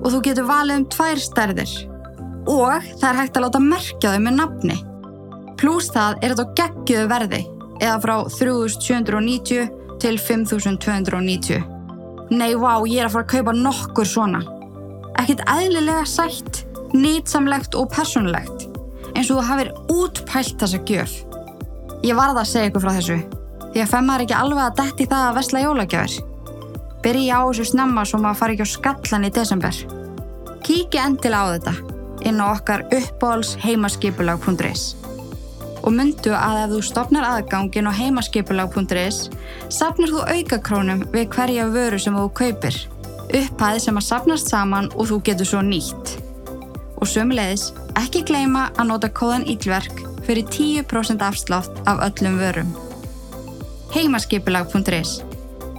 og 0.01 0.13
þú 0.13 0.21
getur 0.27 0.49
valið 0.49 0.81
um 0.81 0.87
tvær 0.95 1.23
stærðir. 1.23 1.75
Og 2.51 2.87
það 3.01 3.09
er 3.11 3.19
hægt 3.21 3.37
að 3.37 3.47
láta 3.47 3.63
merkja 3.65 4.15
þau 4.15 4.23
með 4.25 4.39
nafni. 4.39 4.79
Plús 5.61 5.91
það 5.93 6.23
er 6.25 6.35
þetta 6.35 6.57
geggiðu 6.61 7.11
verði 7.11 7.43
eða 7.81 7.99
frá 8.01 8.15
3790 8.33 9.69
til 10.01 10.17
5290. 10.17 11.61
Nei, 12.31 12.55
vá, 12.55 12.79
ég 12.87 13.03
er 13.03 13.09
að 13.09 13.17
fara 13.17 13.27
að 13.27 13.33
kaupa 13.35 13.55
nokkur 13.57 14.09
svona. 14.09 14.41
Ekkert 15.21 15.43
eðlilega 15.51 16.05
sætt, 16.09 16.63
nýtsamlegt 16.95 17.75
og 17.77 17.91
personlegt, 17.93 18.69
eins 19.13 19.29
og 19.33 19.41
þú 19.41 19.47
hafið 19.49 19.73
útpælt 19.93 20.57
þessa 20.63 20.81
gjöf. 20.89 21.17
Ég 22.07 22.17
varða 22.17 22.45
að 22.45 22.53
segja 22.53 22.71
ykkur 22.71 22.85
frá 22.87 22.93
þessu, 22.97 23.19
því 23.75 23.83
að 23.83 23.93
femma 23.93 24.17
er 24.17 24.25
ekki 24.25 24.39
alveg 24.39 24.63
að 24.65 24.79
detti 24.81 25.09
það 25.11 25.27
að 25.27 25.37
vesla 25.41 25.65
jólagjafir. 25.65 26.29
Byrji 27.01 27.31
á 27.33 27.41
þessu 27.49 27.65
snemma 27.71 28.05
svo 28.05 28.21
maður 28.21 28.41
fari 28.43 28.57
ekki 28.57 28.67
á 28.69 28.75
skallan 28.77 29.29
í 29.29 29.33
desember. 29.33 29.77
Kíki 30.61 31.01
endilega 31.01 31.47
á 31.49 31.53
þetta 31.57 31.75
inn 32.29 32.43
á 32.45 32.53
okkar 32.53 32.85
uppbóls 32.93 33.55
heimaskipulag.is 33.63 34.83
og 35.81 35.95
myndu 35.97 36.35
að 36.37 36.59
ef 36.65 36.73
þú 36.75 36.81
stopnar 36.85 37.25
aðgangin 37.25 37.89
á 37.89 37.93
heimaskipulag.is 37.97 39.21
sapnir 39.73 40.13
þú 40.13 40.27
aukakrónum 40.29 41.07
við 41.15 41.31
hverja 41.33 41.69
vöru 41.73 42.01
sem 42.01 42.17
þú 42.17 42.27
kaupir. 42.37 42.77
Upphæði 43.31 43.81
sem 43.87 44.01
að 44.01 44.09
sapnast 44.11 44.53
saman 44.53 44.91
og 44.97 45.09
þú 45.09 45.23
getur 45.31 45.49
svo 45.49 45.63
nýtt. 45.65 46.19
Og 47.01 47.09
sömulegis, 47.09 47.71
ekki 47.97 48.27
gleyma 48.29 48.69
að 48.77 48.91
nota 48.93 49.09
kóðan 49.09 49.49
ílverk 49.49 50.05
fyrir 50.27 50.45
10% 50.53 51.25
afslátt 51.25 51.83
af 51.89 52.05
öllum 52.11 52.37
vörum. 52.43 52.77
Heimaskipulag.is 53.97 55.30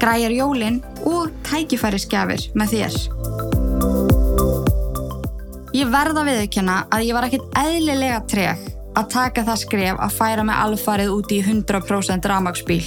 Græjar 0.01 0.33
jólinn 0.33 0.79
og 1.05 1.29
tækifæri 1.45 1.99
skjafir 2.01 2.47
með 2.57 2.71
þér. 2.73 2.95
Ég 5.77 5.91
verða 5.93 6.23
viðkjöna 6.25 6.77
að 6.91 7.05
ég 7.05 7.15
var 7.15 7.27
ekkert 7.27 7.59
eðlilega 7.61 8.17
treg 8.27 8.65
að 8.97 9.11
taka 9.13 9.45
það 9.47 9.61
skref 9.61 10.01
að 10.01 10.17
færa 10.17 10.43
mig 10.47 10.57
alfarið 10.57 11.13
út 11.13 11.31
í 11.31 11.39
100% 11.45 12.27
ramagsbíl. 12.33 12.83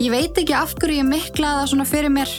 Ég 0.00 0.10
veit 0.14 0.40
ekki 0.40 0.56
af 0.56 0.72
hverju 0.80 1.02
ég 1.02 1.06
miklaði 1.06 1.60
það 1.60 1.70
svona 1.74 1.88
fyrir 1.92 2.14
mér. 2.16 2.32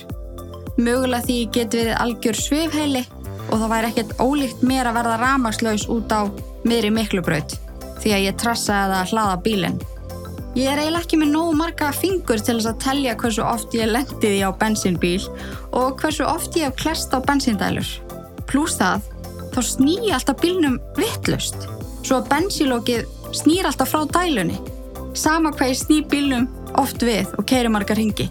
Mögulega 0.82 1.28
því 1.28 1.38
ég 1.44 1.56
get 1.56 1.78
verið 1.78 2.02
algjör 2.02 2.42
svifheili 2.42 3.06
og 3.52 3.56
það 3.62 3.72
væri 3.76 3.92
ekkert 3.92 4.18
ólíkt 4.18 4.66
mér 4.66 4.90
að 4.90 4.98
verða 4.98 5.22
ramagslaus 5.22 5.86
út 5.94 6.10
á 6.10 6.26
miðri 6.66 6.90
miklubraut 6.96 7.54
því 8.02 8.16
að 8.18 8.26
ég 8.26 8.38
trassaði 8.42 8.96
það 8.96 9.00
að 9.00 9.12
hlaða 9.14 9.42
bílinn. 9.46 9.82
Ég 10.52 10.68
er 10.68 10.82
eiginlega 10.82 11.06
ekki 11.06 11.18
með 11.22 11.30
nógu 11.32 11.52
marga 11.56 11.94
fingur 11.96 12.42
til 12.44 12.58
þess 12.58 12.68
að 12.74 12.80
telja 12.84 13.18
hversu 13.20 13.44
oft 13.48 13.76
ég 13.78 13.88
lendiði 13.88 14.42
á 14.44 14.52
bensinbíl 14.52 15.22
og 15.72 16.02
hversu 16.02 16.26
oft 16.28 16.58
ég 16.60 16.68
hef 16.68 16.82
klest 16.82 17.16
á 17.16 17.24
bensindælur. 17.24 17.88
Plús 18.50 18.76
það, 18.82 19.06
þá 19.56 19.62
sný 19.64 19.94
ég 20.10 20.18
alltaf 20.18 20.42
bílnum 20.44 20.76
vittlust 20.98 21.70
svo 22.04 22.20
að 22.20 22.30
bensílókið 22.34 23.08
snýr 23.38 23.70
alltaf 23.70 23.94
frá 23.94 24.04
dælunni. 24.18 24.58
Sama 25.16 25.54
hvað 25.56 25.72
ég 25.72 25.80
sný 25.80 26.02
bílnum 26.12 26.50
oft 26.80 27.04
við 27.04 27.32
og 27.38 27.48
keiri 27.48 27.72
margar 27.72 28.00
ringi. 28.00 28.28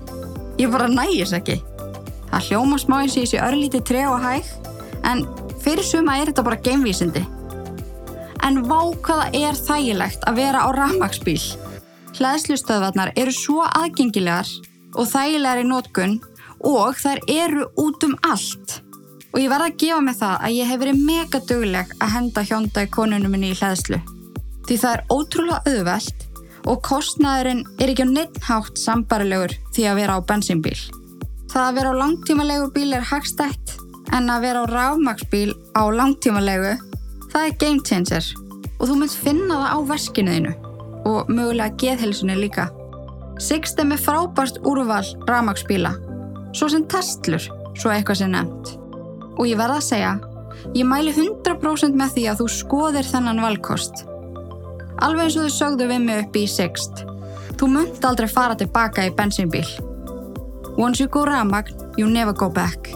Ég 0.61 0.69
bara 0.73 0.91
nægis 0.93 1.33
ekki. 1.37 1.57
Það 2.31 2.51
hljóma 2.51 2.79
smá 2.81 2.99
eins 3.01 3.17
og 3.17 3.25
ég 3.25 3.31
sé 3.33 3.41
örlítið 3.43 3.87
tre 3.89 4.05
og 4.11 4.21
hæg, 4.23 4.53
en 5.09 5.25
fyrir 5.65 5.87
suma 5.87 6.19
er 6.21 6.31
þetta 6.31 6.45
bara 6.47 6.61
geimvísindi. 6.69 7.25
En 8.45 8.63
vá 8.69 8.81
hvaða 8.93 9.33
er 9.37 9.57
þægilegt 9.57 10.29
að 10.29 10.41
vera 10.45 10.65
á 10.65 10.69
ramagsbíl. 10.77 11.41
Hleðslustöðvarnar 12.21 13.15
eru 13.17 13.33
svo 13.33 13.63
aðgengilegar 13.65 14.49
og 14.93 15.07
þægilegar 15.09 15.63
í 15.63 15.69
nótkunn 15.71 16.19
og 16.69 16.99
þær 17.01 17.23
eru 17.33 17.65
út 17.81 18.05
um 18.05 18.13
allt. 18.29 18.75
Og 19.33 19.39
ég 19.41 19.49
verða 19.49 19.71
að 19.71 19.79
gefa 19.81 20.01
mig 20.05 20.19
það 20.19 20.35
að 20.37 20.57
ég 20.59 20.69
hef 20.69 20.83
verið 20.83 21.01
mega 21.07 21.41
döguleg 21.49 21.95
að 21.97 22.13
henda 22.19 22.45
hjónda 22.51 22.85
í 22.85 22.91
konunum 22.93 23.33
minni 23.33 23.55
í 23.55 23.57
hlæðslu. 23.57 24.03
Því 24.69 24.79
það 24.83 24.97
er 24.99 25.05
ótrúlega 25.17 25.73
auðvelt 25.73 26.29
og 26.69 26.83
kostnæðurinn 26.85 27.65
er 27.81 27.95
ekki 27.95 28.05
á 28.05 28.13
neitthátt 28.13 28.85
sambarilegur 28.85 29.57
því 29.73 29.89
að 29.89 30.01
vera 30.03 30.21
á 30.21 30.27
bensínbíl. 30.29 30.79
Það 31.49 31.67
að 31.71 31.77
vera 31.81 31.95
á 31.97 32.01
langtímalegu 32.05 32.73
bíl 32.77 32.91
er 33.01 33.13
hagstætt 33.15 33.79
en 34.13 34.29
að 34.29 34.45
vera 34.45 34.69
á 34.69 34.73
ráfmagsbíl 34.77 35.55
á 35.73 35.89
langtímalegu 35.89 36.77
það 37.33 37.47
er 37.47 37.61
game 37.63 37.81
changer 37.81 38.35
og 38.77 38.91
þú 38.91 38.99
myndt 39.01 39.23
finna 39.25 39.63
það 39.63 39.73
á 39.73 39.79
verskinuðinu 39.95 40.60
og 41.09 41.31
mögulega 41.33 41.75
geðhelsunni 41.81 42.37
líka. 42.39 42.69
Sixt 43.41 43.79
er 43.81 43.89
með 43.89 44.05
frábært 44.05 44.61
úrval 44.69 45.05
ráfmagsbíla, 45.29 45.95
svo 46.53 46.69
sem 46.73 46.85
testlur, 46.91 47.47
svo 47.73 47.93
eitthvað 47.93 48.21
sem 48.21 48.33
nefnt. 48.35 48.75
Og 49.39 49.47
ég 49.49 49.57
verða 49.61 49.79
að 49.81 49.87
segja, 49.87 50.15
ég 50.77 50.89
mæli 50.89 51.15
100% 51.17 51.97
með 51.97 52.17
því 52.17 52.25
að 52.29 52.43
þú 52.43 52.49
skoðir 52.57 53.09
þennan 53.09 53.41
valkost. 53.41 54.05
Alveg 55.01 55.31
eins 55.31 55.39
og 55.41 55.47
þau 55.47 55.57
sögðu 55.57 55.89
við 55.89 56.03
mig 56.05 56.25
upp 56.25 56.37
í 56.37 56.45
Sixt. 56.51 57.05
Þú 57.57 57.71
munt 57.75 58.05
aldrei 58.05 58.29
fara 58.29 58.59
tilbaka 58.59 59.07
í 59.09 59.15
bensínbíl. 59.17 59.65
Once 60.77 61.01
you 61.01 61.09
go 61.09 61.25
ramagn, 61.25 61.73
you 61.97 62.09
never 62.09 62.37
go 62.37 62.51
back. 62.53 62.93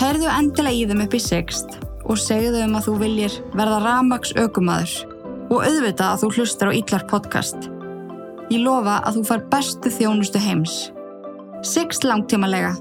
Herðu 0.00 0.28
endilega 0.32 0.76
í 0.76 0.84
þeim 0.90 1.06
upp 1.06 1.16
í 1.16 1.22
Sixt 1.22 1.78
og 2.02 2.20
segðu 2.20 2.60
þeim 2.60 2.76
að 2.76 2.86
þú 2.88 2.98
viljir 3.00 3.40
verða 3.56 3.80
ramags 3.84 4.32
aukumadur 4.36 5.11
og 5.52 5.66
auðvita 5.66 6.14
að 6.14 6.22
þú 6.22 6.28
hlustar 6.38 6.70
á 6.72 6.76
Ítlar 6.76 7.02
podcast. 7.10 7.68
Ég 8.48 8.62
lofa 8.64 9.02
að 9.04 9.18
þú 9.18 9.22
far 9.28 9.42
bestu 9.52 9.90
þjónustu 9.92 10.40
heims. 10.40 10.76
Sixt 11.60 12.06
langtímalega. 12.08 12.72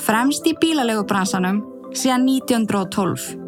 Fremst 0.00 0.44
í 0.48 0.52
bílalegu 0.60 1.06
bransanum 1.08 1.62
síðan 1.96 2.26
1912. 2.28 3.38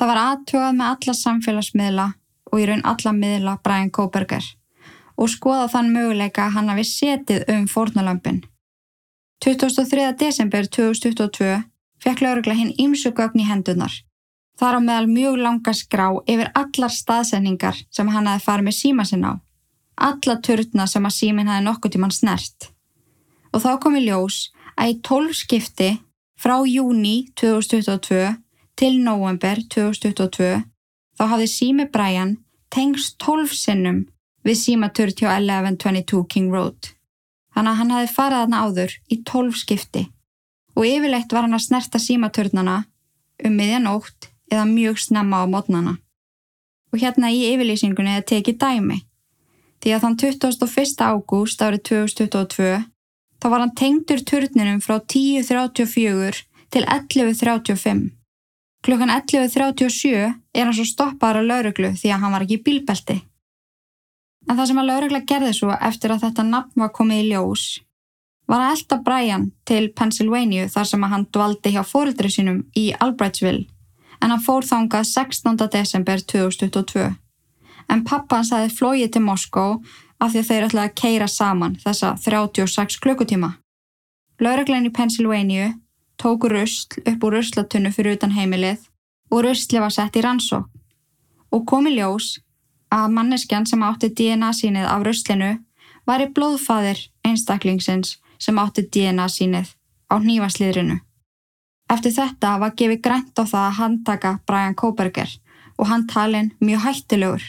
Það 0.00 0.08
var 0.08 0.22
aðtjóðað 0.22 0.78
með 0.78 0.86
alla 0.94 1.14
samfélagsmiðla 1.18 2.06
og 2.50 2.62
í 2.62 2.70
raun 2.70 2.86
alla 2.88 3.12
miðla 3.12 3.58
Brian 3.60 3.92
Koberger 3.92 4.46
og 5.20 5.28
skoða 5.28 5.68
þann 5.68 5.92
möguleika 5.92 6.46
að 6.46 6.56
hann 6.56 6.72
hafi 6.72 6.86
setið 6.88 7.44
um 7.52 7.68
fórnalömpin. 7.68 8.40
23. 9.40 10.16
desember 10.20 10.66
2022 10.68 11.62
fekk 12.04 12.20
laurugla 12.20 12.54
hinn 12.58 12.74
ímsugögn 12.76 13.40
í 13.40 13.46
hendunar. 13.48 13.92
Það 14.60 14.68
er 14.68 14.76
á 14.76 14.80
meðal 14.84 15.08
mjög 15.08 15.38
langa 15.40 15.72
skrá 15.72 16.08
yfir 16.28 16.50
allar 16.60 16.92
staðsendingar 16.92 17.78
sem 17.88 18.10
hann 18.12 18.28
hafi 18.28 18.44
farið 18.44 18.68
með 18.68 18.76
síma 18.80 19.06
sinn 19.08 19.24
á 19.24 19.40
alla 20.00 20.36
turna 20.44 20.86
sem 20.88 21.08
að 21.08 21.16
síminn 21.16 21.48
hafi 21.48 21.64
nokkuð 21.64 21.94
tíman 21.96 22.12
snert. 22.12 22.70
Og 23.52 23.64
þá 23.64 23.72
kom 23.80 23.96
í 23.96 24.04
ljós 24.04 24.50
að 24.76 24.92
í 24.92 24.98
12 25.08 25.34
skipti 25.40 25.90
frá 26.40 26.56
júni 26.68 27.16
2022 27.40 28.22
til 28.80 28.94
november 29.04 29.60
2022 29.72 30.52
þá 31.16 31.24
hafði 31.32 31.50
sími 31.52 31.88
Brian 31.92 32.38
tengst 32.72 33.18
12 33.24 33.56
sinnum 33.56 34.06
við 34.44 34.60
símaturð 34.64 35.20
hjá 35.20 35.32
1122 35.36 36.24
King 36.28 36.52
Road. 36.52 36.92
Þannig 37.60 37.74
að 37.74 37.80
hann 37.82 37.90
hafði 37.92 38.12
farið 38.16 38.38
aðna 38.40 38.58
áður 38.64 38.92
í 39.12 39.16
12 39.28 39.56
skipti 39.60 40.00
og 40.80 40.86
yfirleitt 40.88 41.32
var 41.36 41.44
hann 41.44 41.56
að 41.58 41.66
snerta 41.66 41.98
símaturnana 42.00 42.76
um 43.44 43.58
miðjanótt 43.58 44.30
eða 44.48 44.62
mjög 44.70 45.02
snemma 45.04 45.42
á 45.44 45.46
mótnana. 45.52 45.92
Og 46.88 47.02
hérna 47.02 47.28
í 47.28 47.42
yfirlýsingunni 47.50 48.14
er 48.16 48.24
tekið 48.24 48.56
dæmi 48.64 48.96
því 49.84 49.92
að 49.92 50.06
þann 50.06 50.16
21. 50.24 51.04
ágúst 51.04 51.60
árið 51.60 51.84
2022 51.90 52.72
þá 52.80 53.46
var 53.52 53.66
hann 53.66 53.76
tengdur 53.76 54.24
turninum 54.32 54.80
frá 54.80 54.96
10.34 54.96 56.42
til 56.72 56.88
11.35. 56.96 58.04
Klukkan 58.88 59.12
11.37 59.20 60.16
er 60.16 60.64
hann 60.64 60.78
svo 60.80 60.88
stoppaður 60.88 61.44
á 61.44 61.48
lauruglu 61.52 61.92
því 61.92 62.08
að 62.08 62.24
hann 62.24 62.38
var 62.38 62.48
ekki 62.48 62.62
í 62.62 62.64
bílbelti. 62.70 63.20
En 64.48 64.56
það 64.56 64.66
sem 64.70 64.80
að 64.80 64.90
laurugla 64.90 65.20
gerði 65.28 65.52
svo 65.56 65.74
eftir 65.76 66.14
að 66.14 66.26
þetta 66.26 66.46
nafn 66.48 66.84
var 66.84 66.92
komið 66.96 67.24
í 67.24 67.30
ljós 67.30 67.66
var 68.50 68.64
að 68.64 68.72
elda 68.74 68.96
Brian 69.06 69.44
til 69.68 69.92
Pennsylvania 69.94 70.68
þar 70.72 70.88
sem 70.90 71.04
að 71.06 71.12
hann 71.14 71.26
dvaldi 71.30 71.70
hjá 71.74 71.82
fórildri 71.86 72.30
sínum 72.34 72.64
í 72.74 72.88
Albrightsville 73.04 73.68
en 74.20 74.32
hann 74.34 74.42
fór 74.42 74.66
þangað 74.66 75.06
16. 75.06 75.60
desember 75.70 76.22
2022 76.32 77.04
en 77.90 78.02
pappan 78.06 78.46
sagði 78.46 78.72
flóið 78.74 79.12
til 79.14 79.22
Moskó 79.26 79.66
af 80.20 80.32
því 80.32 80.42
að 80.42 80.48
þeir 80.50 80.66
ætlaði 80.66 80.90
að 80.90 80.98
keira 81.00 81.28
saman 81.30 81.78
þessa 81.80 82.10
36 82.20 82.98
klukkutíma. 83.04 83.54
Laureglæn 84.42 84.88
í 84.88 84.92
Pennsylvania 84.94 85.72
tóku 86.20 86.50
rusl 86.50 87.00
upp 87.06 87.24
úr 87.24 87.38
ruslatunnu 87.38 87.92
fyrir 87.94 88.18
utan 88.18 88.34
heimilið 88.34 88.82
og 89.30 89.44
rusli 89.46 89.80
var 89.80 89.94
sett 89.94 90.18
í 90.18 90.24
rannsók 90.26 90.68
og 91.50 91.66
komi 91.66 91.94
ljós 91.94 92.38
að 92.90 93.12
manneskjan 93.16 93.66
sem 93.66 93.82
átti 93.86 94.10
DNA 94.18 94.50
sínið 94.56 94.88
af 94.90 95.04
ruslinu 95.06 95.50
var 96.08 96.24
í 96.24 96.30
blóðfæðir 96.34 97.04
einstaklingsins 97.26 98.16
sem 98.38 98.58
átti 98.58 98.86
DNA 98.86 99.28
sínið 99.30 99.74
á 100.10 100.14
nývaslýðrinu. 100.18 100.98
Eftir 101.90 102.14
þetta 102.14 102.56
var 102.62 102.74
gefið 102.78 103.00
grænt 103.04 103.38
á 103.38 103.44
það 103.44 103.64
að 103.66 103.78
handtaka 103.78 104.32
Brian 104.46 104.76
Koberger 104.78 105.30
og 105.78 105.88
hann 105.90 106.06
talin 106.06 106.52
mjög 106.60 106.84
hættilegur. 106.86 107.42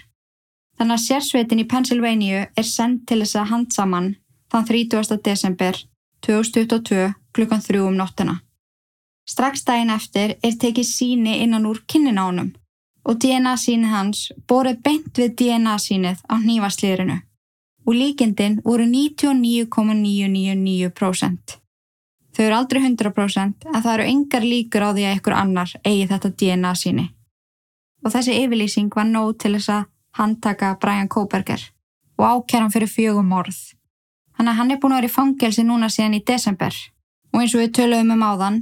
Þannig 0.77 0.97
að 0.97 1.05
sérsveitin 1.05 1.61
í 1.61 1.67
Pennsylvania 1.69 2.45
er 2.57 2.67
sendt 2.67 3.05
til 3.09 3.21
þess 3.21 3.37
að 3.37 3.51
handsamann 3.51 4.15
þann 4.51 4.67
30. 4.69 5.19
desember 5.25 5.77
2022 6.25 7.11
klukkan 7.33 7.61
3 7.61 7.83
um 7.85 7.97
nóttina. 7.97 8.39
Strax 9.29 9.63
daginn 9.65 9.93
eftir 9.93 10.35
er 10.41 10.57
tekið 10.63 10.87
síni 10.87 11.37
innan 11.43 11.67
úr 11.69 11.83
kynninánum 11.87 12.51
og 13.03 13.19
DNA 13.21 13.57
síni 13.57 13.87
hans 13.89 14.31
borið 14.47 14.81
beint 14.85 15.17
við 15.17 15.35
DNA 15.39 15.77
sínið 15.81 16.17
á 16.29 16.35
nývaslýðrinu 16.37 17.17
og 17.85 17.93
líkindin 17.97 18.61
voru 18.65 18.85
99,999%. 18.85 21.57
Þau 22.31 22.43
eru 22.45 22.55
aldrei 22.55 22.81
100% 22.83 23.53
en 23.67 23.81
það 23.81 23.93
eru 23.93 24.03
engar 24.13 24.43
líkur 24.45 24.83
á 24.85 24.89
því 24.93 25.03
að 25.07 25.15
ykkur 25.17 25.35
annar 25.35 25.69
eigi 25.83 26.07
þetta 26.11 26.29
DNA 26.39 26.71
síni. 26.77 27.05
Og 28.05 28.09
þessi 28.13 28.33
yfirlýsing 28.43 28.89
var 28.95 29.07
nóg 29.09 29.29
til 29.41 29.53
þess 29.57 29.69
að 29.75 29.83
handtaka 30.17 30.67
Brian 30.81 31.11
Koberger 31.11 31.61
og 32.17 32.25
ákjæran 32.25 32.73
fyrir 32.73 32.89
fjögum 32.89 33.33
orð. 33.33 33.59
Þannig 34.37 34.51
að 34.51 34.59
hann 34.59 34.71
er 34.71 34.79
búin 34.81 34.93
að 34.93 34.99
vera 35.01 35.11
í 35.11 35.17
fangelsi 35.17 35.63
núna 35.65 35.87
síðan 35.91 36.17
í 36.17 36.25
desember 36.25 36.73
og 37.33 37.39
eins 37.41 37.55
og 37.55 37.61
við 37.63 37.75
töluðum 37.77 38.13
um 38.15 38.23
áðan 38.23 38.57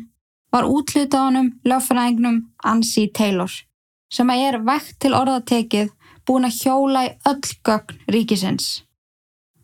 var 0.54 0.64
útluta 0.66 1.18
honum 1.28 1.48
löffræðingnum 1.68 2.38
Ansi 2.66 3.04
Taylor 3.14 3.52
sem 4.14 4.30
að 4.30 4.44
er 4.48 4.60
vekt 4.66 5.00
til 5.04 5.16
orðatekið 5.18 5.90
búin 6.28 6.48
að 6.48 6.60
hjóla 6.64 7.06
í 7.08 7.16
öll 7.30 7.56
gögn 7.66 8.14
ríkisins. 8.14 8.84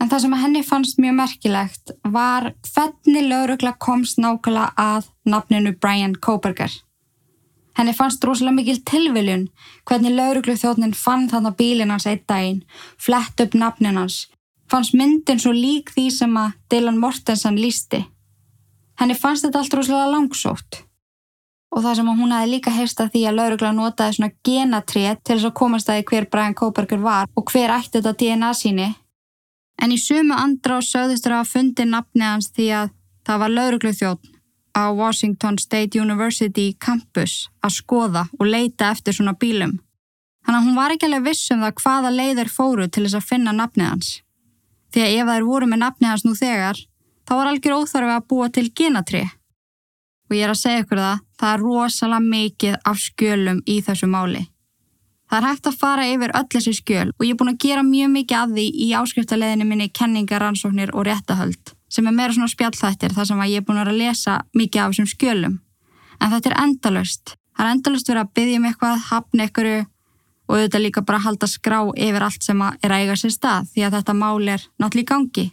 En 0.01 0.09
það 0.11 0.25
sem 0.25 0.33
að 0.35 0.41
henni 0.43 0.63
fannst 0.65 0.97
mjög 1.01 1.15
merkilegt 1.19 1.93
var 2.15 2.49
hvernig 2.67 3.29
laurugla 3.29 3.75
komst 3.81 4.19
nákvæmlega 4.19 4.73
að 4.75 5.07
nafninu 5.25 5.71
Brian 5.79 6.15
Koberger. 6.15 6.73
Henni 7.75 7.93
fannst 7.95 8.23
rosalega 8.23 8.55
mikil 8.55 8.81
tilviljun 8.87 9.47
hvernig 9.87 10.15
lauruglu 10.15 10.55
þjóðnin 10.59 10.95
fann 10.95 11.27
þannig 11.31 11.57
bílinn 11.59 11.91
hans 11.91 12.07
eitt 12.07 12.25
daginn, 12.27 12.63
flett 12.97 13.41
upp 13.43 13.55
nafnin 13.55 13.99
hans, 13.99 14.27
fannst 14.71 14.95
myndin 14.95 15.41
svo 15.41 15.51
lík 15.55 15.91
því 15.95 16.09
sem 16.11 16.37
að 16.39 16.55
Dylan 16.71 16.99
Mortensen 16.99 17.59
lísti. 17.59 18.05
Henni 18.99 19.15
fannst 19.19 19.47
þetta 19.47 19.63
allt 19.63 19.79
rosalega 19.79 20.13
langsótt 20.13 20.84
og 21.75 21.83
það 21.83 21.95
sem 21.99 22.11
hún 22.11 22.31
hafi 22.31 22.51
líka 22.51 22.71
heyrsta 22.71 23.09
því 23.11 23.25
að 23.27 23.39
laurugla 23.39 23.71
notaði 23.75 24.17
svona 24.17 24.35
genatrið 24.47 25.17
til 25.23 25.35
þess 25.35 25.49
að 25.49 25.57
komast 25.59 25.89
að 25.91 26.05
hver 26.09 26.29
Brian 26.31 26.55
Koberger 26.55 27.01
var 27.03 27.27
og 27.35 27.51
hver 27.51 27.73
ætti 27.75 27.99
þetta 27.99 28.15
DNA 28.21 28.53
síni 28.55 28.93
En 29.81 29.91
í 29.91 29.97
sumu 29.99 30.35
andra 30.37 30.79
og 30.79 30.87
sögðustur 30.87 31.35
að 31.35 31.51
fundi 31.51 31.85
nafni 31.89 32.23
hans 32.23 32.47
því 32.55 32.67
að 32.79 32.93
það 33.27 33.41
var 33.41 33.53
laurugluþjótt 33.55 34.31
á 34.75 34.83
Washington 34.95 35.57
State 35.59 35.99
University 35.99 36.73
campus 36.79 37.47
að 37.63 37.75
skoða 37.79 38.25
og 38.39 38.47
leita 38.47 38.91
eftir 38.91 39.15
svona 39.15 39.35
bílum. 39.39 39.77
Þannig 40.45 40.59
að 40.59 40.67
hún 40.67 40.77
var 40.77 40.93
ekki 40.93 41.07
alveg 41.07 41.27
viss 41.29 41.51
um 41.51 41.63
það 41.63 41.79
hvaða 41.81 42.11
leiðir 42.15 42.51
fóru 42.51 42.87
til 42.87 43.05
þess 43.05 43.19
að 43.19 43.29
finna 43.29 43.55
nafni 43.55 43.87
hans. 43.87 44.11
Því 44.93 45.05
að 45.05 45.15
ef 45.15 45.31
þær 45.31 45.47
voru 45.47 45.69
með 45.71 45.81
nafni 45.81 46.11
hans 46.11 46.25
nú 46.25 46.35
þegar, 46.37 46.77
þá 47.25 47.33
var 47.35 47.49
algjör 47.49 47.77
óþarfi 47.79 48.15
að 48.15 48.27
búa 48.29 48.49
til 48.53 48.67
genatri. 48.71 49.23
Og 50.25 50.35
ég 50.35 50.45
er 50.45 50.51
að 50.53 50.61
segja 50.61 50.83
ykkur 50.83 51.01
það, 51.01 51.23
það 51.39 51.53
er 51.53 51.63
rosalega 51.63 52.25
mikið 52.25 52.75
af 52.91 53.01
skjölum 53.01 53.61
í 53.69 53.79
þessu 53.85 54.09
máli. 54.09 54.43
Það 55.25 55.37
er 55.39 55.47
hægt 55.49 55.67
að 55.69 55.77
fara 55.81 56.05
yfir 56.09 56.33
öll 56.37 56.49
þessi 56.53 56.73
skjöl 56.77 57.07
og 57.09 57.23
ég 57.25 57.33
er 57.33 57.37
búin 57.39 57.51
að 57.51 57.61
gera 57.63 57.83
mjög 57.85 58.11
mikið 58.13 58.37
af 58.37 58.51
því 58.53 58.65
í 58.85 58.89
áskriftarleðinu 58.99 59.65
minni 59.65 59.87
kenningar, 59.89 60.43
rannsóknir 60.43 60.93
og 60.93 61.07
réttahöld 61.07 61.73
sem 61.89 62.05
er 62.05 62.13
meira 62.13 62.35
svona 62.35 62.51
spjallþættir 62.51 63.15
þar 63.15 63.29
sem 63.29 63.41
ég 63.49 63.61
er 63.61 63.65
búin 63.65 63.81
að 63.81 63.95
lesa 63.97 64.37
mikið 64.53 64.81
af 64.83 64.93
þessum 64.93 65.09
skjölum. 65.09 65.57
En 66.21 66.31
þetta 66.31 66.51
er 66.51 66.57
endalust. 66.61 67.35
Það 67.55 67.65
er 67.65 67.71
endalust 67.73 68.09
verið 68.11 68.21
að 68.21 68.33
byggja 68.37 68.59
um 68.59 68.67
eitthvað, 68.69 69.03
hafna 69.09 69.47
ykkur 69.49 69.69
og 70.45 70.55
auðvitað 70.55 70.83
líka 70.83 71.03
bara 71.05 71.23
halda 71.23 71.47
skrá 71.49 71.79
yfir 71.93 72.25
allt 72.25 72.45
sem 72.45 72.61
er 72.61 72.93
að 72.93 73.01
eiga 73.01 73.17
sér 73.17 73.33
stað 73.33 73.69
því 73.73 73.85
að 73.87 73.97
þetta 73.97 74.15
mál 74.19 74.49
er 74.53 74.65
náttúrulega 74.81 75.05
í 75.05 75.09
gangi. 75.11 75.45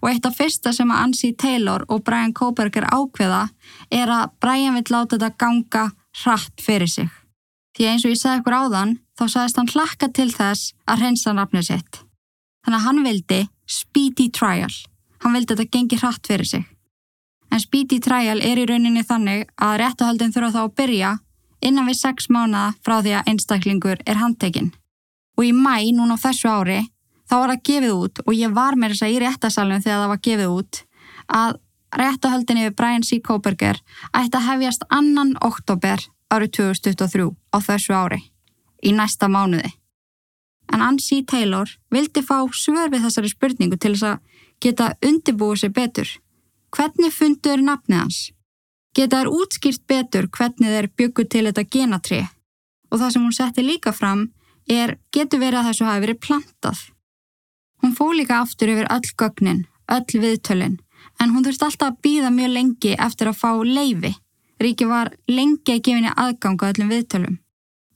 Og 0.00 0.08
eitt 0.10 0.28
af 0.28 0.38
fyrsta 0.38 0.72
sem 0.72 0.90
að 0.92 1.02
Ansi 1.04 1.32
Taylor 1.36 1.84
og 1.88 2.02
Brian 2.06 2.32
Koberger 2.32 2.88
ákveða 2.88 3.48
er 3.90 4.12
að 4.12 4.32
Brian 4.40 4.78
vil 4.78 4.86
láta 4.94 5.16
þetta 5.16 5.34
ganga 5.38 5.84
hratt 6.24 6.64
fyrir 6.64 6.88
sig. 6.88 7.10
Því 7.76 7.90
eins 7.92 8.06
og 8.06 8.14
ég 8.14 8.20
sagði 8.22 8.42
ykkur 8.42 8.58
áðan 8.58 8.96
þá 9.18 9.24
saðist 9.28 9.60
hann 9.60 9.72
hlakka 9.74 10.08
til 10.14 10.30
þess 10.32 10.72
að 10.88 11.04
hreinsa 11.04 11.34
nafnið 11.36 11.68
sitt. 11.68 12.00
Þannig 12.64 12.80
að 12.80 12.86
hann 12.88 13.04
vildi 13.04 13.40
speedy 13.68 14.28
trial. 14.34 14.74
Hann 15.22 15.36
vildi 15.36 15.54
að 15.54 15.62
þetta 15.62 15.76
gengi 15.76 16.00
hratt 16.00 16.26
fyrir 16.26 16.48
sig. 16.48 16.66
En 17.52 17.62
speedy 17.62 18.00
trial 18.04 18.42
er 18.44 18.60
í 18.60 18.66
rauninni 18.68 19.04
þannig 19.06 19.46
að 19.56 19.78
réttuhaldin 19.82 20.34
þurfa 20.34 20.54
þá 20.56 20.60
að 20.64 20.74
byrja 20.80 21.12
innan 21.60 21.88
við 21.88 22.00
sex 22.00 22.28
mánuða 22.32 22.74
frá 22.84 23.00
því 23.02 23.14
að 23.18 23.32
einstaklingur 23.32 24.02
er 24.06 24.20
handtekinn. 24.20 24.72
Og 25.38 25.46
í 25.46 25.52
mæ 25.54 25.90
núna 25.94 26.18
á 26.18 26.24
þessu 26.24 26.50
ári 26.50 26.80
þá 27.28 27.34
var 27.38 27.52
það 27.54 27.64
gefið 27.68 27.94
út 27.94 28.20
og 28.24 28.34
ég 28.34 28.54
var 28.54 28.76
með 28.76 28.94
þess 28.94 29.06
að 29.06 29.14
í 29.14 29.18
réttasalunum 29.24 29.84
þegar 29.84 30.02
það 30.02 30.12
var 30.12 30.22
gefið 30.28 30.54
út 30.58 30.82
að 31.38 31.58
réttuhaldin 31.98 32.62
yfir 32.62 32.76
Brian 32.76 33.04
C. 33.04 33.20
Koberger 33.24 33.80
ætti 34.12 34.38
að 34.38 34.48
hefjast 34.48 34.86
annan 34.88 35.34
oktober 35.44 36.02
árið 36.32 36.54
2023 36.60 37.28
á 37.54 37.58
þessu 37.64 37.94
ári 37.96 38.22
í 38.84 38.92
næsta 38.94 39.28
mánuði. 39.28 39.72
En 40.68 40.84
Ansi 40.84 41.22
Taylor 41.24 41.70
vildi 41.90 42.22
fá 42.22 42.44
svör 42.52 42.90
við 42.92 43.06
þessari 43.06 43.30
spurningu 43.32 43.78
til 43.80 43.94
þess 43.94 44.08
að 44.10 44.42
geta 44.60 44.88
undibúið 45.04 45.62
sér 45.62 45.72
betur. 45.72 46.10
Hvernig 46.74 47.14
fundur 47.14 47.62
nafnið 47.64 48.02
hans? 48.02 48.18
Geta 48.96 49.22
þær 49.22 49.32
útskýrt 49.38 49.84
betur 49.90 50.28
hvernig 50.32 50.74
þeir 50.74 50.90
byggu 50.96 51.24
til 51.24 51.44
þetta 51.48 51.64
genatri? 51.64 52.20
Og 52.90 53.00
það 53.00 53.12
sem 53.14 53.24
hún 53.26 53.36
setti 53.36 53.64
líka 53.64 53.92
fram 53.92 54.28
er 54.68 54.96
getur 55.12 55.42
verið 55.42 55.60
að 55.60 55.68
þessu 55.70 55.88
hafi 55.88 56.04
verið 56.06 56.20
plantað. 56.26 56.84
Hún 57.82 57.94
fó 57.94 58.06
líka 58.12 58.40
aftur 58.42 58.72
yfir 58.72 58.88
öll 58.90 59.10
gögnin, 59.20 59.66
öll 59.92 60.22
viðtölin, 60.22 60.78
en 61.20 61.34
hún 61.34 61.44
þurfti 61.46 61.68
alltaf 61.68 61.92
að 61.92 62.00
býða 62.04 62.32
mjög 62.34 62.54
lengi 62.56 62.96
eftir 62.98 63.30
að 63.30 63.40
fá 63.42 63.50
leifi. 63.64 64.14
Ríki 64.58 64.88
var 64.90 65.12
lengi 65.30 65.76
að 65.76 65.84
gefinni 65.86 66.14
aðganga 66.16 66.72
öllum 66.72 66.90
viðtölum 66.90 67.38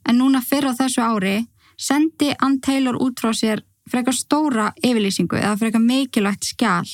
en 0.09 0.19
núna 0.19 0.43
fyrr 0.45 0.71
á 0.71 0.73
þessu 0.77 1.03
ári 1.03 1.37
sendi 1.79 2.33
Ann 2.39 2.61
Taylor 2.61 2.99
út 3.01 3.21
frá 3.21 3.33
sér 3.37 3.63
frekar 3.91 4.17
stóra 4.17 4.71
yfirlýsingu 4.83 5.39
eða 5.39 5.57
frekar 5.59 5.83
mikilvægt 5.83 6.53
skjál. 6.53 6.89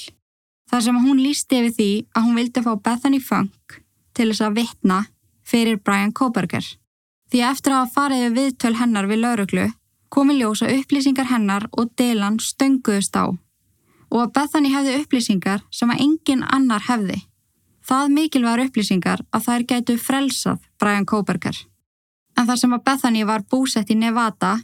Þar 0.68 0.84
sem 0.84 1.00
hún 1.04 1.20
lísti 1.22 1.61
yfir 1.61 1.74
því 1.76 1.90
að 2.14 2.26
hún 2.26 2.38
vildi 2.38 2.64
fá 2.64 2.72
Bethany 2.76 3.20
Funk 3.20 3.78
til 4.18 4.33
þess 4.33 4.44
að 4.44 4.59
vittna 4.59 4.98
fyrir 5.46 5.78
Brian 5.78 6.12
Koberger. 6.12 6.66
Því 7.31 7.42
eftir 7.44 7.74
að 7.74 7.85
hafa 7.85 7.94
farið 7.94 8.24
við 8.24 8.38
viðtöl 8.38 8.74
hennar 8.81 9.09
við 9.09 9.22
lauruglu 9.22 9.66
komi 10.09 10.38
ljósa 10.38 10.68
upplýsingar 10.72 11.28
hennar 11.28 11.68
og 11.76 11.92
delan 12.00 12.38
stönguðust 12.40 13.16
á 13.16 13.28
og 14.09 14.20
að 14.22 14.33
Bethany 14.38 14.70
hefði 14.72 15.00
upplýsingar 15.02 15.64
sem 15.70 15.90
að 15.92 16.00
engin 16.04 16.44
annar 16.44 16.87
hefði. 16.87 17.18
Það 17.85 18.14
mikilvægur 18.14 18.62
upplýsingar 18.68 19.24
að 19.33 19.44
þær 19.44 19.64
gætu 19.72 19.96
frelsað 20.00 20.62
Brian 20.81 21.04
Koberger. 21.09 21.57
En 22.38 22.48
þar 22.48 22.61
sem 22.62 22.72
að 22.72 22.85
Bethany 22.87 23.26
var 23.28 23.44
búsett 23.50 23.92
í 23.92 23.98
Nevada 23.98 24.54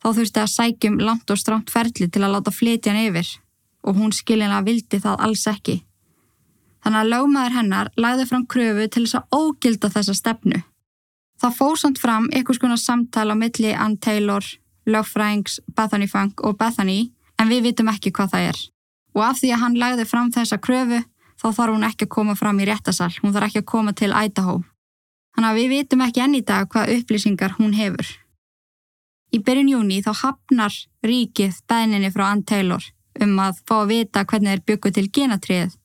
þá 0.00 0.08
þurfti 0.08 0.40
að 0.40 0.54
sækjum 0.54 0.98
langt 1.04 1.30
og 1.30 1.40
stránt 1.40 1.72
ferli 1.72 2.08
til 2.08 2.24
að 2.24 2.34
láta 2.36 2.54
flytja 2.54 2.94
hann 2.94 3.10
yfir 3.10 3.34
og 3.84 4.00
hún 4.00 4.14
skilinlega 4.14 4.64
vildi 4.64 5.00
það 5.04 5.20
alls 5.26 5.44
ekki. 5.50 5.82
Þannig 6.88 7.02
að 7.02 7.10
lögmaður 7.12 7.52
hennar 7.52 7.88
lagði 8.00 8.24
fram 8.30 8.44
kröfu 8.48 8.84
til 8.88 9.02
þess 9.04 9.16
að 9.18 9.34
ógilda 9.36 9.88
þessa 9.92 10.12
stefnu. 10.16 10.60
Það 11.36 11.56
fór 11.58 11.74
samt 11.76 11.98
fram 12.00 12.28
einhvers 12.32 12.60
konar 12.62 12.78
samtal 12.80 13.26
á 13.28 13.36
milli 13.36 13.74
Ann 13.76 13.98
Taylor, 14.00 14.46
lögfræðings, 14.88 15.58
Bethany 15.76 16.06
Funk 16.08 16.40
og 16.48 16.56
Bethany 16.56 17.10
en 17.36 17.50
við 17.52 17.66
vitum 17.66 17.90
ekki 17.92 18.14
hvað 18.16 18.30
það 18.32 18.46
er. 18.46 18.60
Og 19.12 19.20
af 19.26 19.36
því 19.42 19.50
að 19.52 19.60
hann 19.66 19.76
lagði 19.82 20.06
fram 20.08 20.30
þessa 20.32 20.56
kröfu 20.64 21.02
þá 21.36 21.46
þarf 21.58 21.74
hún 21.74 21.84
ekki 21.90 22.08
að 22.08 22.14
koma 22.14 22.36
fram 22.40 22.62
í 22.64 22.68
réttasal, 22.70 23.10
hún 23.20 23.34
þarf 23.34 23.50
ekki 23.50 23.60
að 23.60 23.68
koma 23.74 23.92
til 23.92 24.08
Idaho. 24.16 24.54
Þannig 25.36 25.50
að 25.50 25.60
við 25.60 25.74
vitum 25.74 26.04
ekki 26.06 26.22
enn 26.24 26.38
í 26.38 26.44
dag 26.52 26.70
hvað 26.72 26.94
upplýsingar 26.94 27.58
hún 27.58 27.76
hefur. 27.76 28.14
Í 29.36 29.42
byrjun 29.44 29.74
júni 29.74 30.00
þá 30.00 30.14
hafnar 30.22 30.80
ríkið 31.04 31.60
beðninni 31.68 32.08
frá 32.16 32.30
Ann 32.30 32.46
Taylor 32.48 32.88
um 33.20 33.36
að 33.44 33.60
fá 33.68 33.76
að 33.82 33.92
vita 33.92 34.24
hvernig 34.24 34.56
þeir 34.56 34.66
byggu 34.72 34.94
til 34.96 35.06
genatriðið 35.12 35.77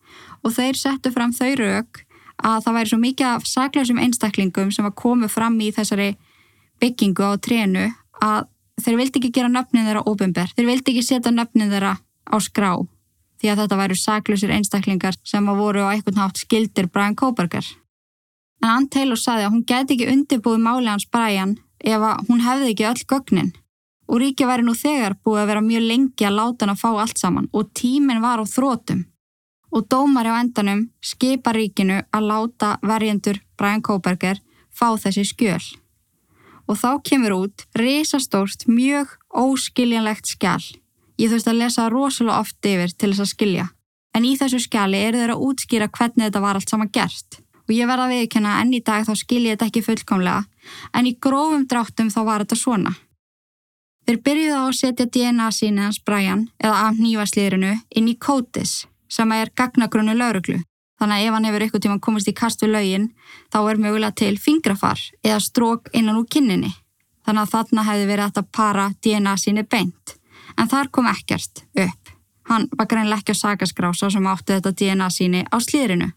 og 0.44 0.56
þeir 0.56 0.80
settu 0.80 1.12
fram 1.14 1.34
þau 1.36 1.52
rauk 1.60 2.04
að 2.44 2.64
það 2.66 2.78
væri 2.78 2.92
svo 2.92 3.00
mikið 3.02 3.28
af 3.30 3.46
saklausum 3.48 4.02
einstaklingum 4.04 4.72
sem 4.74 4.86
var 4.86 4.96
komið 5.00 5.32
fram 5.32 5.60
í 5.64 5.70
þessari 5.76 6.14
byggingu 6.82 7.24
á 7.24 7.32
trénu 7.40 7.86
að 8.24 8.50
þeir 8.82 8.98
vildi 9.00 9.22
ekki 9.22 9.32
gera 9.38 9.52
nöfnin 9.52 9.88
þeirra 9.88 10.04
óbymber. 10.10 10.50
Þeir 10.56 10.70
vildi 10.72 10.94
ekki 10.94 11.06
setja 11.06 11.32
nöfnin 11.32 11.72
þeirra 11.72 11.96
á 12.00 12.36
skrá 12.42 12.74
því 13.44 13.52
að 13.52 13.62
þetta 13.64 13.80
væru 13.80 13.96
saklusir 14.00 14.52
einstaklingar 14.56 15.18
sem 15.28 15.48
að 15.52 15.60
voru 15.60 15.84
á 15.84 15.92
einhvern 15.92 16.22
hátt 16.22 16.40
skildir 16.40 16.88
Brian 16.88 17.16
Koberger. 17.20 17.66
En 18.64 18.70
Ann 18.72 18.88
Taylor 18.88 19.20
saði 19.20 19.44
að 19.44 19.58
hún 19.58 19.66
geti 19.68 19.98
ekki 19.98 20.08
undirbúið 20.14 20.64
máli 20.64 20.88
hans 20.88 21.10
Brian 21.12 21.58
ef 21.84 22.00
að 22.00 22.30
hún 22.30 22.44
hefði 22.46 22.72
ekki 22.72 22.88
öll 22.88 23.04
gögnin. 23.12 23.52
Og 24.08 24.22
ríki 24.24 24.48
væri 24.48 24.64
nú 24.64 24.76
þegar 24.76 25.18
búið 25.24 25.42
að 25.42 25.50
vera 25.52 25.64
mjög 25.64 25.84
lengi 25.90 26.28
að 26.28 26.38
láta 26.38 26.64
hann 26.64 26.74
að 26.74 26.82
fá 26.84 26.90
allt 27.04 27.20
saman 27.20 27.50
og 27.52 27.72
tíminn 27.76 28.24
var 28.24 28.40
á 28.40 28.46
þrótum. 28.48 29.04
Og 29.74 29.88
dómari 29.90 30.30
á 30.30 30.38
endanum 30.38 30.86
skipa 31.02 31.54
ríkinu 31.56 32.04
að 32.14 32.28
láta 32.30 32.76
verjendur 32.86 33.42
Brian 33.58 33.82
Koberger 33.82 34.38
fá 34.70 34.94
þessi 35.02 35.26
skjöl. 35.26 35.64
Og 36.70 36.78
þá 36.80 37.02
kemur 37.04 37.34
út 37.42 37.66
risastórt, 37.76 38.68
mjög 38.70 39.18
óskiljanlegt 39.34 40.30
skjál 40.30 40.62
Ég 41.22 41.30
þurfti 41.30 41.52
að 41.52 41.60
lesa 41.62 41.88
rosalega 41.94 42.42
oft 42.42 42.66
yfir 42.66 42.94
til 42.98 43.12
þess 43.14 43.24
að 43.24 43.32
skilja. 43.32 43.70
En 44.18 44.26
í 44.26 44.34
þessu 44.38 44.60
skjali 44.62 45.00
eru 45.00 45.22
þeirra 45.22 45.38
að 45.38 45.46
útskýra 45.48 45.90
hvernig 45.94 46.28
þetta 46.28 46.42
var 46.44 46.58
allt 46.58 46.74
saman 46.74 46.92
gert. 46.94 47.40
Og 47.64 47.74
ég 47.74 47.88
verða 47.90 48.08
að 48.10 48.16
viðkjöna 48.18 48.58
enn 48.62 48.74
í 48.76 48.82
dag 48.84 49.06
þá 49.08 49.14
skilji 49.18 49.54
þetta 49.54 49.70
ekki 49.70 49.84
fullkomlega, 49.86 50.44
en 50.94 51.08
í 51.08 51.14
grófum 51.16 51.64
dráttum 51.70 52.10
þá 52.12 52.20
var 52.28 52.44
þetta 52.44 52.60
svona. 52.60 52.92
Þeir 54.04 54.20
byrjuði 54.26 54.58
á 54.60 54.64
að 54.66 54.80
setja 54.82 55.08
DNA 55.08 55.48
síni 55.56 55.86
hans 55.86 56.02
Brian, 56.04 56.50
eða 56.60 56.90
af 56.90 57.00
nývaslýrinu, 57.00 57.78
inn 57.96 58.10
í 58.12 58.18
CODIS, 58.20 58.74
sem 59.10 59.32
er 59.32 59.52
gagnagrunnu 59.56 60.16
lauruglu. 60.18 60.62
Þannig 61.02 61.20
að 61.20 61.28
ef 61.28 61.36
hann 61.36 61.46
hefur 61.50 61.66
ykkur 61.66 61.84
tíma 61.84 62.00
komist 62.00 62.30
í 62.30 62.36
kast 62.38 62.62
við 62.64 62.76
laugin, 62.76 63.10
þá 63.52 63.60
er 63.70 63.82
mögulega 63.82 64.16
til 64.16 64.38
fingrafar 64.40 65.00
eða 65.24 65.40
strók 65.44 65.90
innan 65.94 66.20
úr 66.22 66.28
kinninni. 66.30 66.72
Þannig 67.26 67.42
að 67.44 67.54
þarna 67.56 67.86
hefði 67.88 68.10
verið 68.12 68.40
að 68.40 68.52
para 68.52 68.90
DNA 69.04 69.38
síni 69.40 69.64
beint 69.64 70.18
en 70.58 70.70
þar 70.70 70.90
kom 70.92 71.08
ekkert 71.10 71.64
upp. 71.80 72.12
Hann 72.50 72.68
var 72.78 72.90
greinlega 72.92 73.24
ekki 73.24 73.36
á 73.36 73.42
sagaskrása 73.42 74.10
sem 74.12 74.28
átti 74.28 74.58
þetta 74.58 74.74
DNA 74.80 75.10
síni 75.10 75.44
á 75.48 75.58
slýrinu. 75.64 76.10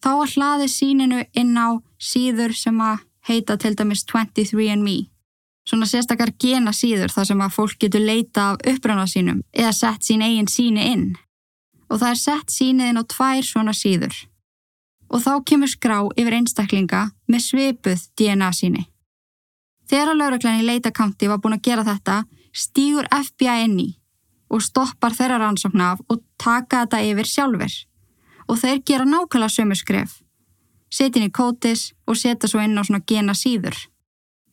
Þá 0.00 0.10
var 0.16 0.34
hlaðið 0.34 0.72
síninu 0.72 1.22
inn 1.36 1.56
á 1.56 1.80
síður 2.00 2.54
sem 2.56 2.76
að 2.80 3.02
heita 3.28 3.56
til 3.60 3.74
dæmis 3.76 4.04
23andMe. 4.08 5.08
Svona 5.68 5.86
sérstakar 5.88 6.32
gena 6.40 6.72
síður 6.72 7.12
þar 7.12 7.28
sem 7.28 7.42
að 7.44 7.56
fólk 7.56 7.80
getur 7.80 8.04
leita 8.04 8.52
af 8.52 8.62
uppræna 8.68 9.06
sínum 9.08 9.42
eða 9.52 9.72
sett 9.76 10.06
sín 10.06 10.24
eigin 10.24 10.48
síni 10.48 10.86
inn. 10.92 11.10
Og 11.90 11.98
það 11.98 12.10
er 12.10 12.20
sett 12.20 12.54
sínið 12.54 12.92
inn 12.92 13.02
á 13.02 13.04
tvær 13.10 13.46
svona 13.46 13.74
síður. 13.74 14.14
Og 15.10 15.22
þá 15.24 15.32
kemur 15.46 15.70
skrá 15.70 15.98
yfir 16.14 16.36
einstaklinga 16.38 17.08
með 17.26 17.46
svipuð 17.48 18.04
DNA 18.18 18.50
síni. 18.54 18.84
Þegar 19.90 20.12
að 20.12 20.20
lauraglæni 20.20 20.66
leitakanti 20.66 21.26
var 21.26 21.40
búin 21.42 21.56
að 21.56 21.64
gera 21.66 21.86
þetta 21.86 22.20
stýgur 22.54 23.08
FBI 23.10 23.64
inn 23.66 23.78
í 23.82 23.88
og 24.50 24.62
stoppar 24.62 25.14
þeirra 25.14 25.38
rannsókn 25.42 25.82
af 25.82 26.02
og 26.10 26.22
taka 26.38 26.84
þetta 26.84 27.02
yfir 27.06 27.30
sjálfur. 27.30 27.74
Og 28.50 28.58
þeir 28.58 28.82
gera 28.86 29.06
nákvæmlega 29.06 29.54
sömu 29.54 29.76
skref. 29.78 30.16
Setin 30.90 31.28
í 31.28 31.30
kótis 31.30 31.92
og 32.06 32.18
setja 32.18 32.50
svo 32.50 32.62
inn 32.62 32.78
á 32.78 32.82
svona 32.82 33.02
gena 33.06 33.34
síður. 33.38 33.76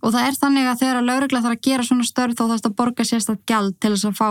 Og 0.06 0.14
það 0.14 0.28
er 0.28 0.38
þannig 0.38 0.68
að 0.70 0.82
þegar 0.84 1.00
að 1.00 1.08
laurugla 1.10 1.42
þarf 1.42 1.58
að 1.58 1.66
gera 1.66 1.86
svona 1.88 2.06
störð 2.06 2.38
þá 2.38 2.44
þarf 2.44 2.60
þetta 2.60 2.70
að 2.70 2.78
borga 2.82 3.06
sérstaklega 3.10 3.50
gjald 3.50 3.78
til 3.82 3.94
þess 3.94 4.10
að 4.10 4.20
fá 4.20 4.30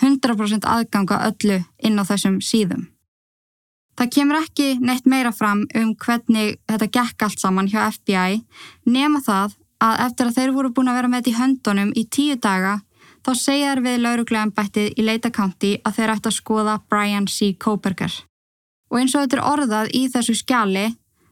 100% 0.00 0.66
aðganga 0.66 1.20
öllu 1.28 1.60
inn 1.78 2.00
á 2.00 2.04
þessum 2.08 2.40
síðum. 2.44 2.88
Það 3.98 4.12
kemur 4.14 4.38
ekki 4.40 4.68
neitt 4.80 5.08
meira 5.08 5.32
fram 5.32 5.66
um 5.76 5.90
hvernig 6.00 6.54
þetta 6.68 6.86
gekk 6.88 7.24
allt 7.26 7.42
saman 7.42 7.68
hjá 7.68 7.82
FBI 7.92 8.38
nema 8.88 9.20
það 9.20 9.58
að 9.80 10.04
eftir 10.06 10.28
að 10.28 10.38
þeir 10.38 10.54
voru 10.56 10.70
búin 10.72 10.88
að 10.88 10.96
vera 11.00 11.10
með 11.10 11.20
þetta 11.20 11.30
í 11.32 11.40
höndunum 11.40 11.90
í 11.96 12.04
tíu 12.08 12.36
daga 12.40 12.78
þá 13.24 13.30
segja 13.36 13.74
þær 13.74 13.82
við 13.84 13.98
laurugleganbættið 14.04 14.96
í 14.96 15.04
Leita 15.04 15.30
County 15.34 15.74
að 15.84 15.98
þeir 15.98 16.14
ætti 16.14 16.30
að 16.30 16.36
skoða 16.38 16.78
Brian 16.88 17.28
C. 17.28 17.52
Koberger. 17.60 18.14
Og 18.90 19.00
eins 19.00 19.14
og 19.14 19.24
þetta 19.24 19.38
er 19.38 19.46
orðað 19.46 19.92
í 19.96 20.06
þessu 20.12 20.36
skjali, 20.40 20.86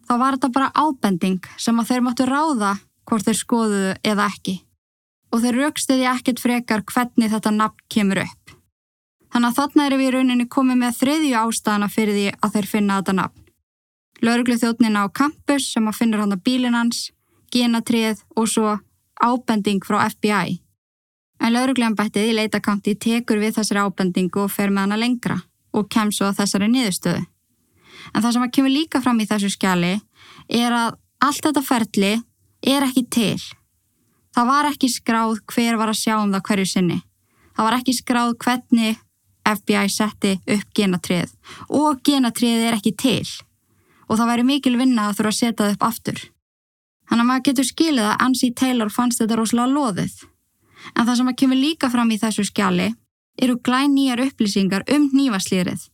þá 0.07 0.15
var 0.21 0.37
þetta 0.37 0.53
bara 0.55 0.73
ábending 0.77 1.49
sem 1.57 1.81
að 1.81 1.91
þeir 1.93 2.05
máttu 2.07 2.29
ráða 2.29 2.75
hvort 3.09 3.25
þeir 3.25 3.41
skoðuðu 3.41 3.97
eða 4.13 4.29
ekki. 4.29 4.59
Og 5.33 5.43
þeir 5.43 5.61
raukstiði 5.63 6.07
ekkert 6.13 6.45
frekar 6.45 6.85
hvernig 6.89 7.33
þetta 7.33 7.53
nafn 7.57 7.89
kemur 7.93 8.23
upp. 8.25 8.58
Þannig 9.33 9.49
að 9.51 9.59
þarna 9.59 9.87
erum 9.87 10.01
við 10.01 10.09
í 10.09 10.13
rauninni 10.15 10.47
komið 10.49 10.81
með 10.83 10.99
þriðju 11.03 11.35
ástæðana 11.43 11.89
fyrir 11.93 12.17
því 12.17 12.27
að 12.39 12.55
þeir 12.55 12.69
finna 12.73 12.99
þetta 13.01 13.17
nafn. 13.19 13.45
Lauruglu 14.25 14.57
þjóttnina 14.59 15.05
á 15.05 15.07
campus 15.15 15.69
sem 15.75 15.89
að 15.89 15.99
finnur 16.01 16.23
hann 16.25 16.35
að 16.35 16.45
bílin 16.47 16.75
hans, 16.75 17.11
genatrið 17.55 18.25
og 18.35 18.49
svo 18.51 18.79
ábending 19.21 19.85
frá 19.85 20.01
FBI. 20.09 20.59
En 21.39 21.55
laurugljambættið 21.55 22.33
í 22.33 22.35
leitakanti 22.35 22.97
tekur 22.99 23.39
við 23.39 23.61
þessari 23.61 23.85
ábendingu 23.85 24.43
og 24.43 24.51
fer 24.51 24.73
með 24.73 24.89
hana 24.89 24.99
lengra 24.99 25.39
og 25.77 25.87
kem 25.93 26.11
svo 26.11 26.31
að 26.31 26.41
þessari 26.41 26.71
niðurstöðu. 26.73 27.23
En 28.15 28.25
það 28.25 28.33
sem 28.35 28.47
að 28.47 28.55
kemur 28.57 28.75
líka 28.75 29.03
fram 29.05 29.21
í 29.21 29.29
þessu 29.29 29.53
skjali 29.53 29.95
er 30.49 30.75
að 30.75 30.97
allt 31.23 31.45
þetta 31.45 31.63
ferli 31.63 32.13
er 32.65 32.87
ekki 32.87 33.05
til. 33.13 33.39
Það 34.35 34.51
var 34.51 34.71
ekki 34.71 34.91
skráð 34.93 35.39
hver 35.53 35.79
var 35.79 35.93
að 35.93 36.01
sjá 36.01 36.17
um 36.19 36.33
það 36.35 36.45
hverju 36.49 36.71
sinni. 36.73 36.99
Það 37.57 37.67
var 37.67 37.77
ekki 37.79 37.95
skráð 37.97 38.35
hvernig 38.45 38.99
FBI 39.55 39.93
setti 39.93 40.35
upp 40.55 40.73
genatrið 40.77 41.35
og 41.69 42.03
genatrið 42.05 42.67
er 42.69 42.79
ekki 42.79 42.95
til. 42.99 43.27
Og 44.09 44.17
það 44.17 44.31
væri 44.33 44.49
mikil 44.49 44.77
vinna 44.81 45.09
að 45.09 45.19
þurfa 45.19 45.33
að 45.35 45.39
setja 45.39 45.59
það 45.61 45.75
upp 45.75 45.87
aftur. 45.89 46.21
Þannig 47.09 47.25
að 47.25 47.29
maður 47.29 47.45
getur 47.49 47.69
skilið 47.69 48.07
að 48.09 48.25
Ansi 48.25 48.49
Taylor 48.57 48.91
fannst 48.93 49.23
þetta 49.23 49.37
rosalega 49.39 49.75
loðið. 49.75 50.17
En 50.95 51.05
það 51.05 51.15
sem 51.21 51.31
að 51.31 51.39
kemur 51.43 51.61
líka 51.61 51.91
fram 51.93 52.11
í 52.13 52.19
þessu 52.21 52.45
skjali 52.49 52.89
eru 53.39 53.61
glæn 53.65 53.95
nýjar 53.95 54.25
upplýsingar 54.27 54.85
um 54.95 55.09
nývaslýrið. 55.15 55.87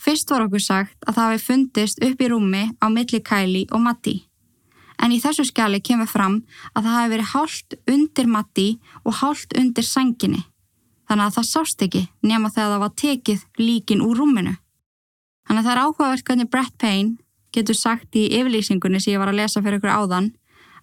Fyrst 0.00 0.32
var 0.32 0.46
okkur 0.46 0.62
sagt 0.64 0.96
að 1.06 1.16
það 1.16 1.30
hefði 1.30 1.46
fundist 1.46 2.04
upp 2.04 2.22
í 2.24 2.28
rúmi 2.32 2.62
á 2.80 2.86
milli 2.92 3.20
Kæli 3.20 3.66
og 3.70 3.82
Matti. 3.84 4.16
En 5.00 5.12
í 5.12 5.20
þessu 5.20 5.46
skjali 5.48 5.80
kemur 5.84 6.08
fram 6.08 6.40
að 6.72 6.86
það 6.86 6.96
hefði 6.96 7.12
verið 7.14 7.32
hálft 7.34 7.76
undir 7.94 8.28
Matti 8.28 8.68
og 9.04 9.18
hálft 9.20 9.56
undir 9.56 9.86
senginni. 9.86 10.42
Þannig 11.10 11.26
að 11.26 11.36
það 11.40 11.46
sást 11.48 11.80
ekki 11.82 12.04
nema 12.22 12.52
þegar 12.54 12.68
það 12.70 12.82
var 12.84 12.90
tekið 13.02 13.40
líkin 13.58 14.02
úr 14.06 14.20
rúminu. 14.20 14.52
Þannig 15.48 15.64
að 15.64 15.66
það 15.66 15.72
er 15.72 15.80
áhugavert 15.82 16.28
hvernig 16.28 16.50
Brett 16.50 16.76
Payne 16.78 17.16
getur 17.50 17.74
sagt 17.74 18.14
í 18.14 18.28
yfirlýsingunni 18.38 19.00
sem 19.02 19.16
ég 19.16 19.18
var 19.18 19.32
að 19.32 19.40
lesa 19.40 19.62
fyrir 19.64 19.80
ykkur 19.80 19.90
áðan 19.90 20.28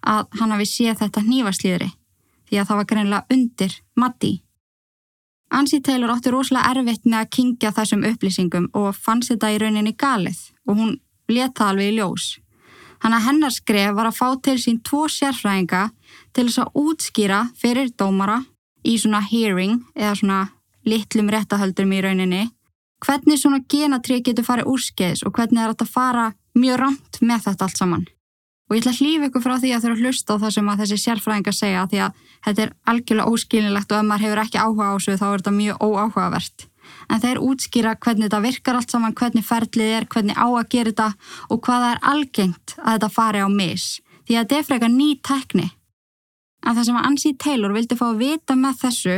að 0.04 0.26
hann 0.40 0.52
hafi 0.52 0.66
séð 0.68 0.98
þetta 1.00 1.22
nývaslýri 1.24 1.88
því 2.48 2.60
að 2.60 2.68
það 2.68 2.80
var 2.80 2.88
greinlega 2.90 3.38
undir 3.38 3.78
Matti. 3.96 4.32
Ansi 5.48 5.80
Taylor 5.80 6.12
átti 6.12 6.34
rosalega 6.34 6.74
erfitt 6.74 7.08
með 7.08 7.22
að 7.22 7.32
kingja 7.38 7.72
þessum 7.78 8.04
upplýsingum 8.10 8.68
og 8.76 8.90
fannst 8.92 9.32
þetta 9.32 9.54
í 9.54 9.58
rauninni 9.62 9.94
galið 9.96 10.42
og 10.68 10.76
hún 10.76 10.92
leta 11.32 11.70
alveg 11.70 11.94
í 11.94 11.96
ljós. 11.96 12.34
Þannig 13.00 13.16
að 13.16 13.26
hennar 13.30 13.56
skref 13.56 13.96
var 13.96 14.10
að 14.10 14.18
fá 14.20 14.28
til 14.44 14.58
sín 14.60 14.82
tvo 14.84 15.06
sérfræðinga 15.08 15.86
til 16.36 16.48
þess 16.50 16.60
að 16.66 16.80
útskýra 16.84 17.40
fyrir 17.56 17.88
dómara 17.96 18.42
í 18.84 18.98
svona 19.00 19.22
hearing 19.24 19.80
eða 19.96 20.14
svona 20.20 20.40
litlum 20.88 21.30
réttahöldurum 21.32 21.96
í 21.96 22.04
rauninni 22.04 22.44
hvernig 23.04 23.40
svona 23.40 23.62
genatrið 23.70 24.24
getur 24.30 24.46
farið 24.46 24.70
úrskeiðs 24.72 25.24
og 25.26 25.34
hvernig 25.36 25.60
það 25.60 25.66
er 25.68 25.74
að 25.74 25.90
fara 25.92 26.28
mjög 26.58 26.80
ramt 26.82 27.20
með 27.22 27.44
þetta 27.46 27.68
allt 27.68 27.82
saman. 27.82 28.06
Og 28.68 28.76
ég 28.76 28.82
ætla 28.82 28.92
að 28.92 28.98
hlýfa 29.00 29.28
ykkur 29.28 29.44
frá 29.44 29.54
því 29.56 29.68
að 29.72 29.84
þurfa 29.84 29.96
að 29.96 30.02
hlusta 30.04 30.34
á 30.34 30.40
það 30.42 30.50
sem 30.54 30.66
að 30.68 30.80
þessi 30.82 30.98
sérfræðingar 31.02 31.56
segja 31.56 31.84
því 31.88 32.00
að 32.04 32.18
þetta 32.46 32.64
er 32.64 32.72
algjörlega 32.92 33.32
óskilinlegt 33.32 33.94
og 33.94 34.00
ef 34.00 34.08
maður 34.08 34.24
hefur 34.26 34.42
ekki 34.42 34.60
áhuga 34.60 34.88
á 34.88 34.94
þessu 34.98 35.14
þá 35.16 35.24
er 35.28 35.38
þetta 35.38 35.54
mjög 35.58 35.86
óáhugavert. 35.86 36.66
En 37.08 37.22
þeir 37.22 37.40
útskýra 37.44 37.94
hvernig 37.96 38.28
þetta 38.28 38.42
virkar 38.44 38.76
allt 38.76 38.92
saman, 38.92 39.16
hvernig 39.16 39.46
ferlið 39.46 39.94
er, 39.94 40.08
hvernig 40.12 40.36
á 40.36 40.48
að 40.48 40.68
gera 40.74 40.92
þetta 40.92 41.08
og 41.48 41.62
hvaða 41.64 41.94
er 41.94 42.04
algengt 42.12 42.76
að 42.82 42.98
þetta 42.98 43.10
fari 43.14 43.40
á 43.44 43.48
mis. 43.48 43.86
Því 44.28 44.36
að 44.36 44.44
þetta 44.44 44.58
er 44.58 44.68
frekar 44.68 44.92
ný 44.92 45.08
tekni. 45.24 45.68
En 46.68 46.76
það 46.76 46.84
sem 46.84 46.98
að 47.00 47.06
Ansi 47.08 47.30
Taylor 47.40 47.72
vildi 47.72 47.96
fá 47.96 48.10
að 48.10 48.20
vita 48.20 48.56
með 48.58 48.82
þessu 48.82 49.14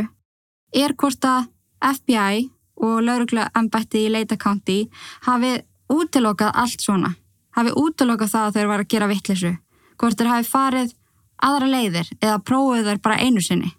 er 0.81 0.95
hvort 0.95 1.25
að 1.27 1.49
FBI 1.83 2.45
og 2.87 3.01
lauruglega 3.03 3.51
ennbætti 3.59 4.05
í 4.07 4.13
Leita 4.13 4.39
County 4.39 4.85
hafi 5.27 5.57
útilokað 5.91 6.55
allt 6.63 6.85
svona 6.85 7.17
hafi 7.57 7.75
útlokað 7.75 8.31
það 8.31 8.47
að 8.47 8.57
þeir 8.57 8.71
var 8.71 8.85
að 8.85 8.91
gera 8.95 9.11
vittlisu, 9.11 9.51
hvort 9.99 10.19
þeir 10.19 10.31
hafi 10.31 10.49
farið 10.49 10.95
aðra 11.43 11.69
leiðir 11.75 12.11
eða 12.21 12.39
prófið 12.47 12.89
þeir 12.89 13.03
bara 13.03 13.19
einu 13.25 13.43
sinni. 13.43 13.73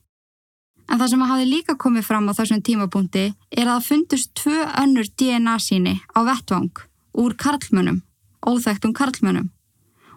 En 0.92 1.00
það 1.00 1.14
sem 1.14 1.26
hafi 1.30 1.48
líka 1.48 1.78
komið 1.80 2.08
fram 2.10 2.28
á 2.28 2.36
þessum 2.36 2.62
tímapunkti 2.68 3.26
er 3.32 3.64
að 3.64 3.74
það 3.78 3.88
fundust 3.88 4.34
tvö 4.36 4.68
önnur 4.84 5.08
DNA 5.16 5.56
síni 5.64 5.96
á 6.12 6.20
vettvang 6.28 6.84
úr 7.22 7.36
karlmönum, 7.40 8.02
óþægtum 8.44 8.92
karlmönum. 8.98 9.48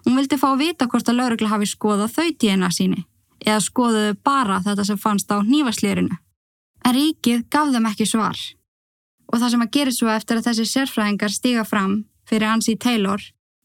Hún 0.03 0.19
vildi 0.19 0.37
fá 0.37 0.49
að 0.51 0.65
vita 0.65 0.87
hvort 0.91 1.07
að 1.07 1.21
laurugla 1.21 1.53
hafi 1.55 1.69
skoðað 1.69 2.17
þau 2.17 2.27
DNA 2.35 2.71
síni 2.75 3.05
eða 3.45 3.61
skoðuðu 3.63 4.17
bara 4.25 4.59
þetta 4.65 4.85
sem 4.89 4.99
fannst 4.99 5.31
á 5.31 5.37
nývaslýrinu. 5.45 6.17
En 6.85 6.95
ríkið 6.95 7.45
gaf 7.53 7.71
þeim 7.73 7.87
ekki 7.89 8.07
svar. 8.09 8.37
Og 9.31 9.39
það 9.39 9.53
sem 9.53 9.63
að 9.65 9.71
gera 9.77 9.93
svo 9.93 10.09
eftir 10.13 10.39
að 10.39 10.49
þessi 10.49 10.65
sérfræðingar 10.69 11.33
stiga 11.33 11.63
fram 11.65 12.03
fyrir 12.29 12.49
Ansi 12.49 12.75
Taylor 12.77 13.21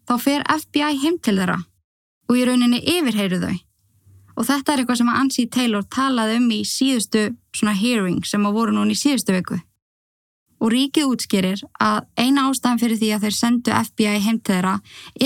þá 0.08 0.14
fer 0.20 0.46
FBI 0.48 1.00
heim 1.02 1.18
til 1.22 1.36
þeirra 1.38 1.58
og 2.30 2.38
í 2.38 2.46
rauninni 2.46 2.80
yfirheyru 2.80 3.40
þau. 3.42 3.56
Og 4.38 4.46
þetta 4.48 4.72
er 4.72 4.80
eitthvað 4.82 5.00
sem 5.00 5.10
að 5.10 5.18
Ansi 5.20 5.46
Taylor 5.52 5.84
talaði 5.92 6.38
um 6.40 6.46
í 6.54 6.60
síðustu 6.64 7.26
svona 7.56 7.74
hearing 7.76 8.24
sem 8.24 8.46
að 8.46 8.56
voru 8.56 8.76
núna 8.76 8.94
í 8.94 8.98
síðustu 8.98 9.34
viku. 9.36 9.58
Og 10.60 10.72
ríkið 10.72 11.08
útskýrir 11.08 11.62
að 11.80 12.02
eina 12.20 12.46
ástæðan 12.48 12.80
fyrir 12.80 13.00
því 13.00 13.12
að 13.16 13.26
þeir 13.26 13.36
sendu 13.36 13.76
FBI 13.76 14.24
heim 14.24 14.40
til 14.40 14.56
þeirra 14.56 14.74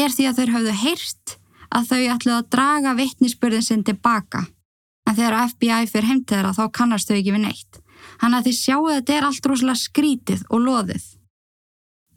er 0.02 0.14
því 0.14 0.28
að 0.30 0.40
þeir 0.40 0.54
hafðu 0.54 0.76
heyrt 0.82 1.36
að 1.74 1.88
þau 1.90 2.02
ætluð 2.14 2.36
að 2.36 2.50
draga 2.54 2.94
vittnisspörðin 2.98 3.66
sinn 3.66 3.84
tilbaka. 3.86 4.44
En 5.04 5.16
þegar 5.16 5.50
FBI 5.50 5.88
fyrir 5.90 6.08
heim 6.08 6.22
til 6.24 6.38
þeirra 6.38 6.54
þá 6.56 6.64
kannast 6.78 7.10
þau 7.10 7.16
ekki 7.18 7.34
við 7.34 7.44
neitt. 7.44 7.80
Þannig 8.20 8.38
að 8.38 8.46
þið 8.48 8.58
sjáu 8.58 8.82
að 8.84 8.96
þetta 8.96 9.14
er 9.14 9.26
allt 9.28 9.48
rosalega 9.50 9.82
skrítið 9.82 10.44
og 10.48 10.64
loðið. 10.64 11.06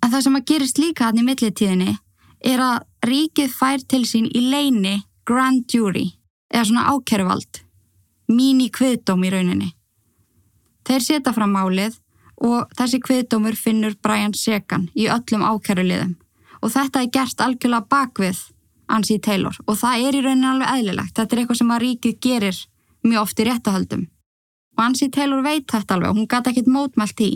En 0.03 0.11
það 0.13 0.23
sem 0.23 0.37
að 0.39 0.47
gerist 0.51 0.81
líka 0.81 1.07
hann 1.07 1.19
í 1.19 1.25
millitíðinni 1.25 1.95
er 2.47 2.63
að 2.63 3.07
ríkið 3.07 3.53
fær 3.53 3.83
til 3.89 4.03
sín 4.07 4.27
í 4.29 4.43
leini 4.51 4.99
grand 5.27 5.65
jury 5.73 6.11
eða 6.53 6.67
svona 6.69 6.91
ákervald, 6.93 7.63
mín 8.31 8.61
í 8.63 8.69
kviðdóm 8.71 9.25
í 9.27 9.31
rauninni. 9.33 9.71
Þeir 10.87 11.03
setja 11.03 11.33
fram 11.35 11.51
málið 11.51 11.97
og 12.47 12.69
þessi 12.77 13.01
kviðdómur 13.03 13.57
finnur 13.59 13.97
Brian 14.03 14.35
Segan 14.37 14.87
í 14.95 15.09
öllum 15.11 15.43
ákæruliðum 15.43 16.13
og 16.61 16.71
þetta 16.73 17.01
er 17.01 17.11
gert 17.13 17.43
algjörlega 17.43 17.89
bakvið 17.91 18.39
Ansi 18.87 19.19
Taylor. 19.19 19.55
Og 19.67 19.79
það 19.79 20.07
er 20.07 20.17
í 20.17 20.21
rauninni 20.25 20.47
alveg 20.47 20.73
eðlilegt. 20.75 21.15
Þetta 21.15 21.35
er 21.35 21.41
eitthvað 21.41 21.59
sem 21.61 21.73
að 21.73 21.83
ríkið 21.83 22.19
gerir 22.23 22.61
mjög 23.07 23.21
oft 23.23 23.39
í 23.39 23.47
réttahöldum 23.47 24.05
og 24.77 24.83
Ansi 24.85 25.09
Taylor 25.09 25.41
veit 25.41 25.65
þetta 25.71 25.95
alveg. 25.95 26.11
Og 26.11 26.17
hún 26.19 26.29
gæti 26.29 26.53
ekkit 26.53 26.71
mótmælt 26.71 27.21
í 27.25 27.31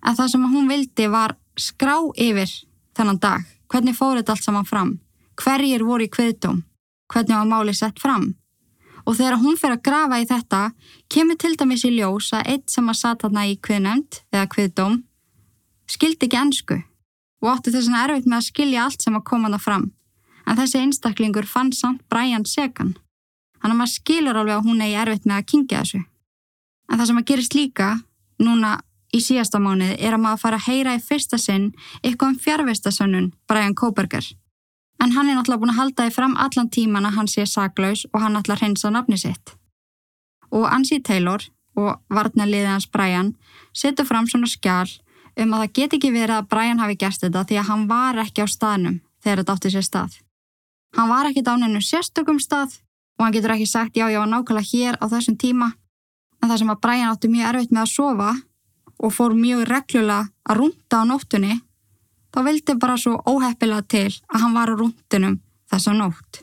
en 0.00 0.16
það 0.16 0.32
sem 0.32 0.48
hún 0.48 0.68
vildi 0.70 1.06
var 1.12 1.36
skrá 1.60 1.96
yfir 2.16 2.50
þennan 2.96 3.20
dag. 3.20 3.44
Hvernig 3.70 3.96
fór 3.96 4.18
þetta 4.18 4.34
allt 4.34 4.46
saman 4.46 4.68
fram? 4.68 4.94
Hverjir 5.40 5.84
voru 5.86 6.06
í 6.06 6.12
kviðdóm? 6.12 6.62
Hvernig 7.12 7.36
var 7.36 7.50
máli 7.50 7.74
sett 7.76 8.00
fram? 8.00 8.32
Og 9.04 9.16
þegar 9.18 9.40
hún 9.40 9.58
fyrir 9.60 9.76
að 9.76 9.84
grafa 9.84 10.20
í 10.20 10.26
þetta 10.28 10.60
kemur 11.12 11.38
til 11.40 11.54
dæmis 11.58 11.84
í 11.84 11.92
ljós 11.94 12.32
að 12.36 12.50
eitt 12.54 12.72
sem 12.72 12.88
að 12.88 13.00
satt 13.00 13.24
þarna 13.24 13.46
í 13.48 13.56
kviðnefnd 13.60 14.20
eða 14.32 14.50
kviðdóm 14.54 14.98
skildi 15.90 16.28
ekki 16.28 16.38
ennsku 16.38 16.76
og 17.40 17.48
átti 17.50 17.72
þess 17.74 17.88
að 17.90 18.02
erfitt 18.04 18.28
með 18.28 18.38
að 18.38 18.48
skilja 18.48 18.84
allt 18.84 19.04
sem 19.04 19.16
að 19.16 19.26
koma 19.30 19.50
það 19.50 19.64
fram 19.64 19.86
en 20.50 20.58
þessi 20.58 20.82
einstaklingur 20.82 21.48
fann 21.48 21.72
samt 21.76 22.02
Brian 22.12 22.46
Segan 22.48 22.96
hann 23.62 23.72
að 23.72 23.78
maður 23.78 23.94
skilur 23.94 24.40
alveg 24.40 24.58
að 24.58 24.68
hún 24.68 24.84
er 24.84 24.98
erfitt 25.04 25.26
með 25.28 25.40
að 25.40 25.48
kingja 25.54 25.82
þessu 25.84 26.02
en 26.02 26.98
það 26.98 27.06
sem 27.10 27.22
að 27.22 27.28
gerist 27.30 27.56
líka 27.58 27.90
núna 28.42 28.76
í 29.14 29.22
síðasta 29.22 29.62
mánuð 29.62 29.96
er 29.98 30.14
að 30.14 30.22
maður 30.24 30.44
fara 30.44 30.60
að 30.60 30.68
heyra 30.68 30.98
í 30.98 31.02
fyrsta 31.02 31.38
sinn 31.38 31.72
eitthvað 32.02 32.34
um 32.34 32.38
fjárvistasönnun 32.44 33.32
Brian 33.50 33.74
Koberger 33.78 34.26
En 35.00 35.14
hann 35.16 35.30
er 35.30 35.38
náttúrulega 35.38 35.62
búin 35.62 35.72
að 35.72 35.80
halda 35.80 36.06
þið 36.06 36.16
fram 36.16 36.34
allan 36.36 36.68
tíman 36.68 37.08
að 37.08 37.14
hann 37.16 37.28
sé 37.32 37.46
saklaus 37.48 38.04
og 38.12 38.20
hann 38.20 38.36
að 38.36 38.50
hreinsa 38.52 38.90
nafni 38.92 39.16
sitt. 39.16 39.54
Og 40.52 40.66
Ansi 40.68 41.00
Taylor 41.00 41.46
og 41.78 42.02
varnarliðið 42.12 42.68
hans 42.68 42.88
Brian 42.92 43.30
setur 43.72 44.04
fram 44.04 44.28
svona 44.28 44.50
skjál 44.50 44.90
um 45.40 45.54
að 45.54 45.62
það 45.62 45.72
get 45.78 45.94
ekki 45.96 46.10
verið 46.12 46.36
að 46.36 46.48
Brian 46.52 46.82
hafi 46.82 46.98
gert 47.00 47.22
þetta 47.22 47.46
því 47.48 47.60
að 47.60 47.68
hann 47.70 47.86
var 47.88 48.20
ekki 48.26 48.44
á 48.44 48.46
staðnum 48.50 49.00
þegar 49.24 49.40
þetta 49.40 49.56
átti 49.56 49.72
sér 49.72 49.86
stað. 49.88 50.18
Hann 50.96 51.08
var 51.08 51.28
ekki 51.30 51.44
dáninu 51.46 51.80
sérstökum 51.84 52.40
stað 52.42 52.80
og 53.18 53.26
hann 53.26 53.34
getur 53.34 53.54
ekki 53.54 53.68
sagt 53.68 53.96
já 53.96 54.08
ég 54.10 54.18
var 54.18 54.30
nákvæmlega 54.30 54.70
hér 54.72 54.98
á 54.98 55.04
þessum 55.12 55.36
tíma 55.38 55.72
en 56.40 56.48
það 56.48 56.58
sem 56.58 56.72
að 56.72 56.80
Brian 56.82 57.12
átti 57.12 57.28
mjög 57.30 57.48
erfitt 57.48 57.74
með 57.74 57.82
að 57.82 57.92
sofa 57.94 58.30
og 59.00 59.12
fór 59.14 59.34
mjög 59.36 59.66
reglulega 59.68 60.28
að 60.44 60.58
rúnda 60.60 61.02
á 61.02 61.08
nóttunni 61.08 61.60
þá 62.34 62.42
vildi 62.46 62.76
bara 62.80 62.96
svo 62.98 63.18
óheppilega 63.26 63.86
til 63.90 64.08
að 64.30 64.42
hann 64.44 64.56
var 64.56 64.72
á 64.72 64.74
rúndinum 64.78 65.38
þessa 65.70 65.94
nótt. 65.94 66.42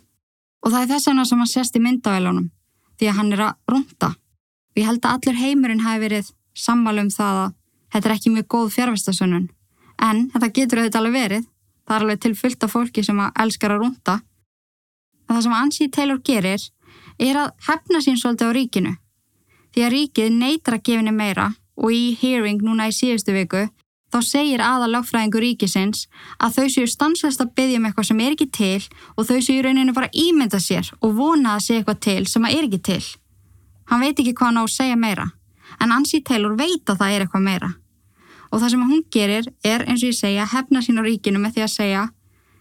Og 0.64 0.72
það 0.74 0.82
er 0.82 0.90
þess 0.94 1.10
vegna 1.10 1.26
sem 1.28 1.44
hann 1.44 1.52
sést 1.52 1.78
í 1.78 1.84
myndavælunum, 1.84 2.50
því 3.00 3.10
að 3.10 3.18
hann 3.20 3.34
er 3.36 3.44
að 3.48 3.74
rúnda. 3.74 4.10
Og 4.74 4.82
ég 4.82 4.88
held 4.90 5.06
að 5.06 5.14
allur 5.16 5.40
heimurinn 5.42 5.84
hafi 5.86 6.04
verið 6.04 6.32
sammálu 6.58 7.06
um 7.06 7.12
það 7.14 7.44
að 7.44 7.54
þetta 7.94 8.10
er 8.10 8.16
ekki 8.16 8.34
mjög 8.34 8.48
góð 8.54 8.74
fjárvestasönnun. 8.76 9.48
En 10.04 10.26
þetta 10.34 10.52
getur 10.54 10.82
auðvitað 10.82 11.02
alveg 11.02 11.18
verið. 11.18 11.46
Það 11.88 11.96
er 11.96 12.06
alveg 12.06 12.24
til 12.24 12.34
fullt 12.36 12.66
af 12.66 12.74
fólki 12.74 13.04
sem 13.06 13.22
að 13.24 13.42
elskar 13.44 13.76
að 13.76 13.84
rúnda. 13.84 14.18
Það 15.28 15.44
sem 15.44 15.56
Ansi 15.58 15.90
Taylor 15.92 16.20
gerir 16.24 16.68
er 17.20 17.40
að 17.42 17.54
hefna 17.68 18.02
sín 18.04 18.20
svolítið 18.20 18.52
á 18.52 18.56
ríkinu. 18.58 18.94
Því 19.74 19.84
að 19.84 19.94
ríkið 19.94 20.38
neytra 20.38 20.80
gefinni 20.80 21.14
meira 21.14 21.52
og 21.78 21.92
í 21.94 22.16
hearing 22.22 22.64
núna 22.64 22.88
í 22.90 22.96
síðustu 22.96 23.36
viku 23.36 23.68
þá 24.14 24.20
segir 24.24 24.64
aða 24.64 24.88
lagfræðingur 24.92 25.44
ríkisins 25.44 26.06
að 26.40 26.58
þau 26.58 26.68
séu 26.74 26.90
stanslist 26.90 27.42
að 27.44 27.54
byggja 27.60 27.80
um 27.82 27.88
eitthvað 27.90 28.10
sem 28.10 28.22
er 28.24 28.36
ekki 28.36 28.48
til 28.56 28.84
og 29.16 29.28
þau 29.28 29.40
séu 29.44 29.64
rauninu 29.66 29.96
bara 29.96 30.12
ímynda 30.16 30.62
sér 30.64 30.92
og 31.02 31.18
vona 31.18 31.58
að 31.58 31.66
segja 31.68 31.84
eitthvað 31.84 32.04
til 32.08 32.22
sem 32.32 32.48
er 32.48 32.68
ekki 32.68 32.82
til. 32.88 33.04
Hann 33.92 34.04
veit 34.04 34.20
ekki 34.20 34.36
hvað 34.36 34.50
hann 34.52 34.62
á 34.62 34.64
að 34.64 34.74
segja 34.76 35.00
meira, 35.00 35.28
en 35.80 35.94
Ansi 35.96 36.22
Taylor 36.24 36.56
veit 36.60 36.88
að 36.88 37.00
það 37.02 37.14
er 37.14 37.26
eitthvað 37.26 37.46
meira. 37.46 37.70
Og 38.52 38.62
það 38.62 38.72
sem 38.74 38.84
hún 38.88 39.04
gerir 39.12 39.48
er, 39.64 39.84
eins 39.88 40.04
og 40.04 40.10
ég 40.10 40.18
segja, 40.18 40.48
hefna 40.48 40.82
sín 40.84 41.00
á 41.00 41.04
ríkinu 41.04 41.40
með 41.40 41.58
því 41.58 41.66
að 41.66 41.74
segja 41.74 42.04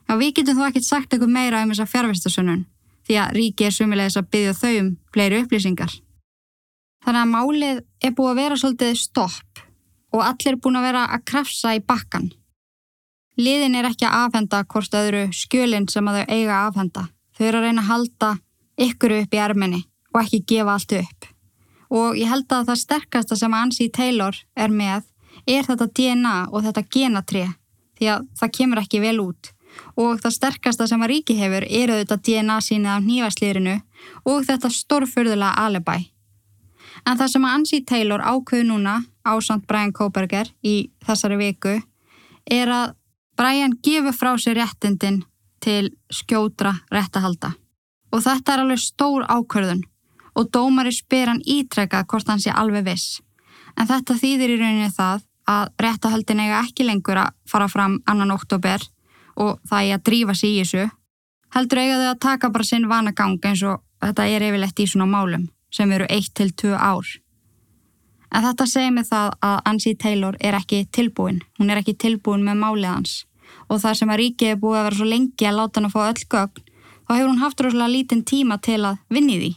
já, 0.07 0.15
við 0.17 0.33
getum 0.39 0.59
þó 0.59 0.65
ekkert 0.69 0.89
sagt 0.89 1.13
eitthvað 1.13 1.35
meira 1.35 1.63
um 1.63 1.75
þessa 1.75 1.89
fjárvistasunum, 1.91 2.65
því 3.07 3.21
að 3.23 3.37
ríki 3.37 3.67
er 3.67 3.75
sumilegis 3.75 4.19
að 4.19 4.31
byggja 4.35 4.57
þau 4.61 4.73
um 4.81 4.91
fleiri 5.15 5.43
upplýsingar. 5.45 5.93
Þannig 7.07 7.23
að 7.23 7.33
málið 7.35 7.83
er 8.03 8.15
búið 8.19 8.33
að 8.33 8.41
vera 8.41 8.59
svolítið 8.59 8.97
stopp 8.99 9.63
og 10.17 10.25
allir 10.25 10.55
er 10.55 10.61
búin 10.63 10.79
að 10.81 10.87
vera 10.89 11.05
að 11.15 11.25
krafsa 11.31 11.75
í 11.77 11.83
bakkan. 11.85 12.31
Liðin 13.37 13.77
er 13.77 13.91
ekki 13.91 14.07
að 14.09 14.27
afhenda 14.27 14.63
hvort 14.65 14.95
öðru 14.97 15.27
skjölinn 15.37 15.89
sem 15.93 16.07
að 16.09 16.23
þau 16.23 16.33
eiga 16.33 16.57
að 16.57 16.69
afhenda. 16.71 17.03
Þau 17.37 17.45
eru 17.47 17.59
að 17.59 17.67
reyna 17.67 17.83
að 17.83 17.91
halda 17.91 18.31
ykkur 18.87 19.15
upp 19.19 19.35
í 19.37 19.41
erminni 19.45 19.83
og 20.15 20.23
ekki 20.23 20.41
gefa 20.55 20.77
allt 20.77 20.95
upp. 20.97 21.29
Og 21.93 22.17
ég 22.19 22.31
held 22.31 22.49
að 22.51 22.71
það 22.71 22.81
sterkasta 22.81 23.37
sem 23.39 23.55
Ansi 23.55 23.91
Taylor 23.93 24.39
er 24.57 24.73
með 24.73 25.05
er 25.47 25.67
þetta 25.69 25.87
DNA 25.93 26.37
og 26.51 26.65
þetta 26.65 26.87
genatrið 26.97 27.53
því 27.99 28.09
að 28.15 28.25
það 28.41 28.55
kemur 28.59 28.81
ekki 28.83 29.03
vel 29.05 29.19
út. 29.23 29.53
Og 29.97 30.21
það 30.21 30.37
sterkasta 30.37 30.87
sem 30.89 31.03
að 31.03 31.13
ríki 31.13 31.37
hefur 31.39 31.65
eru 31.69 31.97
þetta 32.01 32.21
DNA 32.29 32.59
sínið 32.65 32.93
af 32.93 33.07
nývaslýrinu 33.07 33.77
og 34.29 34.45
þetta 34.49 34.71
stórfurðulega 34.73 35.55
alibæ. 35.67 35.97
En 37.07 37.19
það 37.19 37.33
sem 37.33 37.47
að 37.47 37.55
Ansi 37.57 37.81
Taylor 37.87 38.25
ákveðu 38.25 38.69
núna 38.71 38.97
ásand 39.27 39.67
Brian 39.69 39.93
Koberger 39.93 40.51
í 40.65 40.91
þessari 41.07 41.39
viku 41.41 41.77
er 42.51 42.73
að 42.73 42.95
Brian 43.37 43.77
gefur 43.85 44.17
frá 44.17 44.33
sér 44.41 44.57
réttindin 44.61 45.23
til 45.61 45.91
skjótra 46.13 46.73
réttahalda. 46.93 47.53
Og 48.15 48.23
þetta 48.25 48.55
er 48.55 48.65
alveg 48.65 48.81
stór 48.81 49.27
ákvörðun 49.29 49.85
og 50.37 50.51
dómari 50.53 50.93
spyr 50.95 51.33
hann 51.33 51.43
ítrekka 51.45 52.05
hvort 52.09 52.29
hann 52.29 52.43
sé 52.43 52.53
alveg 52.53 52.87
viss. 52.87 53.21
En 53.77 53.89
þetta 53.89 54.17
þýðir 54.21 54.55
í 54.55 54.59
rauninni 54.61 54.93
það 54.95 55.25
að 55.47 55.73
réttahaldin 55.83 56.43
eiga 56.43 56.63
ekki 56.65 56.87
lengur 56.87 57.21
að 57.23 57.35
fara 57.49 57.69
fram 57.71 58.01
annan 58.11 58.35
oktober 58.35 58.83
og 59.37 59.61
það 59.69 59.91
er 59.91 59.99
að 59.99 60.07
drífa 60.09 60.35
sér 60.35 60.51
í 60.51 60.63
þessu. 60.63 60.87
Heldur 61.55 61.83
eiga 61.83 62.01
þau 62.01 62.09
að 62.11 62.25
taka 62.25 62.51
bara 62.53 62.67
sinn 62.67 62.89
vanagang 62.91 63.39
eins 63.45 63.63
og 63.63 63.83
þetta 64.03 64.27
er 64.29 64.49
yfirlegt 64.49 64.83
í 64.83 64.89
svona 64.91 65.07
málum 65.11 65.47
sem 65.73 65.93
eru 65.93 66.07
1-2 66.11 66.75
ár. 66.75 67.07
En 68.33 68.45
þetta 68.45 68.67
segir 68.69 68.93
mig 68.93 69.07
það 69.09 69.35
að 69.49 69.59
Ansi 69.71 69.95
Taylor 69.97 70.37
er 70.41 70.57
ekki 70.59 70.85
tilbúin. 70.93 71.43
Hún 71.59 71.71
er 71.71 71.81
ekki 71.81 71.95
tilbúin 71.97 72.45
með 72.47 72.59
málið 72.63 72.91
hans. 72.91 73.15
Og 73.71 73.81
þar 73.83 73.99
sem 73.99 74.11
að 74.11 74.21
ríkið 74.23 74.53
er 74.53 74.59
búið 74.63 74.81
að 74.81 74.87
vera 74.89 74.99
svo 74.99 75.07
lengi 75.11 75.47
að 75.47 75.59
láta 75.61 75.81
hann 75.81 75.89
að 75.89 75.95
fá 75.95 76.01
öll 76.07 76.27
gögn, 76.35 76.67
þá 77.07 77.13
hefur 77.15 77.31
hún 77.31 77.43
haft 77.43 77.63
rosalega 77.63 77.93
lítinn 77.93 78.25
tíma 78.27 78.59
til 78.63 78.81
að 78.83 78.99
vinni 79.09 79.39
því. 79.41 79.53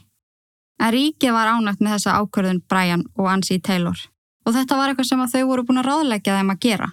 En 0.80 0.94
ríkið 0.96 1.36
var 1.36 1.52
ánægt 1.52 1.82
með 1.84 1.96
þessa 1.98 2.16
ákvörðun 2.22 2.62
Brian 2.70 3.04
og 3.18 3.28
Ansi 3.34 3.60
Taylor. 3.60 3.98
Og 4.46 4.56
þetta 4.56 4.78
var 4.78 4.94
eitthvað 4.94 5.10
sem 5.10 5.26
þau 5.34 5.44
voru 5.50 5.66
búin 5.68 5.82
að 5.82 5.90
ráðleggja 5.90 6.38
þeim 6.38 6.54
að 6.54 6.62
gera. 6.64 6.88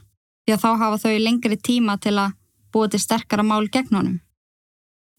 Því 0.45 0.57
að 0.57 0.63
þá 0.65 0.71
hafa 0.83 0.99
þau 1.05 1.15
lengri 1.23 1.59
tíma 1.69 1.97
til 2.03 2.17
að 2.19 2.35
búið 2.73 2.95
til 2.95 3.03
sterkara 3.03 3.45
mál 3.47 3.69
gegn 3.73 3.95
honum. 3.95 4.21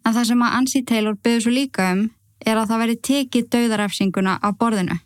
En 0.05 0.15
það 0.15 0.29
sem 0.31 0.43
að 0.45 0.55
Ansi 0.59 0.83
Taylor 0.87 1.17
byggði 1.19 1.43
svo 1.43 1.53
líka 1.53 1.91
um 1.93 2.03
er 2.45 2.59
að 2.59 2.69
það 2.69 2.81
veri 2.83 2.97
tekið 3.09 3.49
dauðarefsinguna 3.53 4.37
á 4.39 4.49
borðinu. 4.55 4.97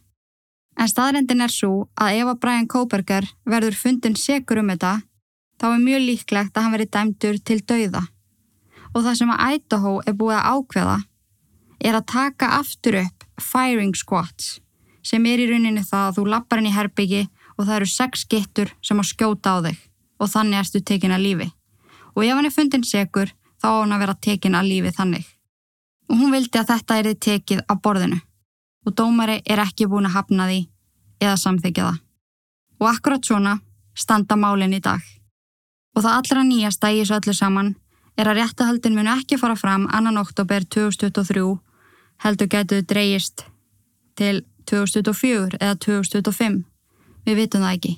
En 0.80 0.90
staðrendin 0.90 1.44
er 1.44 1.52
svo 1.52 1.88
að 2.00 2.22
ef 2.22 2.32
að 2.32 2.42
Brian 2.44 2.68
Koberger 2.68 3.28
verður 3.46 3.78
fundin 3.78 4.18
segur 4.18 4.62
um 4.62 4.72
þetta, 4.72 5.02
þá 5.60 5.66
er 5.72 5.86
mjög 5.86 6.04
líklegt 6.08 6.58
að 6.58 6.66
hann 6.66 6.76
veri 6.76 6.90
dæmdur 6.90 7.40
til 7.46 7.60
dauða. 7.62 8.04
Og 8.92 9.06
það 9.06 9.18
sem 9.20 9.32
að 9.34 9.56
Idaho 9.56 9.94
er 10.06 10.18
búið 10.20 10.38
að 10.38 10.48
ákveða 10.56 10.98
er 11.82 11.98
að 11.98 12.10
taka 12.12 12.52
aftur 12.60 13.00
upp 13.02 13.26
firing 13.42 13.96
squats 13.98 14.60
sem 15.06 15.26
er 15.26 15.42
í 15.42 15.48
rauninni 15.50 15.82
það 15.82 16.08
að 16.08 16.18
þú 16.18 16.26
lappar 16.34 16.62
inn 16.62 16.70
í 16.70 16.76
herbyggi 16.76 17.24
og 17.58 17.66
það 17.66 17.76
eru 17.80 17.90
sex 17.90 18.26
gittur 18.30 18.74
sem 18.86 19.00
að 19.02 19.10
skjóta 19.14 19.56
á 19.58 19.58
þig 19.66 19.80
og 20.22 20.30
þannig 20.30 20.62
erstu 20.62 20.82
tekin 20.86 21.16
að 21.16 21.26
lífi. 21.26 21.48
Og 22.16 22.26
ef 22.26 22.36
hann 22.36 22.48
er 22.48 22.56
fundin 22.56 22.84
segur 22.84 23.32
þá 23.62 23.68
á 23.72 23.80
hann 23.82 23.96
að 23.96 24.04
vera 24.04 24.18
tekin 24.28 24.58
að 24.58 24.70
lífi 24.72 24.92
þannig. 24.98 25.26
Og 26.10 26.20
hún 26.20 26.36
vildi 26.36 26.60
að 26.60 26.74
þetta 26.74 26.98
er 26.98 27.10
þið 27.12 27.20
tekið 27.28 27.64
á 27.72 27.74
borðinu 27.78 28.20
og 28.86 28.96
dómari 28.98 29.42
er 29.46 29.62
ekki 29.62 29.88
búin 29.88 30.08
að 30.10 30.16
hafna 30.18 30.48
því 30.50 30.62
eða 31.22 31.38
samþykja 31.38 31.88
það. 31.88 32.00
Og 32.82 32.88
akkurat 32.90 33.26
svona 33.26 33.60
standa 33.94 34.36
málinn 34.36 34.74
í 34.74 34.82
dag. 34.82 35.02
Og 35.96 36.04
það 36.04 36.18
allra 36.18 36.44
nýjasta 36.48 36.92
í 36.92 37.02
þessu 37.02 37.18
öllu 37.20 37.36
saman 37.38 37.74
er 38.18 38.30
að 38.32 38.42
réttahaldin 38.42 38.96
munu 38.98 39.12
ekki 39.14 39.38
fara 39.40 39.56
fram 39.60 39.88
annan 39.92 40.20
oktober 40.22 40.66
2023 40.66 41.46
heldur 42.26 42.50
getur 42.52 42.86
dreyist 42.88 43.46
til 44.18 44.44
2024 44.70 45.60
eða 45.60 45.76
2025. 45.86 46.62
Við 47.26 47.38
vitum 47.38 47.66
það 47.66 47.76
ekki. 47.78 47.94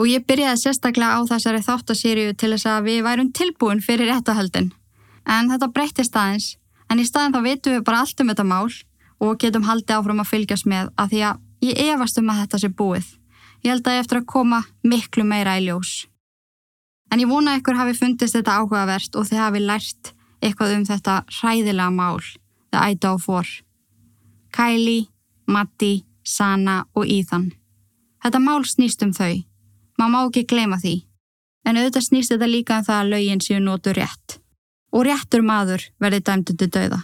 Og 0.00 0.08
ég 0.08 0.24
byrjaði 0.26 0.60
sérstaklega 0.62 1.18
á 1.18 1.20
þessari 1.28 1.60
þáttasýrju 1.64 2.36
til 2.40 2.52
þess 2.54 2.68
að 2.70 2.86
við 2.88 3.02
værum 3.06 3.32
tilbúin 3.36 3.82
fyrir 3.84 4.08
réttahöldin. 4.08 4.70
En 5.28 5.50
þetta 5.52 5.68
breyttist 5.74 6.16
aðeins, 6.16 6.56
en 6.88 7.02
í 7.02 7.06
staðin 7.06 7.34
þá 7.36 7.40
vitum 7.44 7.76
við 7.76 7.84
bara 7.86 8.02
allt 8.02 8.20
um 8.20 8.32
þetta 8.32 8.46
mál 8.48 8.70
og 9.22 9.36
getum 9.38 9.66
haldið 9.68 9.98
áfram 9.98 10.22
að 10.22 10.30
fylgjast 10.32 10.66
með 10.66 10.88
að 10.98 11.12
því 11.12 11.20
að 11.28 11.68
ég 11.68 11.82
efast 11.92 12.18
um 12.18 12.32
að 12.32 12.40
þetta 12.42 12.62
sé 12.62 12.72
búið. 12.80 13.10
Ég 13.62 13.70
held 13.70 13.86
að 13.86 13.94
ég 13.94 14.02
eftir 14.02 14.18
að 14.18 14.30
koma 14.32 14.64
miklu 14.82 15.26
meira 15.28 15.54
í 15.60 15.68
ljós. 15.68 15.92
En 17.12 17.20
ég 17.20 17.30
vona 17.30 17.54
ykkur 17.58 17.78
hafi 17.78 17.94
fundist 17.94 18.34
þetta 18.34 18.56
áhugavert 18.58 19.14
og 19.20 19.28
þið 19.28 19.42
hafi 19.44 19.62
lært 19.62 20.14
eitthvað 20.42 20.74
um 20.78 20.86
þetta 20.88 21.18
hræðilega 21.38 21.92
mál, 21.94 22.24
The 22.72 22.88
Idaho 22.96 23.20
4. 23.20 23.62
Kylie, 24.56 25.06
Matti, 25.46 26.02
Sana 26.24 26.82
og 26.96 27.06
Ethan. 27.06 27.52
Þetta 28.24 28.40
mál 28.42 28.64
snýst 28.66 29.04
um 29.06 29.12
þau. 29.14 29.51
Má 29.98 30.08
má 30.08 30.20
ekki 30.26 30.44
gleyma 30.48 30.78
því. 30.82 30.94
En 31.66 31.78
auðvitað 31.78 32.08
snýst 32.08 32.34
þetta 32.34 32.50
líka 32.50 32.78
um 32.80 32.86
það 32.88 33.00
að 33.00 33.10
lögin 33.14 33.42
séu 33.44 33.62
nótu 33.62 33.94
rétt. 33.96 34.38
Og 34.92 35.06
réttur 35.08 35.44
maður 35.46 35.88
verði 36.02 36.20
dæmdu 36.26 36.56
til 36.58 36.70
dauða. 36.74 37.02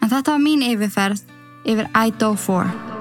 En 0.00 0.10
þetta 0.10 0.36
var 0.36 0.42
mín 0.44 0.64
yfirferð 0.64 1.24
yfir 1.64 1.88
Idaho 1.96 2.36
4. 2.36 2.93